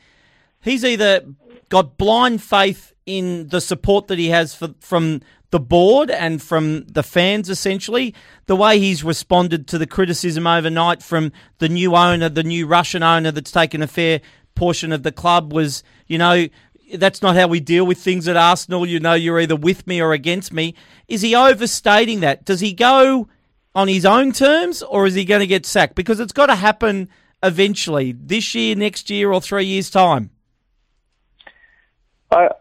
he's 0.60 0.84
either 0.84 1.24
got 1.68 1.96
blind 1.96 2.42
faith 2.42 2.92
in 3.06 3.48
the 3.48 3.60
support 3.60 4.08
that 4.08 4.18
he 4.18 4.28
has 4.28 4.54
for, 4.54 4.74
from 4.80 5.22
the 5.50 5.60
board 5.60 6.10
and 6.10 6.42
from 6.42 6.84
the 6.86 7.04
fans, 7.04 7.48
essentially. 7.48 8.14
The 8.46 8.56
way 8.56 8.78
he's 8.78 9.04
responded 9.04 9.68
to 9.68 9.78
the 9.78 9.86
criticism 9.86 10.46
overnight 10.46 11.02
from 11.02 11.32
the 11.58 11.68
new 11.68 11.94
owner, 11.94 12.28
the 12.28 12.42
new 12.42 12.66
Russian 12.66 13.02
owner 13.02 13.30
that's 13.30 13.52
taken 13.52 13.80
a 13.80 13.86
fair 13.86 14.20
portion 14.56 14.90
of 14.90 15.04
the 15.04 15.12
club 15.12 15.52
was, 15.52 15.84
you 16.06 16.18
know, 16.18 16.48
that's 16.94 17.22
not 17.22 17.36
how 17.36 17.46
we 17.46 17.60
deal 17.60 17.86
with 17.86 17.98
things 17.98 18.28
at 18.28 18.36
Arsenal. 18.36 18.86
You 18.86 19.00
know, 19.00 19.14
you're 19.14 19.40
either 19.40 19.56
with 19.56 19.86
me 19.86 20.00
or 20.00 20.12
against 20.12 20.52
me. 20.52 20.74
Is 21.08 21.22
he 21.22 21.34
overstating 21.34 22.20
that? 22.20 22.44
Does 22.44 22.60
he 22.60 22.72
go 22.72 23.28
on 23.74 23.88
his 23.88 24.04
own 24.04 24.32
terms 24.32 24.82
or 24.82 25.06
is 25.06 25.14
he 25.14 25.24
going 25.24 25.40
to 25.40 25.46
get 25.46 25.66
sacked? 25.66 25.94
Because 25.94 26.20
it's 26.20 26.32
got 26.32 26.46
to 26.46 26.56
happen 26.56 27.08
eventually, 27.42 28.12
this 28.12 28.54
year, 28.54 28.74
next 28.74 29.10
year, 29.10 29.32
or 29.32 29.40
three 29.40 29.66
years' 29.66 29.90
time. 29.90 30.30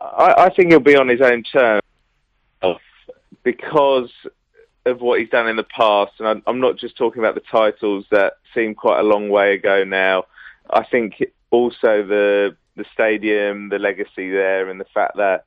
I, 0.01 0.33
I, 0.45 0.49
think 0.49 0.69
he'll 0.69 0.79
be 0.79 0.95
on 0.95 1.07
his 1.07 1.21
own 1.21 1.43
terms 1.43 1.81
because 3.45 4.09
of 4.85 5.01
what 5.01 5.19
he's 5.19 5.29
done 5.29 5.47
in 5.47 5.55
the 5.55 5.63
past, 5.63 6.13
and 6.19 6.27
I'm, 6.27 6.43
I'm 6.45 6.59
not 6.59 6.77
just 6.77 6.97
talking 6.97 7.19
about 7.19 7.35
the 7.35 7.41
titles 7.41 8.05
that 8.11 8.33
seem 8.53 8.75
quite 8.75 8.99
a 8.99 9.03
long 9.03 9.29
way 9.29 9.53
ago 9.53 9.83
now. 9.83 10.25
I 10.69 10.83
think 10.83 11.23
also 11.51 12.03
the 12.05 12.57
the 12.75 12.85
stadium, 12.93 13.69
the 13.69 13.79
legacy 13.79 14.29
there, 14.29 14.69
and 14.69 14.79
the 14.79 14.85
fact 14.93 15.15
that 15.17 15.45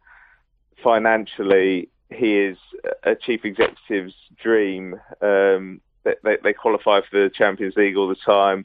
financially 0.82 1.88
he 2.10 2.38
is 2.38 2.56
a 3.02 3.14
chief 3.14 3.44
executive's 3.44 4.14
dream. 4.42 4.98
Um, 5.20 5.80
they, 6.04 6.38
they 6.42 6.52
qualify 6.52 7.00
for 7.00 7.22
the 7.24 7.30
Champions 7.30 7.76
League 7.76 7.96
all 7.96 8.08
the 8.08 8.14
time, 8.14 8.64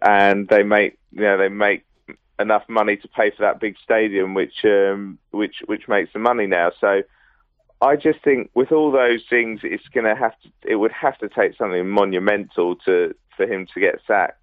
and 0.00 0.48
they 0.48 0.62
make 0.62 0.98
you 1.12 1.22
know 1.22 1.36
they 1.36 1.48
make 1.48 1.84
enough 2.38 2.62
money 2.68 2.96
to 2.96 3.08
pay 3.08 3.30
for 3.30 3.42
that 3.42 3.60
big 3.60 3.76
stadium, 3.82 4.34
which 4.34 4.64
um, 4.64 5.18
which 5.30 5.56
which 5.66 5.88
makes 5.88 6.12
the 6.12 6.18
money 6.18 6.46
now. 6.46 6.70
So 6.80 7.02
I 7.80 7.96
just 7.96 8.22
think 8.22 8.50
with 8.54 8.72
all 8.72 8.90
those 8.90 9.22
things, 9.28 9.60
it's 9.62 9.88
going 9.88 10.06
to 10.06 10.14
have 10.14 10.38
to 10.42 10.48
it 10.62 10.76
would 10.76 10.92
have 10.92 11.18
to 11.18 11.28
take 11.28 11.56
something 11.56 11.88
monumental 11.88 12.76
to 12.86 13.14
for 13.36 13.46
him 13.46 13.66
to 13.74 13.80
get 13.80 14.00
sacked. 14.06 14.42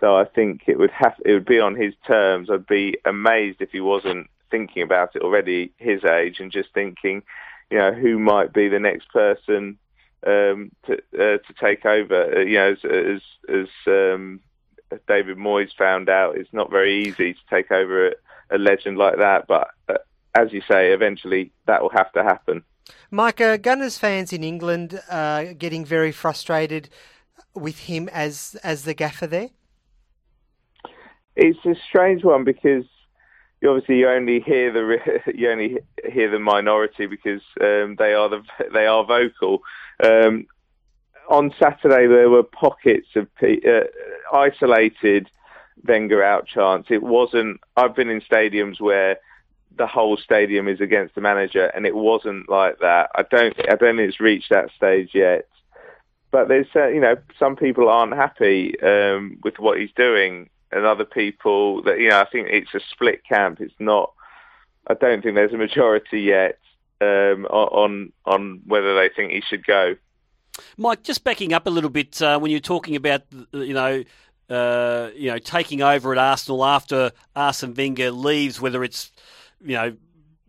So 0.00 0.16
I 0.16 0.24
think 0.24 0.62
it 0.66 0.78
would 0.78 0.92
have 0.92 1.14
it 1.24 1.32
would 1.32 1.46
be 1.46 1.60
on 1.60 1.74
his 1.74 1.94
terms. 2.06 2.50
I'd 2.50 2.66
be 2.66 2.96
amazed 3.04 3.60
if 3.60 3.70
he 3.70 3.80
wasn't 3.80 4.28
thinking 4.50 4.82
about 4.82 5.16
it 5.16 5.22
already, 5.22 5.72
his 5.78 6.04
age, 6.04 6.40
and 6.40 6.52
just 6.52 6.72
thinking, 6.72 7.22
you 7.70 7.78
know, 7.78 7.92
who 7.92 8.18
might 8.18 8.52
be 8.52 8.68
the 8.68 8.78
next 8.78 9.08
person 9.10 9.78
um, 10.26 10.70
to 10.86 10.94
uh, 11.14 11.38
to 11.38 11.54
take 11.60 11.84
over. 11.84 12.36
Uh, 12.36 12.40
you 12.40 12.54
know, 12.54 12.72
as 12.72 12.84
as, 12.84 13.22
as 13.48 13.68
um, 13.86 14.40
David 15.06 15.36
Moyes 15.36 15.74
found 15.76 16.08
out, 16.08 16.36
it's 16.36 16.52
not 16.52 16.70
very 16.70 17.06
easy 17.06 17.34
to 17.34 17.40
take 17.50 17.70
over 17.70 18.08
a, 18.08 18.12
a 18.50 18.58
legend 18.58 18.98
like 18.98 19.16
that. 19.18 19.46
But 19.46 19.68
uh, 19.88 19.98
as 20.34 20.52
you 20.52 20.62
say, 20.70 20.92
eventually 20.92 21.52
that 21.66 21.82
will 21.82 21.90
have 21.90 22.12
to 22.12 22.22
happen. 22.22 22.62
Mike, 23.10 23.40
uh, 23.40 23.56
Gunners 23.56 23.98
fans 23.98 24.32
in 24.32 24.42
England 24.42 25.00
are 25.10 25.52
getting 25.52 25.84
very 25.84 26.12
frustrated 26.12 26.88
with 27.54 27.80
him 27.80 28.08
as 28.12 28.56
as 28.62 28.84
the 28.84 28.94
gaffer 28.94 29.26
there. 29.26 29.50
It's 31.36 31.64
a 31.64 31.74
strange 31.88 32.24
one 32.24 32.44
because 32.44 32.84
you 33.60 33.70
obviously 33.70 33.98
you 33.98 34.08
only 34.08 34.40
hear 34.40 34.72
the 34.72 35.20
you 35.34 35.50
only 35.50 35.78
hear 36.10 36.30
the 36.30 36.38
minority 36.38 37.06
because 37.06 37.42
um, 37.60 37.96
they 37.98 38.14
are 38.14 38.28
the 38.28 38.42
they 38.72 38.86
are 38.86 39.04
vocal. 39.04 39.62
Um, 40.02 40.46
on 41.28 41.54
Saturday 41.58 42.06
there 42.06 42.30
were 42.30 42.42
pockets 42.42 43.08
of 43.14 43.28
uh, 43.42 43.84
isolated 44.32 45.28
Wenger 45.86 46.22
out 46.22 46.46
chants. 46.46 46.88
It 46.90 47.02
wasn't. 47.02 47.60
I've 47.76 47.94
been 47.94 48.08
in 48.08 48.20
stadiums 48.20 48.80
where 48.80 49.18
the 49.76 49.86
whole 49.86 50.16
stadium 50.16 50.66
is 50.66 50.80
against 50.80 51.14
the 51.14 51.20
manager, 51.20 51.66
and 51.66 51.86
it 51.86 51.94
wasn't 51.94 52.48
like 52.48 52.80
that. 52.80 53.10
I 53.14 53.22
don't. 53.22 53.54
I 53.70 53.76
don't 53.76 53.96
think 53.96 54.08
it's 54.08 54.20
reached 54.20 54.50
that 54.50 54.70
stage 54.76 55.10
yet. 55.14 55.46
But 56.30 56.48
there's, 56.48 56.66
uh, 56.76 56.88
you 56.88 57.00
know, 57.00 57.16
some 57.38 57.56
people 57.56 57.88
aren't 57.88 58.14
happy 58.14 58.78
um, 58.82 59.38
with 59.42 59.58
what 59.58 59.78
he's 59.78 59.92
doing, 59.96 60.50
and 60.72 60.84
other 60.84 61.06
people 61.06 61.82
that, 61.84 61.98
you 62.00 62.10
know, 62.10 62.20
I 62.20 62.26
think 62.26 62.48
it's 62.50 62.74
a 62.74 62.80
split 62.90 63.24
camp. 63.24 63.60
It's 63.60 63.72
not. 63.78 64.12
I 64.88 64.94
don't 64.94 65.22
think 65.22 65.36
there's 65.36 65.52
a 65.52 65.58
majority 65.58 66.20
yet 66.20 66.58
um, 67.00 67.46
on 67.46 68.12
on 68.24 68.60
whether 68.66 68.94
they 68.94 69.10
think 69.14 69.32
he 69.32 69.42
should 69.42 69.64
go. 69.64 69.96
Mike, 70.76 71.02
just 71.02 71.24
backing 71.24 71.52
up 71.52 71.66
a 71.66 71.70
little 71.70 71.90
bit 71.90 72.20
uh, 72.22 72.38
when 72.38 72.50
you're 72.50 72.60
talking 72.60 72.96
about 72.96 73.22
you 73.52 73.74
know 73.74 74.02
uh, 74.50 75.10
you 75.14 75.30
know 75.30 75.38
taking 75.38 75.82
over 75.82 76.12
at 76.12 76.18
Arsenal 76.18 76.64
after 76.64 77.12
Arsene 77.36 77.74
Wenger 77.74 78.10
leaves, 78.10 78.60
whether 78.60 78.82
it's 78.84 79.10
you 79.60 79.74
know 79.74 79.96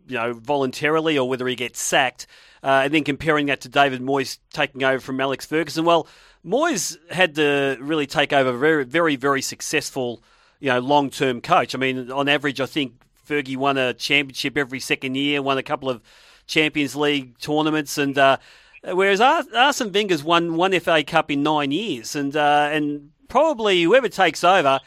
you 0.08 0.16
know 0.16 0.32
voluntarily 0.32 1.18
or 1.18 1.28
whether 1.28 1.46
he 1.46 1.54
gets 1.54 1.80
sacked, 1.80 2.26
uh, 2.62 2.82
and 2.84 2.94
then 2.94 3.04
comparing 3.04 3.46
that 3.46 3.60
to 3.62 3.68
David 3.68 4.00
Moyes 4.00 4.38
taking 4.52 4.82
over 4.82 5.00
from 5.00 5.20
Alex 5.20 5.46
Ferguson. 5.46 5.84
Well, 5.84 6.06
Moyes 6.44 6.96
had 7.10 7.34
to 7.36 7.76
really 7.80 8.06
take 8.06 8.32
over 8.32 8.50
a 8.50 8.58
very 8.58 8.84
very 8.84 9.16
very 9.16 9.42
successful 9.42 10.22
you 10.60 10.68
know 10.68 10.78
long 10.78 11.10
term 11.10 11.40
coach. 11.40 11.74
I 11.74 11.78
mean, 11.78 12.10
on 12.10 12.28
average, 12.28 12.60
I 12.60 12.66
think 12.66 12.94
Fergie 13.28 13.56
won 13.56 13.78
a 13.78 13.94
championship 13.94 14.56
every 14.56 14.80
second 14.80 15.16
year, 15.16 15.42
won 15.42 15.58
a 15.58 15.62
couple 15.62 15.88
of 15.88 16.02
Champions 16.46 16.96
League 16.96 17.38
tournaments, 17.38 17.96
and 17.96 18.16
uh, 18.18 18.38
Whereas 18.82 19.20
Arsene 19.20 19.92
Wenger's 19.92 20.24
won 20.24 20.56
one 20.56 20.78
FA 20.80 21.02
Cup 21.04 21.30
in 21.30 21.42
nine 21.42 21.70
years, 21.70 22.16
and 22.16 22.34
uh, 22.34 22.70
and 22.72 23.10
probably 23.28 23.82
whoever 23.82 24.08
takes 24.08 24.42
over, 24.42 24.80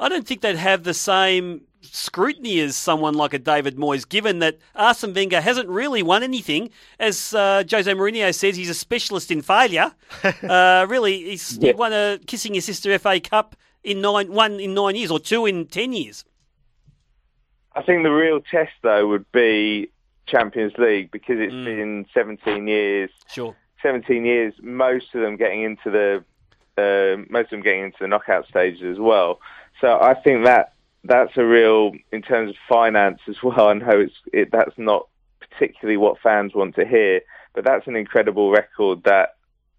I 0.00 0.08
don't 0.08 0.26
think 0.26 0.40
they'd 0.40 0.56
have 0.56 0.82
the 0.82 0.94
same 0.94 1.62
scrutiny 1.80 2.58
as 2.58 2.76
someone 2.76 3.14
like 3.14 3.32
a 3.32 3.38
David 3.38 3.76
Moyes, 3.76 4.08
given 4.08 4.40
that 4.40 4.58
Arsene 4.74 5.14
Wenger 5.14 5.40
hasn't 5.40 5.68
really 5.68 6.02
won 6.02 6.24
anything. 6.24 6.70
As 6.98 7.34
uh, 7.34 7.62
Jose 7.70 7.90
Mourinho 7.92 8.34
says, 8.34 8.56
he's 8.56 8.70
a 8.70 8.74
specialist 8.74 9.30
in 9.30 9.42
failure. 9.42 9.92
uh, 10.42 10.86
really, 10.88 11.22
he's 11.30 11.56
yeah. 11.58 11.72
won 11.72 11.92
a 11.92 12.18
kissing 12.26 12.54
your 12.54 12.62
sister 12.62 12.98
FA 12.98 13.20
Cup 13.20 13.54
in 13.84 14.00
nine, 14.00 14.32
one 14.32 14.58
in 14.58 14.74
nine 14.74 14.96
years, 14.96 15.10
or 15.12 15.20
two 15.20 15.46
in 15.46 15.66
ten 15.66 15.92
years. 15.92 16.24
I 17.76 17.82
think 17.82 18.02
the 18.02 18.10
real 18.10 18.40
test, 18.40 18.72
though, 18.82 19.06
would 19.06 19.30
be 19.32 19.90
Champions 20.26 20.72
League 20.78 21.10
because 21.10 21.36
it's 21.38 21.52
mm. 21.52 21.64
been 21.64 22.06
17 22.12 22.66
years. 22.66 23.10
Sure. 23.30 23.56
17 23.82 24.24
years, 24.24 24.54
most 24.62 25.14
of 25.14 25.20
them 25.20 25.36
getting 25.36 25.62
into 25.62 25.90
the 25.90 26.24
uh, 26.78 27.22
most 27.30 27.46
of 27.46 27.50
them 27.50 27.62
getting 27.62 27.84
into 27.84 27.96
the 28.00 28.08
knockout 28.08 28.46
stages 28.46 28.82
as 28.82 28.98
well. 28.98 29.40
So 29.80 29.98
I 30.00 30.14
think 30.14 30.44
that 30.44 30.72
that's 31.04 31.36
a 31.36 31.44
real 31.44 31.92
in 32.12 32.22
terms 32.22 32.50
of 32.50 32.56
finance 32.68 33.20
as 33.28 33.36
well. 33.42 33.68
I 33.68 33.74
know 33.74 34.00
it's 34.00 34.14
it, 34.32 34.50
that's 34.50 34.76
not 34.76 35.08
particularly 35.40 35.96
what 35.96 36.20
fans 36.20 36.54
want 36.54 36.74
to 36.76 36.86
hear, 36.86 37.20
but 37.54 37.64
that's 37.64 37.86
an 37.86 37.96
incredible 37.96 38.50
record 38.50 39.04
that 39.04 39.36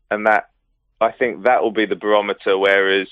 and 0.10 0.26
that 0.26 0.50
I 1.02 1.12
think 1.12 1.44
that 1.44 1.62
will 1.62 1.72
be 1.72 1.86
the 1.86 1.96
barometer. 1.96 2.58
Whereas 2.58 3.08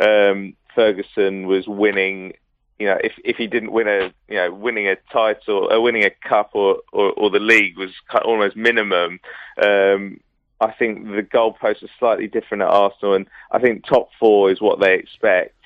um, 0.00 0.54
Ferguson 0.74 1.46
was 1.46 1.66
winning 1.66 2.34
you 2.78 2.86
know, 2.86 2.98
if 3.02 3.12
if 3.24 3.36
he 3.36 3.46
didn't 3.46 3.72
win 3.72 3.88
a, 3.88 4.12
you 4.28 4.36
know, 4.36 4.52
winning 4.52 4.88
a 4.88 4.96
title, 5.12 5.66
or 5.66 5.72
uh, 5.74 5.80
winning 5.80 6.04
a 6.04 6.10
cup, 6.10 6.50
or, 6.54 6.78
or, 6.92 7.12
or 7.12 7.30
the 7.30 7.38
league 7.38 7.78
was 7.78 7.90
almost 8.24 8.56
minimum. 8.56 9.20
Um, 9.62 10.20
I 10.60 10.72
think 10.72 11.04
the 11.04 11.22
goalposts 11.22 11.82
are 11.82 11.90
slightly 11.98 12.26
different 12.26 12.62
at 12.62 12.68
Arsenal, 12.68 13.14
and 13.14 13.26
I 13.50 13.58
think 13.58 13.84
top 13.84 14.08
four 14.18 14.50
is 14.50 14.60
what 14.60 14.80
they 14.80 14.94
expect, 14.94 15.56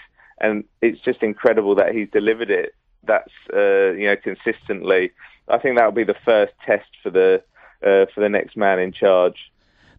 and 0.40 0.64
it's 0.82 1.00
just 1.00 1.22
incredible 1.22 1.74
that 1.76 1.94
he's 1.94 2.08
delivered 2.10 2.50
it. 2.50 2.74
That's 3.04 3.32
uh, 3.54 3.92
you 3.92 4.06
know 4.06 4.16
consistently. 4.16 5.12
I 5.48 5.58
think 5.58 5.76
that 5.76 5.84
will 5.86 5.92
be 5.92 6.04
the 6.04 6.16
first 6.24 6.52
test 6.66 6.88
for 7.02 7.10
the 7.10 7.42
uh, 7.82 8.06
for 8.14 8.20
the 8.20 8.28
next 8.28 8.56
man 8.56 8.78
in 8.78 8.92
charge. 8.92 9.50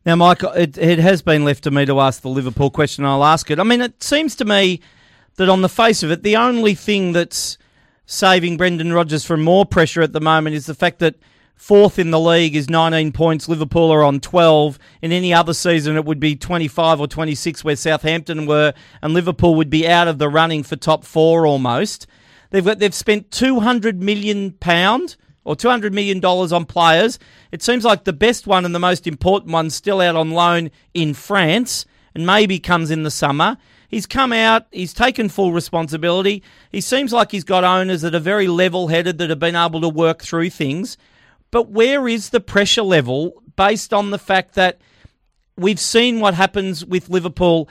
Now, 0.05 0.15
Michael, 0.15 0.51
it, 0.51 0.77
it 0.77 0.99
has 0.99 1.21
been 1.21 1.43
left 1.43 1.63
to 1.63 1.71
me 1.71 1.85
to 1.85 1.99
ask 1.99 2.21
the 2.21 2.29
Liverpool 2.29 2.69
question. 2.69 3.03
I'll 3.03 3.25
ask 3.25 3.51
it. 3.51 3.59
I 3.59 3.63
mean, 3.63 3.81
it 3.81 4.01
seems 4.01 4.35
to 4.37 4.45
me 4.45 4.79
that 5.39 5.47
on 5.47 5.61
the 5.61 5.69
face 5.69 6.03
of 6.03 6.11
it, 6.11 6.21
the 6.21 6.35
only 6.35 6.75
thing 6.75 7.13
that's 7.13 7.57
saving 8.05 8.57
Brendan 8.57 8.91
Rodgers 8.91 9.23
from 9.23 9.41
more 9.41 9.65
pressure 9.65 10.01
at 10.01 10.11
the 10.11 10.19
moment 10.19 10.53
is 10.53 10.65
the 10.65 10.75
fact 10.75 10.99
that 10.99 11.15
fourth 11.55 11.97
in 11.97 12.11
the 12.11 12.19
league 12.19 12.57
is 12.57 12.69
19 12.69 13.13
points. 13.13 13.47
Liverpool 13.47 13.89
are 13.89 14.03
on 14.03 14.19
12. 14.19 14.77
In 15.01 15.13
any 15.13 15.33
other 15.33 15.53
season, 15.53 15.95
it 15.95 16.03
would 16.03 16.19
be 16.19 16.35
25 16.35 16.99
or 16.99 17.07
26 17.07 17.63
where 17.63 17.77
Southampton 17.77 18.47
were, 18.47 18.73
and 19.01 19.13
Liverpool 19.13 19.55
would 19.55 19.69
be 19.69 19.87
out 19.87 20.09
of 20.09 20.17
the 20.17 20.27
running 20.27 20.61
for 20.61 20.75
top 20.75 21.05
four 21.05 21.47
almost. 21.47 22.05
They've 22.49 22.65
got, 22.65 22.79
they've 22.79 22.93
spent 22.93 23.31
200 23.31 24.03
million 24.03 24.51
pound 24.51 25.15
or 25.45 25.55
200 25.55 25.93
million 25.93 26.19
dollars 26.19 26.51
on 26.51 26.65
players. 26.65 27.17
It 27.53 27.63
seems 27.63 27.85
like 27.85 28.03
the 28.03 28.11
best 28.11 28.45
one 28.45 28.65
and 28.65 28.75
the 28.75 28.79
most 28.79 29.07
important 29.07 29.53
one 29.53 29.69
still 29.69 30.01
out 30.01 30.17
on 30.17 30.31
loan 30.31 30.69
in 30.93 31.13
France 31.13 31.85
and 32.13 32.25
maybe 32.25 32.59
comes 32.59 32.91
in 32.91 33.03
the 33.03 33.11
summer. 33.11 33.57
He's 33.89 34.05
come 34.05 34.31
out, 34.31 34.67
he's 34.71 34.93
taken 34.93 35.29
full 35.29 35.51
responsibility. 35.51 36.43
He 36.71 36.79
seems 36.79 37.11
like 37.11 37.31
he's 37.31 37.43
got 37.43 37.63
owners 37.63 38.01
that 38.01 38.13
are 38.13 38.19
very 38.19 38.47
level 38.47 38.87
headed 38.87 39.17
that 39.17 39.31
have 39.31 39.39
been 39.39 39.55
able 39.55 39.81
to 39.81 39.89
work 39.89 40.21
through 40.21 40.51
things. 40.51 40.95
But 41.49 41.69
where 41.69 42.07
is 42.07 42.29
the 42.29 42.39
pressure 42.39 42.83
level 42.83 43.41
based 43.55 43.91
on 43.91 44.11
the 44.11 44.19
fact 44.19 44.53
that 44.53 44.79
we've 45.57 45.79
seen 45.79 46.19
what 46.19 46.35
happens 46.35 46.85
with 46.85 47.09
Liverpool 47.09 47.67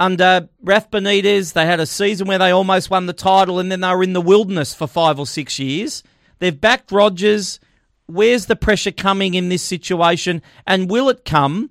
under 0.00 0.48
Raf 0.60 0.90
Benitez? 0.90 1.52
They 1.52 1.66
had 1.66 1.78
a 1.78 1.86
season 1.86 2.26
where 2.26 2.40
they 2.40 2.50
almost 2.50 2.90
won 2.90 3.06
the 3.06 3.12
title 3.12 3.60
and 3.60 3.70
then 3.70 3.80
they 3.80 3.94
were 3.94 4.02
in 4.02 4.12
the 4.12 4.20
wilderness 4.20 4.74
for 4.74 4.88
five 4.88 5.20
or 5.20 5.26
six 5.26 5.60
years. 5.60 6.02
They've 6.40 6.60
backed 6.60 6.90
Rodgers. 6.90 7.60
Where's 8.06 8.46
the 8.46 8.56
pressure 8.56 8.90
coming 8.90 9.34
in 9.34 9.50
this 9.50 9.62
situation? 9.62 10.42
And 10.66 10.90
will 10.90 11.08
it 11.08 11.24
come 11.24 11.70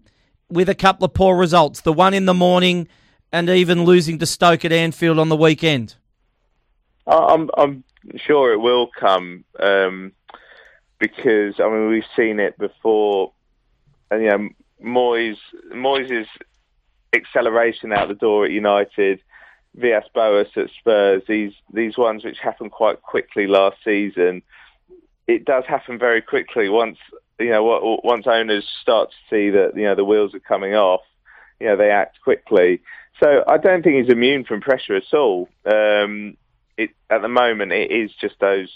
with 0.49 0.69
a 0.69 0.75
couple 0.75 1.03
of 1.03 1.13
poor 1.13 1.35
results? 1.35 1.81
The 1.81 1.91
one 1.91 2.13
in 2.13 2.25
the 2.25 2.33
morning 2.33 2.87
and 3.31 3.49
even 3.49 3.83
losing 3.83 4.17
to 4.19 4.25
Stoke 4.25 4.65
at 4.65 4.71
Anfield 4.71 5.19
on 5.19 5.29
the 5.29 5.35
weekend? 5.35 5.95
I'm 7.07 7.49
I'm 7.57 7.83
sure 8.17 8.53
it 8.53 8.59
will 8.59 8.89
come 8.99 9.43
um, 9.59 10.11
because 10.99 11.55
I 11.59 11.69
mean 11.69 11.89
we've 11.89 12.03
seen 12.15 12.39
it 12.39 12.57
before, 12.57 13.31
and 14.11 14.21
you 14.21 14.29
know 14.29 14.49
Moyes 14.83 15.37
Moyes' 15.73 16.27
acceleration 17.13 17.91
out 17.91 18.07
the 18.07 18.13
door 18.13 18.45
at 18.45 18.51
United, 18.51 19.21
Villas 19.75 20.05
Boas 20.13 20.47
at 20.55 20.69
Spurs, 20.79 21.23
these 21.27 21.53
these 21.73 21.97
ones 21.97 22.23
which 22.23 22.37
happened 22.39 22.71
quite 22.71 23.01
quickly 23.01 23.47
last 23.47 23.77
season. 23.83 24.41
It 25.27 25.45
does 25.45 25.63
happen 25.67 25.97
very 25.99 26.21
quickly 26.21 26.69
once 26.69 26.97
you 27.39 27.49
know 27.49 27.99
once 28.03 28.27
owners 28.27 28.67
start 28.81 29.09
to 29.09 29.15
see 29.29 29.49
that 29.49 29.75
you 29.75 29.83
know 29.83 29.95
the 29.95 30.05
wheels 30.05 30.33
are 30.35 30.39
coming 30.39 30.75
off. 30.75 31.01
You 31.59 31.67
know 31.67 31.75
they 31.75 31.89
act 31.89 32.21
quickly. 32.21 32.81
So 33.19 33.43
I 33.47 33.57
don't 33.57 33.83
think 33.83 33.97
he's 33.97 34.11
immune 34.11 34.45
from 34.45 34.61
pressure 34.61 34.95
at 34.95 35.13
all. 35.13 35.49
Um, 35.65 36.37
it, 36.77 36.91
at 37.09 37.21
the 37.21 37.27
moment, 37.27 37.71
it 37.71 37.91
is 37.91 38.11
just 38.19 38.35
those 38.39 38.69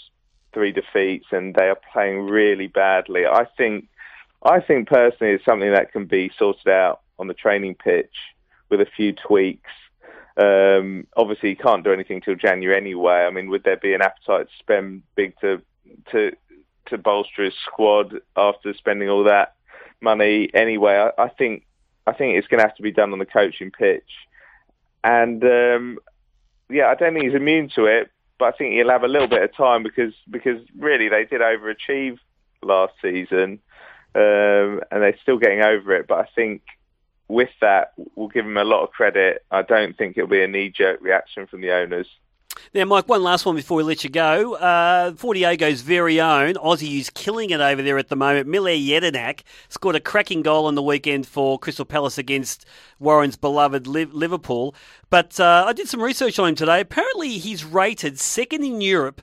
three 0.52 0.72
defeats, 0.72 1.26
and 1.32 1.54
they 1.54 1.68
are 1.68 1.78
playing 1.92 2.26
really 2.26 2.66
badly. 2.66 3.26
I 3.26 3.46
think, 3.56 3.88
I 4.42 4.60
think 4.60 4.88
personally, 4.88 5.32
it's 5.34 5.44
something 5.44 5.72
that 5.72 5.92
can 5.92 6.04
be 6.04 6.30
sorted 6.38 6.68
out 6.68 7.00
on 7.18 7.26
the 7.26 7.34
training 7.34 7.76
pitch 7.76 8.14
with 8.68 8.80
a 8.80 8.86
few 8.96 9.12
tweaks. 9.12 9.70
Um, 10.36 11.06
obviously, 11.16 11.50
he 11.50 11.54
can't 11.54 11.84
do 11.84 11.92
anything 11.92 12.20
till 12.20 12.34
January 12.34 12.76
anyway. 12.76 13.24
I 13.24 13.30
mean, 13.30 13.48
would 13.48 13.64
there 13.64 13.76
be 13.76 13.94
an 13.94 14.02
appetite 14.02 14.48
to 14.48 14.58
spend 14.58 15.02
big 15.14 15.38
to 15.40 15.62
to 16.10 16.32
to 16.86 16.98
bolster 16.98 17.44
his 17.44 17.54
squad 17.64 18.20
after 18.36 18.74
spending 18.74 19.08
all 19.08 19.24
that 19.24 19.54
money 20.00 20.50
anyway? 20.52 21.08
I, 21.16 21.22
I 21.22 21.28
think 21.28 21.64
I 22.06 22.12
think 22.12 22.36
it's 22.36 22.48
going 22.48 22.58
to 22.58 22.66
have 22.66 22.76
to 22.76 22.82
be 22.82 22.92
done 22.92 23.12
on 23.12 23.18
the 23.18 23.26
coaching 23.26 23.70
pitch. 23.70 24.10
And 25.04 25.44
um, 25.44 25.98
yeah, 26.70 26.86
I 26.88 26.94
don't 26.94 27.12
think 27.12 27.26
he's 27.26 27.34
immune 27.34 27.70
to 27.76 27.84
it, 27.84 28.10
but 28.38 28.46
I 28.46 28.56
think 28.56 28.72
he'll 28.74 28.90
have 28.90 29.04
a 29.04 29.08
little 29.08 29.28
bit 29.28 29.42
of 29.42 29.54
time 29.54 29.82
because 29.82 30.14
because 30.30 30.60
really 30.76 31.08
they 31.08 31.26
did 31.26 31.42
overachieve 31.42 32.18
last 32.62 32.94
season, 33.02 33.60
um, 34.14 34.80
and 34.90 35.02
they're 35.02 35.18
still 35.22 35.38
getting 35.38 35.62
over 35.62 35.94
it. 35.94 36.06
But 36.08 36.20
I 36.20 36.28
think 36.34 36.62
with 37.28 37.50
that, 37.60 37.92
we'll 38.16 38.28
give 38.28 38.46
him 38.46 38.56
a 38.56 38.64
lot 38.64 38.82
of 38.82 38.90
credit. 38.90 39.44
I 39.50 39.62
don't 39.62 39.96
think 39.96 40.16
it'll 40.16 40.28
be 40.28 40.42
a 40.42 40.48
knee 40.48 40.70
jerk 40.70 41.00
reaction 41.02 41.46
from 41.46 41.60
the 41.60 41.72
owners. 41.72 42.08
Now, 42.72 42.84
Mike, 42.86 43.08
one 43.08 43.22
last 43.22 43.46
one 43.46 43.56
before 43.56 43.76
we 43.76 43.82
let 43.82 44.02
you 44.02 44.10
go. 44.10 44.54
Uh, 44.54 45.10
Diego's 45.10 45.80
very 45.80 46.20
own 46.20 46.54
Aussie 46.54 46.92
who's 46.92 47.10
killing 47.10 47.50
it 47.50 47.60
over 47.60 47.82
there 47.82 47.98
at 47.98 48.08
the 48.08 48.16
moment, 48.16 48.48
Mile 48.48 48.62
Jedinak, 48.62 49.42
scored 49.68 49.96
a 49.96 50.00
cracking 50.00 50.42
goal 50.42 50.66
on 50.66 50.74
the 50.74 50.82
weekend 50.82 51.26
for 51.26 51.58
Crystal 51.58 51.84
Palace 51.84 52.18
against 52.18 52.66
Warren's 52.98 53.36
beloved 53.36 53.86
Liverpool. 53.86 54.74
But 55.10 55.38
uh, 55.38 55.64
I 55.66 55.72
did 55.72 55.88
some 55.88 56.02
research 56.02 56.38
on 56.38 56.48
him 56.48 56.54
today. 56.54 56.80
Apparently, 56.80 57.38
he's 57.38 57.64
rated 57.64 58.18
second 58.18 58.64
in 58.64 58.80
Europe 58.80 59.22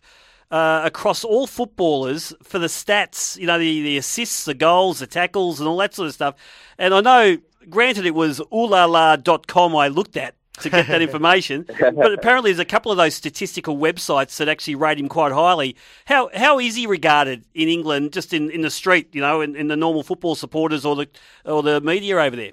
uh, 0.49 0.81
across 0.83 1.23
all 1.23 1.47
footballers 1.47 2.33
for 2.43 2.59
the 2.59 2.67
stats, 2.67 3.37
you 3.37 3.47
know, 3.47 3.57
the, 3.57 3.81
the 3.81 3.97
assists, 3.97 4.45
the 4.45 4.53
goals, 4.53 4.99
the 4.99 5.07
tackles, 5.07 5.59
and 5.59 5.67
all 5.67 5.77
that 5.77 5.93
sort 5.93 6.07
of 6.07 6.13
stuff. 6.13 6.35
And 6.77 6.93
I 6.93 7.01
know, 7.01 7.37
granted, 7.69 8.05
it 8.05 8.15
was 8.15 8.39
oolala.com 8.51 9.75
I 9.75 9.87
looked 9.87 10.17
at 10.17 10.35
to 10.61 10.69
get 10.69 10.87
that 10.87 11.01
information. 11.09 11.65
but 11.79 12.13
apparently, 12.13 12.51
there's 12.51 12.59
a 12.59 12.65
couple 12.65 12.91
of 12.91 12.97
those 12.97 13.15
statistical 13.15 13.77
websites 13.77 14.37
that 14.37 14.49
actually 14.49 14.75
rate 14.75 14.99
him 14.99 15.09
quite 15.09 15.31
highly. 15.31 15.75
How 16.05 16.29
how 16.33 16.59
is 16.59 16.75
he 16.75 16.87
regarded 16.87 17.43
in 17.53 17.69
England, 17.69 18.13
just 18.13 18.33
in, 18.33 18.49
in 18.49 18.61
the 18.61 18.69
street, 18.69 19.13
you 19.13 19.21
know, 19.21 19.41
in, 19.41 19.55
in 19.55 19.67
the 19.67 19.77
normal 19.77 20.03
football 20.03 20.35
supporters 20.35 20.85
or 20.85 20.95
the 20.95 21.07
or 21.45 21.63
the 21.63 21.81
media 21.81 22.17
over 22.17 22.35
there? 22.35 22.51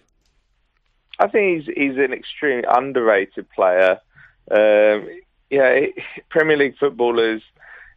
I 1.18 1.28
think 1.28 1.64
he's 1.64 1.74
he's 1.76 1.96
an 1.96 2.12
extremely 2.12 2.64
underrated 2.68 3.50
player. 3.50 4.00
Um, 4.50 5.08
yeah, 5.50 5.86
Premier 6.28 6.56
League 6.56 6.78
footballers 6.78 7.42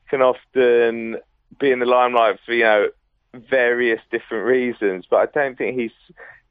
can 0.09 0.22
often 0.22 1.18
be 1.59 1.72
in 1.72 1.80
the 1.80 1.86
limelight 1.86 2.39
for 2.45 2.53
you 2.53 2.64
know 2.64 2.89
various 3.34 4.01
different 4.12 4.45
reasons, 4.45 5.05
but 5.09 5.18
I 5.18 5.26
don't 5.28 5.57
think 5.57 5.80
he's 5.80 5.91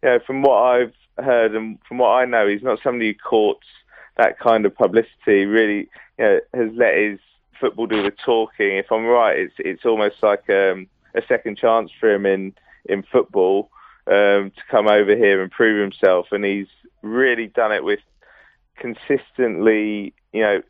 you 0.02 0.08
know 0.08 0.18
from 0.26 0.42
what 0.42 0.62
I've 0.62 0.94
heard 1.24 1.54
and 1.54 1.78
from 1.86 1.98
what 1.98 2.10
I 2.10 2.24
know, 2.24 2.46
he's 2.46 2.62
not 2.62 2.80
somebody 2.82 3.12
who 3.12 3.18
courts 3.18 3.66
that 4.16 4.38
kind 4.38 4.66
of 4.66 4.74
publicity. 4.74 5.44
Really, 5.46 5.88
you 6.18 6.24
know, 6.24 6.40
has 6.54 6.70
let 6.74 6.96
his 6.96 7.18
football 7.58 7.86
do 7.86 8.02
the 8.02 8.10
talking. 8.10 8.76
If 8.76 8.90
I'm 8.90 9.06
right, 9.06 9.38
it's 9.38 9.54
it's 9.58 9.84
almost 9.84 10.22
like 10.22 10.48
um, 10.50 10.86
a 11.14 11.22
second 11.28 11.58
chance 11.58 11.90
for 11.98 12.12
him 12.12 12.26
in 12.26 12.54
in 12.86 13.02
football 13.02 13.70
um, 14.06 14.50
to 14.50 14.62
come 14.70 14.88
over 14.88 15.14
here 15.16 15.42
and 15.42 15.50
prove 15.50 15.80
himself, 15.80 16.28
and 16.32 16.44
he's 16.44 16.68
really 17.02 17.46
done 17.46 17.72
it 17.72 17.84
with 17.84 18.00
consistently, 18.76 20.14
you 20.32 20.40
know, 20.42 20.62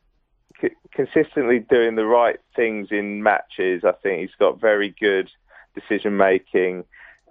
consistently 0.93 1.61
doing 1.61 1.95
the 1.95 2.05
right 2.05 2.41
things 2.55 2.89
in 2.91 3.23
matches. 3.23 3.85
I 3.85 3.93
think 3.93 4.21
he's 4.21 4.37
got 4.39 4.61
very 4.61 4.95
good 5.01 5.31
decision 5.75 6.17
making 6.17 6.85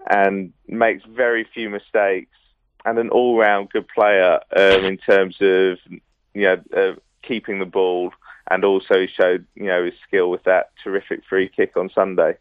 and 0.08 0.54
makes 0.68 1.04
very 1.06 1.46
few 1.54 1.70
mistakes 1.70 2.36
and 2.86 2.98
an 2.98 3.10
all-round 3.10 3.70
good 3.70 3.88
player 3.88 4.40
um, 4.56 4.86
in 4.86 4.98
terms 4.98 5.36
of 5.42 5.78
you 6.34 6.44
know 6.44 6.62
uh, 6.76 6.96
keeping 7.24 7.60
the 7.60 7.66
ball, 7.66 8.12
and 8.50 8.64
also 8.64 9.06
showed 9.06 9.46
you 9.56 9.66
know 9.66 9.86
his 9.86 9.94
skill 10.08 10.30
with 10.30 10.44
that 10.44 10.72
terrific 10.84 11.22
free 11.28 11.50
kick 11.50 11.76
on 11.76 11.90
Sunday. 11.94 12.38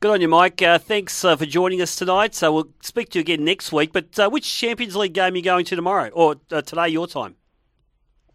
Good 0.00 0.10
on 0.10 0.20
you, 0.20 0.28
Mike. 0.28 0.60
Uh, 0.60 0.78
thanks 0.78 1.24
uh, 1.24 1.36
for 1.36 1.46
joining 1.46 1.80
us 1.80 1.94
tonight. 1.94 2.34
So 2.34 2.52
we'll 2.52 2.68
speak 2.80 3.10
to 3.10 3.18
you 3.18 3.20
again 3.20 3.44
next 3.44 3.72
week. 3.72 3.92
But 3.92 4.18
uh, 4.18 4.28
which 4.30 4.52
Champions 4.52 4.96
League 4.96 5.12
game 5.12 5.34
are 5.34 5.36
you 5.36 5.42
going 5.42 5.64
to 5.66 5.76
tomorrow, 5.76 6.08
or 6.08 6.36
uh, 6.50 6.62
today, 6.62 6.88
your 6.88 7.06
time? 7.06 7.36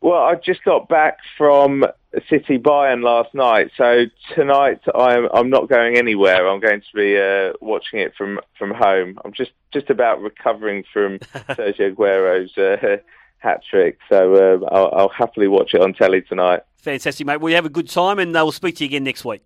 Well, 0.02 0.22
I 0.22 0.36
just 0.36 0.64
got 0.64 0.88
back 0.88 1.18
from 1.38 1.84
City 2.30 2.60
Bayern 2.60 3.04
last 3.04 3.34
night, 3.34 3.72
so 3.76 4.06
tonight 4.36 4.80
I'm 4.94 5.28
I'm 5.34 5.50
not 5.50 5.70
going 5.70 5.98
anywhere. 5.98 6.48
I'm 6.48 6.60
going 6.60 6.82
to 6.82 6.96
be 6.96 7.18
uh, 7.18 7.54
watching 7.62 8.00
it 8.00 8.14
from, 8.16 8.40
from 8.58 8.72
home. 8.72 9.18
I'm 9.26 9.34
just, 9.34 9.52
just 9.74 9.90
about 9.90 10.22
recovering 10.22 10.84
from 10.94 11.20
Sergio 11.50 11.92
Aguero's 11.92 12.56
uh, 12.58 12.98
hat 13.40 13.62
trick, 13.70 13.98
so 14.08 14.36
uh, 14.36 14.66
I'll, 14.70 14.92
I'll, 14.94 15.10
happily 15.10 15.48
watch 15.48 15.74
it 15.74 15.82
on 15.82 15.94
telly 15.94 16.22
tonight. 16.22 16.62
Fantastic, 16.78 17.26
mate. 17.26 17.38
Well, 17.38 17.50
you 17.50 17.56
have 17.56 17.66
a 17.66 17.70
good 17.70 17.90
time, 17.90 18.20
and 18.20 18.36
uh, 18.36 18.42
we'll 18.44 18.52
speak 18.52 18.76
to 18.78 18.84
you 18.84 18.90
again 18.90 19.04
next 19.04 19.26
week. 19.26 19.42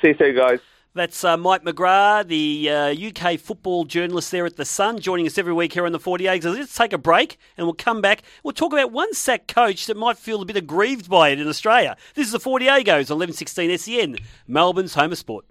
See 0.00 0.08
you 0.08 0.16
soon, 0.16 0.36
guys. 0.36 0.60
That's 0.98 1.22
uh, 1.22 1.36
Mike 1.36 1.62
McGrath, 1.62 2.26
the 2.26 2.68
uh, 2.68 3.08
UK 3.08 3.38
football 3.38 3.84
journalist 3.84 4.32
there 4.32 4.46
at 4.46 4.56
The 4.56 4.64
Sun, 4.64 4.98
joining 4.98 5.28
us 5.28 5.38
every 5.38 5.52
week 5.52 5.72
here 5.72 5.86
on 5.86 5.92
the 5.92 6.00
48. 6.00 6.42
So 6.42 6.50
let's 6.50 6.74
take 6.74 6.92
a 6.92 6.98
break 6.98 7.38
and 7.56 7.68
we'll 7.68 7.74
come 7.74 8.00
back. 8.00 8.22
We'll 8.42 8.52
talk 8.52 8.72
about 8.72 8.90
one 8.90 9.14
sack 9.14 9.46
coach 9.46 9.86
that 9.86 9.96
might 9.96 10.18
feel 10.18 10.42
a 10.42 10.44
bit 10.44 10.56
aggrieved 10.56 11.08
by 11.08 11.28
it 11.28 11.38
in 11.38 11.46
Australia. 11.46 11.96
This 12.14 12.26
is 12.26 12.32
the 12.32 12.40
48 12.40 12.88
on 12.88 12.96
1116 12.96 13.78
SEN, 13.78 14.16
Melbourne's 14.48 14.94
home 14.94 15.12
of 15.12 15.18
sport. 15.18 15.44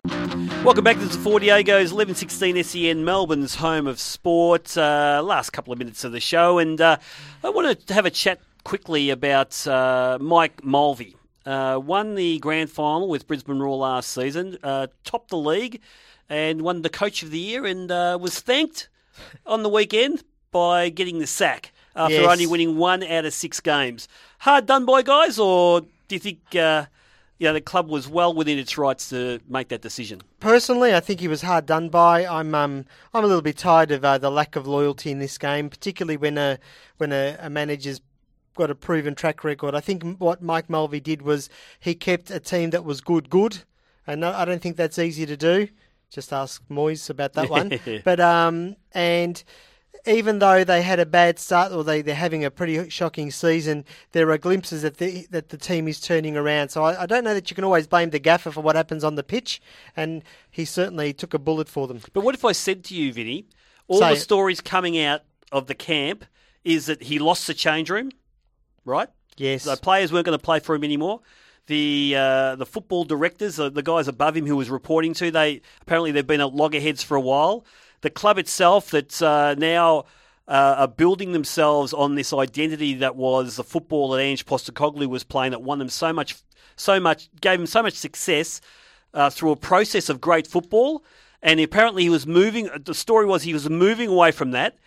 Welcome 0.65 0.83
back 0.83 0.97
to 0.97 1.05
the 1.05 1.17
48 1.17 1.65
1116 1.65 2.63
SEN, 2.65 3.05
Melbourne's 3.05 3.55
home 3.55 3.87
of 3.87 4.01
sport. 4.01 4.77
Uh, 4.77 5.21
last 5.23 5.51
couple 5.51 5.71
of 5.71 5.79
minutes 5.79 6.03
of 6.03 6.11
the 6.11 6.19
show, 6.19 6.57
and 6.57 6.81
uh, 6.81 6.97
I 7.41 7.51
want 7.51 7.87
to 7.87 7.93
have 7.93 8.05
a 8.05 8.11
chat 8.11 8.41
quickly 8.65 9.11
about 9.11 9.65
uh, 9.65 10.17
Mike 10.19 10.61
Mulvey. 10.61 11.16
Uh, 11.47 11.79
won 11.79 12.15
the 12.15 12.39
grand 12.39 12.69
final 12.69 13.07
with 13.07 13.25
Brisbane 13.25 13.59
Roar 13.59 13.77
last 13.77 14.11
season, 14.11 14.57
uh, 14.63 14.87
topped 15.05 15.29
the 15.29 15.37
league, 15.37 15.79
and 16.27 16.61
won 16.61 16.81
the 16.81 16.89
Coach 16.89 17.23
of 17.23 17.31
the 17.31 17.39
Year, 17.39 17.65
and 17.65 17.89
uh, 17.89 18.17
was 18.19 18.41
thanked 18.41 18.89
on 19.45 19.63
the 19.63 19.69
weekend 19.69 20.25
by 20.51 20.89
getting 20.89 21.19
the 21.19 21.27
sack 21.27 21.71
after 21.95 22.15
yes. 22.15 22.29
only 22.29 22.47
winning 22.47 22.75
one 22.75 23.01
out 23.01 23.23
of 23.23 23.33
six 23.33 23.61
games. 23.61 24.09
Hard 24.39 24.65
done 24.65 24.85
by 24.85 25.01
guys, 25.03 25.39
or 25.39 25.81
do 25.81 25.87
you 26.09 26.19
think? 26.19 26.53
Uh, 26.53 26.87
you 27.39 27.47
know, 27.47 27.53
the 27.53 27.61
club 27.61 27.87
was 27.87 28.09
well 28.09 28.33
within 28.33 28.57
its 28.57 28.77
rights 28.77 29.09
to 29.09 29.39
make 29.47 29.69
that 29.69 29.81
decision. 29.81 30.21
Personally, 30.39 30.95
I 30.95 30.99
think 30.99 31.19
he 31.19 31.27
was 31.27 31.43
hard 31.43 31.65
done 31.65 31.87
by. 31.87 32.25
I'm 32.25 32.53
um, 32.55 32.85
I'm 33.13 33.23
a 33.23 33.27
little 33.27 33.41
bit 33.41 33.57
tired 33.57 33.91
of 33.91 34.03
uh, 34.03 34.17
the 34.17 34.31
lack 34.31 34.55
of 34.55 34.67
loyalty 34.67 35.11
in 35.11 35.19
this 35.19 35.37
game, 35.37 35.69
particularly 35.69 36.17
when 36.17 36.37
a 36.37 36.59
when 36.97 37.13
a, 37.13 37.37
a 37.39 37.49
manager's 37.49 38.01
got 38.57 38.69
a 38.69 38.75
proven 38.75 39.15
track 39.15 39.43
record. 39.43 39.73
I 39.75 39.79
think 39.79 40.17
what 40.17 40.41
Mike 40.41 40.69
Mulvey 40.69 40.99
did 40.99 41.21
was 41.21 41.49
he 41.79 41.95
kept 41.95 42.29
a 42.29 42.39
team 42.39 42.71
that 42.71 42.83
was 42.83 43.01
good, 43.01 43.29
good, 43.29 43.59
and 44.05 44.25
I 44.25 44.45
don't 44.45 44.61
think 44.61 44.75
that's 44.75 44.99
easy 44.99 45.25
to 45.25 45.37
do. 45.37 45.69
Just 46.09 46.31
ask 46.31 46.61
Moyes 46.69 47.09
about 47.09 47.33
that 47.33 47.49
one. 47.49 47.79
but 48.03 48.19
um, 48.19 48.75
and 48.93 49.43
even 50.05 50.39
though 50.39 50.63
they 50.63 50.81
had 50.81 50.99
a 50.99 51.05
bad 51.05 51.37
start 51.37 51.71
or 51.71 51.83
they, 51.83 52.01
they're 52.01 52.15
having 52.15 52.45
a 52.45 52.51
pretty 52.51 52.89
shocking 52.89 53.29
season, 53.31 53.83
there 54.13 54.29
are 54.31 54.37
glimpses 54.37 54.81
that 54.83 54.97
the, 54.97 55.27
that 55.31 55.49
the 55.49 55.57
team 55.57 55.87
is 55.87 55.99
turning 55.99 56.37
around. 56.37 56.69
So 56.69 56.83
I, 56.83 57.03
I 57.03 57.05
don't 57.05 57.23
know 57.23 57.33
that 57.33 57.49
you 57.49 57.55
can 57.55 57.63
always 57.63 57.87
blame 57.87 58.11
the 58.11 58.19
gaffer 58.19 58.51
for 58.51 58.61
what 58.61 58.75
happens 58.75 59.03
on 59.03 59.15
the 59.15 59.23
pitch, 59.23 59.61
and 59.95 60.23
he 60.49 60.65
certainly 60.65 61.13
took 61.13 61.33
a 61.33 61.39
bullet 61.39 61.67
for 61.67 61.87
them. 61.87 61.99
But 62.13 62.23
what 62.23 62.35
if 62.35 62.45
I 62.45 62.53
said 62.53 62.83
to 62.85 62.95
you, 62.95 63.11
Vinny, 63.11 63.45
all 63.87 63.99
Say 63.99 64.09
the 64.09 64.13
it. 64.13 64.21
stories 64.21 64.61
coming 64.61 64.99
out 64.99 65.23
of 65.51 65.67
the 65.67 65.75
camp 65.75 66.25
is 66.63 66.85
that 66.87 67.03
he 67.03 67.19
lost 67.19 67.47
the 67.47 67.53
change 67.53 67.89
room, 67.89 68.11
right? 68.87 69.09
Yes. 69.37 69.65
The 69.65 69.77
players 69.77 70.11
weren't 70.11 70.25
going 70.25 70.37
to 70.37 70.43
play 70.43 70.59
for 70.59 70.75
him 70.75 70.83
anymore. 70.83 71.21
The 71.67 72.15
uh, 72.17 72.55
the 72.55 72.65
football 72.65 73.03
directors, 73.03 73.57
the, 73.57 73.69
the 73.69 73.83
guys 73.83 74.07
above 74.07 74.37
him 74.37 74.47
who 74.47 74.55
was 74.55 74.69
reporting 74.69 75.13
to, 75.15 75.29
they 75.29 75.61
apparently 75.81 76.11
they've 76.11 76.25
been 76.25 76.41
at 76.41 76.53
loggerheads 76.53 77.03
for 77.03 77.15
a 77.15 77.21
while. 77.21 77.65
The 78.01 78.09
club 78.09 78.37
itself 78.37 78.91
that's 78.91 79.21
uh, 79.21 79.55
now 79.55 80.05
uh, 80.47 80.75
are 80.77 80.87
building 80.87 81.33
themselves 81.33 81.93
on 81.93 82.15
this 82.15 82.31
identity 82.31 82.93
that 82.95 83.15
was 83.15 83.57
the 83.57 83.63
football 83.63 84.09
that 84.11 84.21
Ange 84.21 84.45
Postecoglou 84.45 85.07
was 85.07 85.23
playing 85.23 85.51
that 85.51 85.61
won 85.61 85.79
them 85.79 85.89
so 85.89 86.13
much, 86.13 86.37
so 86.77 86.99
much, 86.99 87.29
gave 87.41 87.59
them 87.59 87.67
so 87.67 87.83
much 87.83 87.93
success 87.93 88.61
uh, 89.13 89.29
through 89.29 89.51
a 89.51 89.57
process 89.57 90.09
of 90.09 90.21
great 90.21 90.47
football. 90.47 91.03
And 91.43 91.59
apparently 91.59 92.03
he 92.03 92.09
was 92.09 92.25
moving. 92.25 92.69
The 92.83 92.93
story 92.93 93.25
was 93.25 93.43
he 93.43 93.53
was 93.53 93.69
moving 93.69 94.09
away 94.09 94.31
from 94.31 94.51
that. 94.51 94.77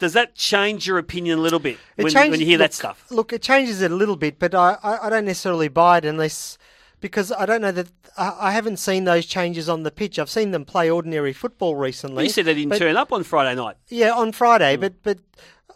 Does 0.00 0.14
that 0.14 0.34
change 0.34 0.86
your 0.88 0.98
opinion 0.98 1.38
a 1.38 1.42
little 1.42 1.60
bit 1.60 1.78
when, 1.96 2.08
changes- 2.10 2.30
when 2.32 2.40
you 2.40 2.46
hear 2.46 2.58
that 2.58 2.74
stuff? 2.74 3.06
Look, 3.10 3.32
it 3.32 3.42
changes 3.42 3.80
it 3.82 3.92
a 3.92 3.94
little 3.94 4.16
bit, 4.16 4.38
but 4.40 4.54
I, 4.54 4.76
I, 4.82 5.06
I 5.06 5.10
don't 5.10 5.24
necessarily 5.26 5.68
buy 5.68 5.98
it 5.98 6.04
unless 6.04 6.58
because 7.00 7.30
I 7.32 7.46
don't 7.46 7.60
know 7.60 7.72
that 7.72 7.88
I, 8.18 8.34
I 8.40 8.50
haven't 8.50 8.78
seen 8.78 9.04
those 9.04 9.24
changes 9.26 9.68
on 9.68 9.84
the 9.84 9.90
pitch. 9.90 10.18
I've 10.18 10.28
seen 10.28 10.50
them 10.50 10.64
play 10.64 10.90
ordinary 10.90 11.32
football 11.32 11.76
recently. 11.76 12.24
You 12.24 12.30
said 12.30 12.46
they 12.46 12.54
didn't 12.54 12.70
but- 12.70 12.78
turn 12.78 12.96
up 12.96 13.12
on 13.12 13.22
Friday 13.22 13.54
night. 13.54 13.76
Yeah, 13.88 14.12
on 14.12 14.32
Friday, 14.32 14.74
Hmm. 14.74 14.80
but 14.80 15.02
but 15.02 15.18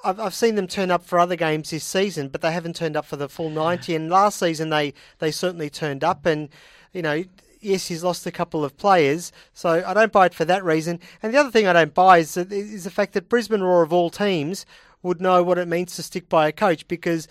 I've, 0.04 0.18
I've 0.20 0.34
seen 0.34 0.54
them 0.56 0.66
turn 0.66 0.90
up 0.90 1.04
for 1.04 1.18
other 1.18 1.36
games 1.36 1.70
this 1.70 1.84
season, 1.84 2.28
but 2.28 2.40
they 2.42 2.52
haven't 2.52 2.76
turned 2.76 2.96
up 2.96 3.06
for 3.06 3.16
the 3.16 3.28
full 3.28 3.50
ninety. 3.50 3.94
And 3.94 4.10
last 4.10 4.38
season 4.38 4.70
they 4.70 4.92
they 5.18 5.30
certainly 5.30 5.70
turned 5.70 6.02
up, 6.02 6.26
and 6.26 6.48
you 6.92 7.02
know. 7.02 7.24
Yes, 7.64 7.86
he's 7.88 8.04
lost 8.04 8.26
a 8.26 8.30
couple 8.30 8.64
of 8.64 8.76
players, 8.76 9.32
so 9.52 9.82
I 9.86 9.94
don't 9.94 10.12
buy 10.12 10.26
it 10.26 10.34
for 10.34 10.44
that 10.44 10.62
reason. 10.64 11.00
And 11.22 11.32
the 11.32 11.38
other 11.38 11.50
thing 11.50 11.66
I 11.66 11.72
don't 11.72 11.94
buy 11.94 12.18
is, 12.18 12.34
that, 12.34 12.52
is 12.52 12.84
the 12.84 12.90
fact 12.90 13.14
that 13.14 13.28
Brisbane 13.28 13.62
Roar 13.62 13.82
of 13.82 13.92
all 13.92 14.10
teams 14.10 14.66
would 15.02 15.20
know 15.20 15.42
what 15.42 15.58
it 15.58 15.66
means 15.68 15.96
to 15.96 16.02
stick 16.02 16.28
by 16.28 16.48
a 16.48 16.52
coach 16.52 16.86
because 16.88 17.26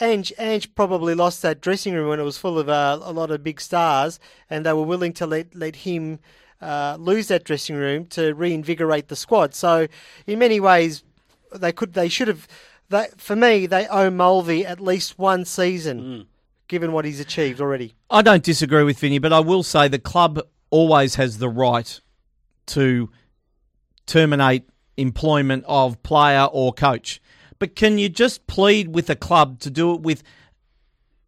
Ange, 0.00 0.32
Ange 0.38 0.74
probably 0.74 1.14
lost 1.14 1.42
that 1.42 1.60
dressing 1.60 1.94
room 1.94 2.08
when 2.08 2.20
it 2.20 2.24
was 2.24 2.38
full 2.38 2.58
of 2.58 2.68
uh, 2.68 2.98
a 3.02 3.12
lot 3.12 3.30
of 3.30 3.42
big 3.42 3.60
stars, 3.60 4.20
and 4.48 4.64
they 4.64 4.72
were 4.72 4.82
willing 4.82 5.12
to 5.14 5.26
let 5.26 5.54
let 5.54 5.76
him 5.76 6.20
uh, 6.60 6.96
lose 6.98 7.28
that 7.28 7.44
dressing 7.44 7.76
room 7.76 8.06
to 8.06 8.34
reinvigorate 8.34 9.08
the 9.08 9.16
squad. 9.16 9.54
So, 9.54 9.88
in 10.26 10.38
many 10.38 10.60
ways, 10.60 11.02
they 11.54 11.72
could 11.72 11.94
they 11.94 12.08
should 12.08 12.28
have. 12.28 12.46
They, 12.88 13.06
for 13.16 13.36
me, 13.36 13.66
they 13.66 13.86
owe 13.86 14.10
Mulvey 14.10 14.66
at 14.66 14.80
least 14.80 15.18
one 15.18 15.44
season, 15.44 16.26
given 16.70 16.92
what 16.92 17.04
he's 17.04 17.18
achieved 17.18 17.60
already. 17.60 17.94
I 18.08 18.22
don't 18.22 18.44
disagree 18.44 18.84
with 18.84 18.98
Vinny, 19.00 19.18
but 19.18 19.32
I 19.32 19.40
will 19.40 19.64
say 19.64 19.88
the 19.88 19.98
club 19.98 20.40
always 20.70 21.16
has 21.16 21.38
the 21.38 21.48
right 21.48 22.00
to 22.66 23.10
terminate 24.06 24.68
employment 24.96 25.64
of 25.66 26.00
player 26.04 26.44
or 26.44 26.72
coach. 26.72 27.20
But 27.58 27.74
can 27.74 27.98
you 27.98 28.08
just 28.08 28.46
plead 28.46 28.94
with 28.94 29.10
a 29.10 29.16
club 29.16 29.58
to 29.60 29.70
do 29.70 29.94
it 29.94 30.00
with 30.02 30.22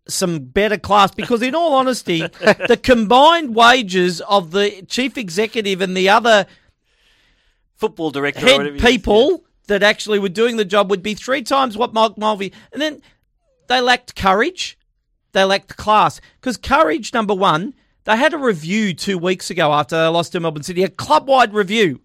some 0.06 0.38
better 0.38 0.78
class? 0.78 1.10
Because, 1.10 1.42
in 1.42 1.56
all 1.56 1.74
honesty, 1.74 2.20
the 2.68 2.78
combined 2.80 3.56
wages 3.56 4.20
of 4.20 4.52
the 4.52 4.84
chief 4.88 5.18
executive 5.18 5.80
and 5.80 5.96
the 5.96 6.08
other 6.08 6.46
Football 7.74 8.12
director, 8.12 8.46
or 8.46 8.58
whatever 8.58 8.62
head 8.62 8.74
it 8.74 8.76
is, 8.76 8.82
people 8.82 9.44
that 9.66 9.82
actually 9.82 10.20
were 10.20 10.28
doing 10.28 10.56
the 10.56 10.64
job 10.64 10.88
would 10.88 11.02
be 11.02 11.14
three 11.14 11.42
times 11.42 11.76
what 11.76 11.92
Mike 11.92 12.16
Mulvey. 12.16 12.52
And 12.72 12.80
then 12.80 13.02
they 13.66 13.80
lacked 13.80 14.14
courage. 14.14 14.78
They 15.32 15.44
lacked 15.44 15.76
class. 15.76 16.20
Because 16.40 16.56
courage, 16.56 17.12
number 17.12 17.34
one, 17.34 17.74
they 18.04 18.16
had 18.16 18.34
a 18.34 18.38
review 18.38 18.94
two 18.94 19.18
weeks 19.18 19.50
ago 19.50 19.72
after 19.72 19.96
they 19.96 20.06
lost 20.06 20.32
to 20.32 20.40
Melbourne 20.40 20.62
City, 20.62 20.82
a 20.82 20.88
club 20.88 21.28
wide 21.28 21.54
review. 21.54 22.00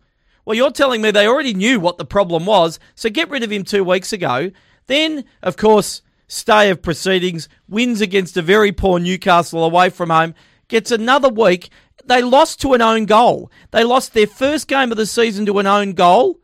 Well, 0.45 0.55
you're 0.55 0.71
telling 0.71 1.01
me 1.01 1.11
they 1.11 1.28
already 1.28 1.53
knew 1.53 1.80
what 1.80 1.97
the 1.97 2.05
problem 2.05 2.45
was, 2.45 2.80
so 2.95 3.09
get 3.09 3.30
rid 3.30 3.43
of 3.43 3.51
him 3.51 3.63
two 3.63 3.84
weeks 3.84 4.13
ago. 4.13 4.51
Then, 4.86 5.25
of 5.43 5.57
course, 5.57 6.01
stay 6.28 6.69
of 6.69 6.82
proceedings, 6.82 7.49
wins 7.67 7.99
against 7.99 8.38
a 8.38 8.41
very 8.41 8.71
poor 8.71 8.99
Newcastle 8.99 9.65
away 9.65 9.89
from 9.89 10.09
home, 10.09 10.36
gets 10.69 10.91
another 10.91 11.30
week. 11.30 11.69
They 12.05 12.21
lost 12.21 12.61
to 12.61 12.73
an 12.73 12.82
own 12.82 13.05
goal. 13.05 13.51
They 13.71 13.84
lost 13.84 14.13
their 14.13 14.28
first 14.28 14.67
game 14.67 14.91
of 14.91 14.97
the 14.97 15.05
season 15.05 15.45
to 15.47 15.59
an 15.59 15.67
own 15.67 15.93
goal. 15.93 16.39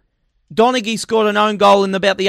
Donachie 0.54 1.00
scored 1.00 1.28
an 1.28 1.38
own 1.38 1.58
goal 1.58 1.86
in 1.86 1.96
about 1.96 2.18
the 2.18 2.28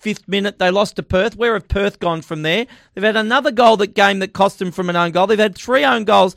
85th 0.00 0.28
minute. 0.28 0.58
They 0.58 0.70
lost 0.70 0.96
to 0.96 1.02
Perth. 1.02 1.36
Where 1.36 1.54
have 1.54 1.68
Perth 1.68 1.98
gone 1.98 2.22
from 2.22 2.42
there? 2.42 2.66
They've 2.94 3.04
had 3.04 3.16
another 3.16 3.50
goal 3.50 3.76
that 3.78 3.94
game 3.94 4.18
that 4.20 4.32
cost 4.32 4.58
them 4.58 4.70
from 4.70 4.88
an 4.88 4.96
own 4.96 5.12
goal. 5.12 5.26
They've 5.26 5.38
had 5.38 5.56
three 5.56 5.84
own 5.84 6.04
goals. 6.04 6.34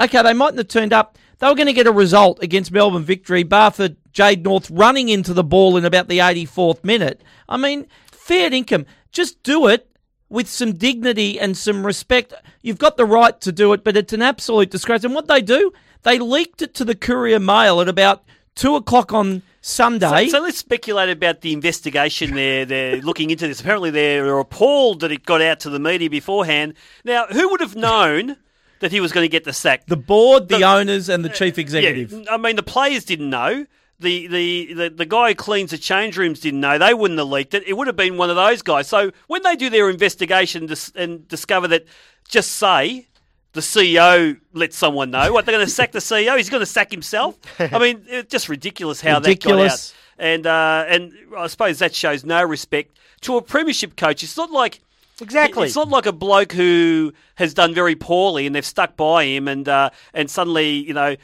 Okay, 0.00 0.22
they 0.22 0.32
mightn't 0.32 0.58
have 0.58 0.68
turned 0.68 0.92
up. 0.92 1.18
They 1.38 1.46
were 1.46 1.54
going 1.54 1.66
to 1.66 1.72
get 1.72 1.86
a 1.86 1.92
result 1.92 2.42
against 2.42 2.72
Melbourne 2.72 3.04
victory. 3.04 3.42
Barford, 3.42 3.96
Jade 4.12 4.44
North 4.44 4.70
running 4.70 5.08
into 5.08 5.34
the 5.34 5.44
ball 5.44 5.76
in 5.76 5.84
about 5.84 6.08
the 6.08 6.18
84th 6.18 6.82
minute. 6.82 7.22
I 7.48 7.56
mean, 7.56 7.86
fair 8.10 8.52
income. 8.52 8.86
Just 9.12 9.42
do 9.42 9.66
it 9.66 9.90
with 10.28 10.48
some 10.48 10.74
dignity 10.74 11.38
and 11.38 11.56
some 11.56 11.84
respect. 11.84 12.32
You've 12.62 12.78
got 12.78 12.96
the 12.96 13.04
right 13.04 13.38
to 13.42 13.52
do 13.52 13.72
it, 13.72 13.84
but 13.84 13.96
it's 13.96 14.12
an 14.12 14.22
absolute 14.22 14.70
disgrace. 14.70 15.04
And 15.04 15.14
what 15.14 15.28
they 15.28 15.42
do, 15.42 15.72
they 16.02 16.18
leaked 16.18 16.62
it 16.62 16.74
to 16.74 16.84
the 16.84 16.94
Courier 16.94 17.38
Mail 17.38 17.80
at 17.80 17.88
about 17.88 18.24
two 18.56 18.74
o'clock 18.74 19.12
on 19.12 19.42
Sunday. 19.60 20.26
So, 20.26 20.38
so 20.38 20.42
let's 20.42 20.58
speculate 20.58 21.10
about 21.10 21.42
the 21.42 21.52
investigation 21.52 22.34
they're, 22.34 22.64
they're 22.64 22.96
looking 22.96 23.30
into 23.30 23.46
this. 23.46 23.60
Apparently, 23.60 23.90
they're 23.90 24.38
appalled 24.38 25.00
that 25.00 25.12
it 25.12 25.24
got 25.24 25.40
out 25.40 25.60
to 25.60 25.70
the 25.70 25.78
media 25.78 26.10
beforehand. 26.10 26.74
Now, 27.04 27.26
who 27.26 27.48
would 27.50 27.60
have 27.60 27.76
known 27.76 28.36
that 28.80 28.90
he 28.90 29.00
was 29.00 29.12
going 29.12 29.24
to 29.24 29.28
get 29.28 29.44
the 29.44 29.52
sack? 29.52 29.86
the 29.86 29.96
board, 29.96 30.48
the, 30.48 30.64
owners, 30.64 31.08
and 31.08 31.24
the 31.24 31.28
chief 31.28 31.58
executive. 31.58 32.12
Yeah, 32.12 32.32
I 32.32 32.36
mean, 32.36 32.56
the 32.56 32.62
players 32.62 33.04
didn't 33.04 33.30
know. 33.30 33.66
The, 33.98 34.26
the, 34.26 34.74
the, 34.74 34.88
the 34.90 35.06
guy 35.06 35.28
who 35.28 35.34
cleans 35.34 35.70
the 35.70 35.78
change 35.78 36.18
rooms 36.18 36.40
didn't 36.40 36.60
know. 36.60 36.76
They 36.76 36.92
wouldn't 36.92 37.18
have 37.18 37.28
leaked 37.28 37.54
it. 37.54 37.66
It 37.66 37.72
would 37.78 37.86
have 37.86 37.96
been 37.96 38.18
one 38.18 38.28
of 38.28 38.36
those 38.36 38.60
guys. 38.60 38.88
So 38.88 39.10
when 39.26 39.42
they 39.42 39.56
do 39.56 39.70
their 39.70 39.88
investigation 39.88 40.68
and 40.94 41.26
discover 41.28 41.66
that, 41.68 41.86
just 42.28 42.52
say 42.52 43.06
the 43.56 43.60
CEO 43.62 44.38
let 44.52 44.72
someone 44.72 45.10
know, 45.10 45.32
what 45.32 45.44
they're 45.44 45.54
going 45.54 45.66
to 45.66 45.70
sack 45.72 45.90
the 45.92 45.98
CEO? 45.98 46.36
He's 46.36 46.48
going 46.50 46.60
to 46.60 46.66
sack 46.66 46.90
himself. 46.90 47.36
I 47.58 47.78
mean, 47.78 48.04
it's 48.06 48.30
just 48.30 48.48
ridiculous 48.48 49.00
how 49.00 49.16
Ridiculous. 49.18 49.90
that 49.90 49.94
got 50.18 50.24
out. 50.24 50.28
And 50.36 50.46
uh, 50.46 50.84
and 50.88 51.12
I 51.36 51.46
suppose 51.48 51.78
that 51.80 51.94
shows 51.94 52.24
no 52.24 52.42
respect 52.44 52.96
to 53.22 53.36
a 53.36 53.42
premiership 53.42 53.96
coach. 53.96 54.22
It's 54.22 54.36
not 54.36 54.50
like 54.50 54.80
Exactly. 55.20 55.66
it's 55.66 55.76
not 55.76 55.88
like 55.88 56.06
a 56.06 56.12
bloke 56.12 56.52
who 56.52 57.12
has 57.36 57.54
done 57.54 57.74
very 57.74 57.94
poorly 57.96 58.46
and 58.46 58.54
they've 58.54 58.64
stuck 58.64 58.96
by 58.96 59.24
him 59.24 59.48
and 59.48 59.66
uh, 59.68 59.90
and 60.12 60.30
suddenly 60.30 60.70
you 60.70 60.92
know 60.92 61.16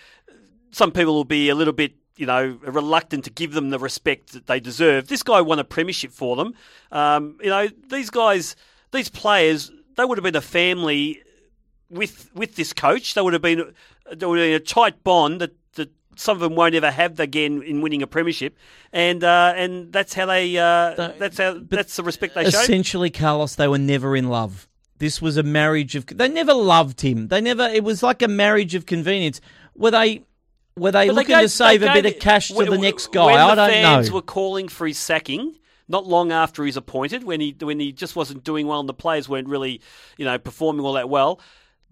some 0.70 0.92
people 0.92 1.14
will 1.14 1.24
be 1.24 1.50
a 1.50 1.54
little 1.54 1.74
bit 1.74 1.92
you 2.16 2.24
know 2.26 2.58
reluctant 2.62 3.24
to 3.24 3.30
give 3.30 3.52
them 3.52 3.70
the 3.70 3.78
respect 3.78 4.32
that 4.32 4.46
they 4.46 4.60
deserve. 4.60 5.08
This 5.08 5.22
guy 5.22 5.40
won 5.42 5.58
a 5.58 5.64
premiership 5.64 6.10
for 6.12 6.36
them. 6.36 6.54
Um, 6.90 7.38
you 7.42 7.50
know 7.50 7.68
these 7.88 8.10
guys, 8.10 8.56
these 8.92 9.08
players, 9.08 9.70
they 9.96 10.04
would 10.04 10.18
have 10.18 10.24
been 10.24 10.36
a 10.36 10.40
family 10.40 11.22
with 11.93 12.30
with 12.34 12.57
this 12.57 12.72
coach. 12.72 13.14
They 13.14 13.20
would 13.22 13.32
have 13.34 13.43
been 13.43 13.74
there 14.12 14.28
would 14.28 14.38
have 14.38 14.47
been 14.47 14.55
a 14.55 14.61
tight 14.61 15.05
bond 15.05 15.40
that. 15.40 15.53
that 15.74 15.90
some 16.14 16.36
of 16.36 16.40
them 16.40 16.55
won't 16.55 16.74
ever 16.74 16.90
have 16.90 17.18
again 17.20 17.62
in 17.62 17.80
winning 17.80 18.03
a 18.03 18.07
premiership, 18.07 18.57
and 18.93 19.24
uh, 19.24 19.55
and 19.57 19.93
that's 19.93 20.12
how 20.12 20.26
they 20.26 20.59
uh, 20.59 21.12
that's 21.18 21.38
how 21.38 21.59
that's 21.59 21.97
the 21.97 22.03
respect 22.03 22.34
they 22.34 22.45
showed. 22.45 22.62
Essentially, 22.62 23.09
Carlos, 23.09 23.55
they 23.55 23.66
were 23.68 23.78
never 23.78 24.14
in 24.14 24.28
love. 24.28 24.68
This 24.99 25.22
was 25.22 25.36
a 25.38 25.43
marriage 25.43 25.97
of. 25.97 26.07
They 26.07 26.28
never 26.28 26.53
loved 26.53 27.01
him. 27.01 27.28
They 27.28 27.40
never. 27.40 27.62
It 27.64 27.82
was 27.82 28.03
like 28.03 28.20
a 28.20 28.28
marriage 28.28 28.74
of 28.74 28.84
convenience. 28.84 29.40
Were 29.74 29.90
they? 29.90 30.24
Were 30.76 30.90
they 30.90 31.09
But 31.09 31.14
they 31.14 31.20
looking 31.20 31.38
to 31.38 31.49
save 31.49 31.82
a 31.82 31.93
bit 31.93 32.07
of 32.07 32.18
cash 32.18 32.49
to 32.49 32.55
when- 32.55 32.70
the 32.70 32.78
next 32.78 33.11
guy? 33.12 33.24
When 33.26 33.36
I 33.36 33.49
the 33.51 33.55
don't 33.57 33.70
fans 33.70 34.09
know. 34.09 34.14
were 34.16 34.22
calling 34.22 34.68
for 34.68 34.86
his 34.86 34.99
sacking, 34.99 35.57
not 35.88 36.07
long 36.07 36.30
after 36.30 36.64
he's 36.64 36.76
appointed, 36.76 37.24
when 37.24 37.40
he 37.40 37.57
when 37.61 37.80
he 37.80 37.90
just 37.90 38.14
wasn't 38.16 38.45
doing 38.45 38.66
well 38.66 38.80
and 38.80 38.88
the 38.88 38.95
players 38.95 39.28
weren't 39.28 39.49
really, 39.49 39.80
you 40.18 40.24
know, 40.24 40.38
performing 40.38 40.84
all 40.86 40.93
that 40.93 41.09
well, 41.09 41.40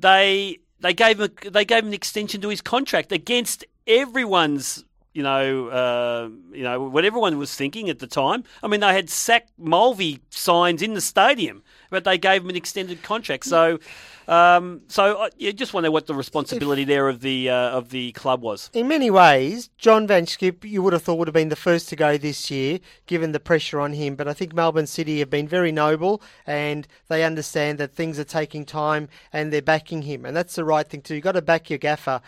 they 0.01 0.59
they 0.81 0.95
gave 0.95 1.21
him 1.21 1.31
a, 1.45 1.51
they 1.51 1.65
gave 1.65 1.83
him 1.83 1.89
an 1.89 1.95
extension 1.95 2.41
to 2.41 2.49
his 2.49 2.61
contract 2.61 3.13
against 3.13 3.65
everyone's. 3.87 4.85
You 5.13 5.25
know, 5.25 5.69
uh, 5.69 6.29
you 6.53 6.63
know 6.63 6.81
what 6.89 7.05
everyone 7.05 7.37
was 7.37 7.55
thinking 7.55 7.91
at 7.91 7.99
the 7.99 8.07
time. 8.07 8.45
I 8.63 8.69
mean, 8.69 8.79
they 8.79 8.95
had 8.95 9.11
sack 9.11 9.49
Mulvey 9.59 10.21
signs 10.31 10.83
in 10.83 10.95
the 10.95 11.01
stadium, 11.01 11.65
but 11.91 12.05
they 12.05 12.17
gave 12.17 12.43
him 12.43 12.51
an 12.51 12.57
extended 12.57 13.03
contract. 13.03 13.45
So, 13.45 13.81
um, 14.29 14.83
so 14.87 15.19
I 15.19 15.51
just 15.51 15.75
wonder 15.75 15.91
what 15.91 16.07
the 16.07 16.15
responsibility 16.15 16.85
there 16.85 17.09
of 17.09 17.23
the 17.23 17.51
uh, 17.51 17.71
of 17.71 17.91
the 17.91 18.13
club 18.13 18.41
was. 18.43 18.71
in 18.73 18.87
many 18.87 19.11
ways, 19.11 19.69
John 19.79 20.07
van 20.07 20.27
't 20.27 20.39
Schip, 20.39 20.65
you 20.65 20.81
would 20.81 20.93
have 20.93 21.03
thought 21.03 21.19
would 21.19 21.27
have 21.27 21.35
been 21.35 21.49
the 21.49 21.57
first 21.57 21.89
to 21.89 21.97
go 21.97 22.17
this 22.17 22.49
year, 22.49 22.79
given 23.07 23.33
the 23.33 23.41
pressure 23.41 23.81
on 23.81 23.95
him. 23.95 24.15
But 24.15 24.29
I 24.29 24.33
think 24.33 24.55
Melbourne 24.55 24.87
City 24.87 25.19
have 25.19 25.31
been 25.31 25.49
very 25.49 25.73
noble, 25.73 26.23
and 26.47 26.87
they 27.09 27.25
understand 27.25 27.79
that 27.79 27.93
things 27.93 28.21
are 28.21 28.25
taking 28.25 28.65
time, 28.65 29.09
and 29.33 29.53
they're 29.53 29.61
backing 29.61 30.03
him, 30.03 30.25
and 30.25 30.37
that's 30.37 30.55
the 30.55 30.65
right 30.65 30.89
thing 30.89 31.03
to 31.03 31.09
do. 31.09 31.15
You've 31.17 31.25
got 31.25 31.33
to 31.33 31.43
back 31.43 31.69
your 31.69 31.81
gaffer 31.81 32.21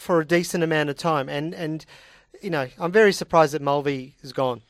for 0.00 0.20
a 0.20 0.26
decent 0.26 0.64
amount 0.64 0.88
of 0.88 0.96
time, 0.96 1.28
and 1.28 1.54
and 1.54 1.84
you 2.42 2.50
know, 2.50 2.68
I'm 2.78 2.90
very 2.90 3.12
surprised 3.12 3.52
that 3.52 3.62
Mulvey 3.62 4.14
is 4.22 4.32
gone. 4.32 4.62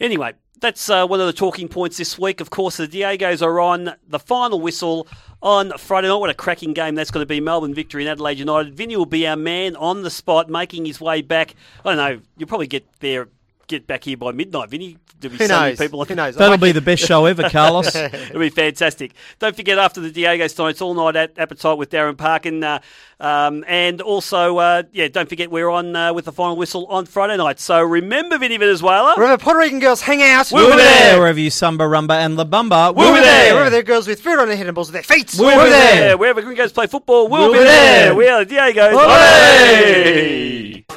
Anyway, 0.00 0.32
that's 0.60 0.88
uh, 0.88 1.06
one 1.06 1.20
of 1.20 1.26
the 1.26 1.32
talking 1.32 1.68
points 1.68 1.96
this 1.96 2.18
week. 2.18 2.40
Of 2.40 2.50
course, 2.50 2.76
the 2.76 2.86
Diegos 2.86 3.42
are 3.42 3.60
on 3.60 3.94
the 4.08 4.18
final 4.18 4.60
whistle 4.60 5.06
on 5.42 5.76
Friday 5.76 6.08
night. 6.08 6.16
What 6.16 6.30
a 6.30 6.34
cracking 6.34 6.72
game 6.72 6.94
that's 6.94 7.10
going 7.10 7.22
to 7.22 7.28
be. 7.28 7.40
Melbourne 7.40 7.74
victory 7.74 8.04
in 8.04 8.08
Adelaide 8.08 8.38
United. 8.38 8.74
Vinny 8.74 8.96
will 8.96 9.06
be 9.06 9.26
our 9.26 9.36
man 9.36 9.76
on 9.76 10.02
the 10.02 10.10
spot, 10.10 10.48
making 10.48 10.86
his 10.86 11.00
way 11.00 11.20
back. 11.20 11.54
I 11.84 11.94
don't 11.94 11.96
know. 11.96 12.20
You'll 12.36 12.48
probably 12.48 12.68
get 12.68 12.84
there, 13.00 13.28
get 13.66 13.86
back 13.86 14.04
here 14.04 14.16
by 14.16 14.32
midnight, 14.32 14.70
Vinny. 14.70 14.98
There'll 15.20 15.32
be 15.32 15.38
Who 15.38 15.46
so 15.48 15.58
many 15.60 15.70
knows? 15.70 15.78
people. 15.78 16.04
Who 16.04 16.14
knows? 16.14 16.34
That'll 16.36 16.58
be 16.58 16.72
the 16.72 16.80
best 16.82 17.02
show 17.06 17.24
ever, 17.24 17.48
Carlos. 17.48 17.94
It'll 17.94 18.40
be 18.40 18.50
fantastic. 18.50 19.12
Don't 19.38 19.56
forget 19.56 19.78
after 19.78 20.00
the 20.00 20.10
Diegos 20.10 20.54
tonight, 20.54 20.70
it's 20.70 20.82
all 20.82 20.92
night 20.94 21.16
at 21.16 21.38
Appetite 21.38 21.78
with 21.78 21.88
Darren 21.90 22.16
Parkin. 22.18 22.62
Uh, 22.62 22.80
um, 23.20 23.64
and 23.66 24.02
also, 24.02 24.58
uh, 24.58 24.82
yeah, 24.92 25.08
don't 25.08 25.28
forget 25.28 25.50
we're 25.50 25.70
on 25.70 25.96
uh, 25.96 26.12
with 26.12 26.26
the 26.26 26.32
final 26.32 26.56
whistle 26.56 26.84
on 26.86 27.06
Friday 27.06 27.36
night. 27.38 27.58
So 27.60 27.80
remember, 27.80 28.36
Vinny 28.38 28.58
Venezuela. 28.58 29.14
Wherever 29.16 29.38
Puerto 29.38 29.60
Rican 29.60 29.78
girls 29.78 30.02
hang 30.02 30.22
out, 30.22 30.50
We'll 30.52 30.64
We'll 30.66 30.72
be 30.76 30.82
be 30.82 30.84
there. 30.84 31.12
there 31.12 31.18
wherever 31.20 31.40
you 31.40 31.48
samba, 31.50 31.84
rumba, 31.84 32.16
and 32.16 32.36
la 32.36 32.44
bamba. 32.44 32.94
We'll 32.94 33.14
be 33.14 33.20
there. 33.20 33.54
Wherever 33.54 33.70
there 33.70 33.80
are 33.80 33.84
girls 33.84 34.06
with 34.06 34.20
food 34.20 34.38
on 34.38 34.48
their 34.48 34.56
head 34.58 34.66
and 34.66 34.74
balls 34.74 34.92
with 34.92 34.94
their 35.06 35.16
feet. 35.16 35.32
We'll 35.38 35.46
We'll 35.46 35.58
be 35.58 35.64
be 35.64 35.70
there. 35.70 36.00
there. 36.00 36.16
Wherever 36.18 36.42
Gringos 36.42 36.72
play 36.72 36.86
football, 36.86 37.28
we'll, 37.28 37.42
We'll 37.44 37.52
be 37.52 37.58
be 37.60 37.64
there. 37.64 38.06
there. 38.06 38.14
We 38.14 38.28
are 38.28 38.44
the 38.44 38.54
Diegos. 38.54 38.92
Olé! 38.92 40.84
Olé! 40.84 40.94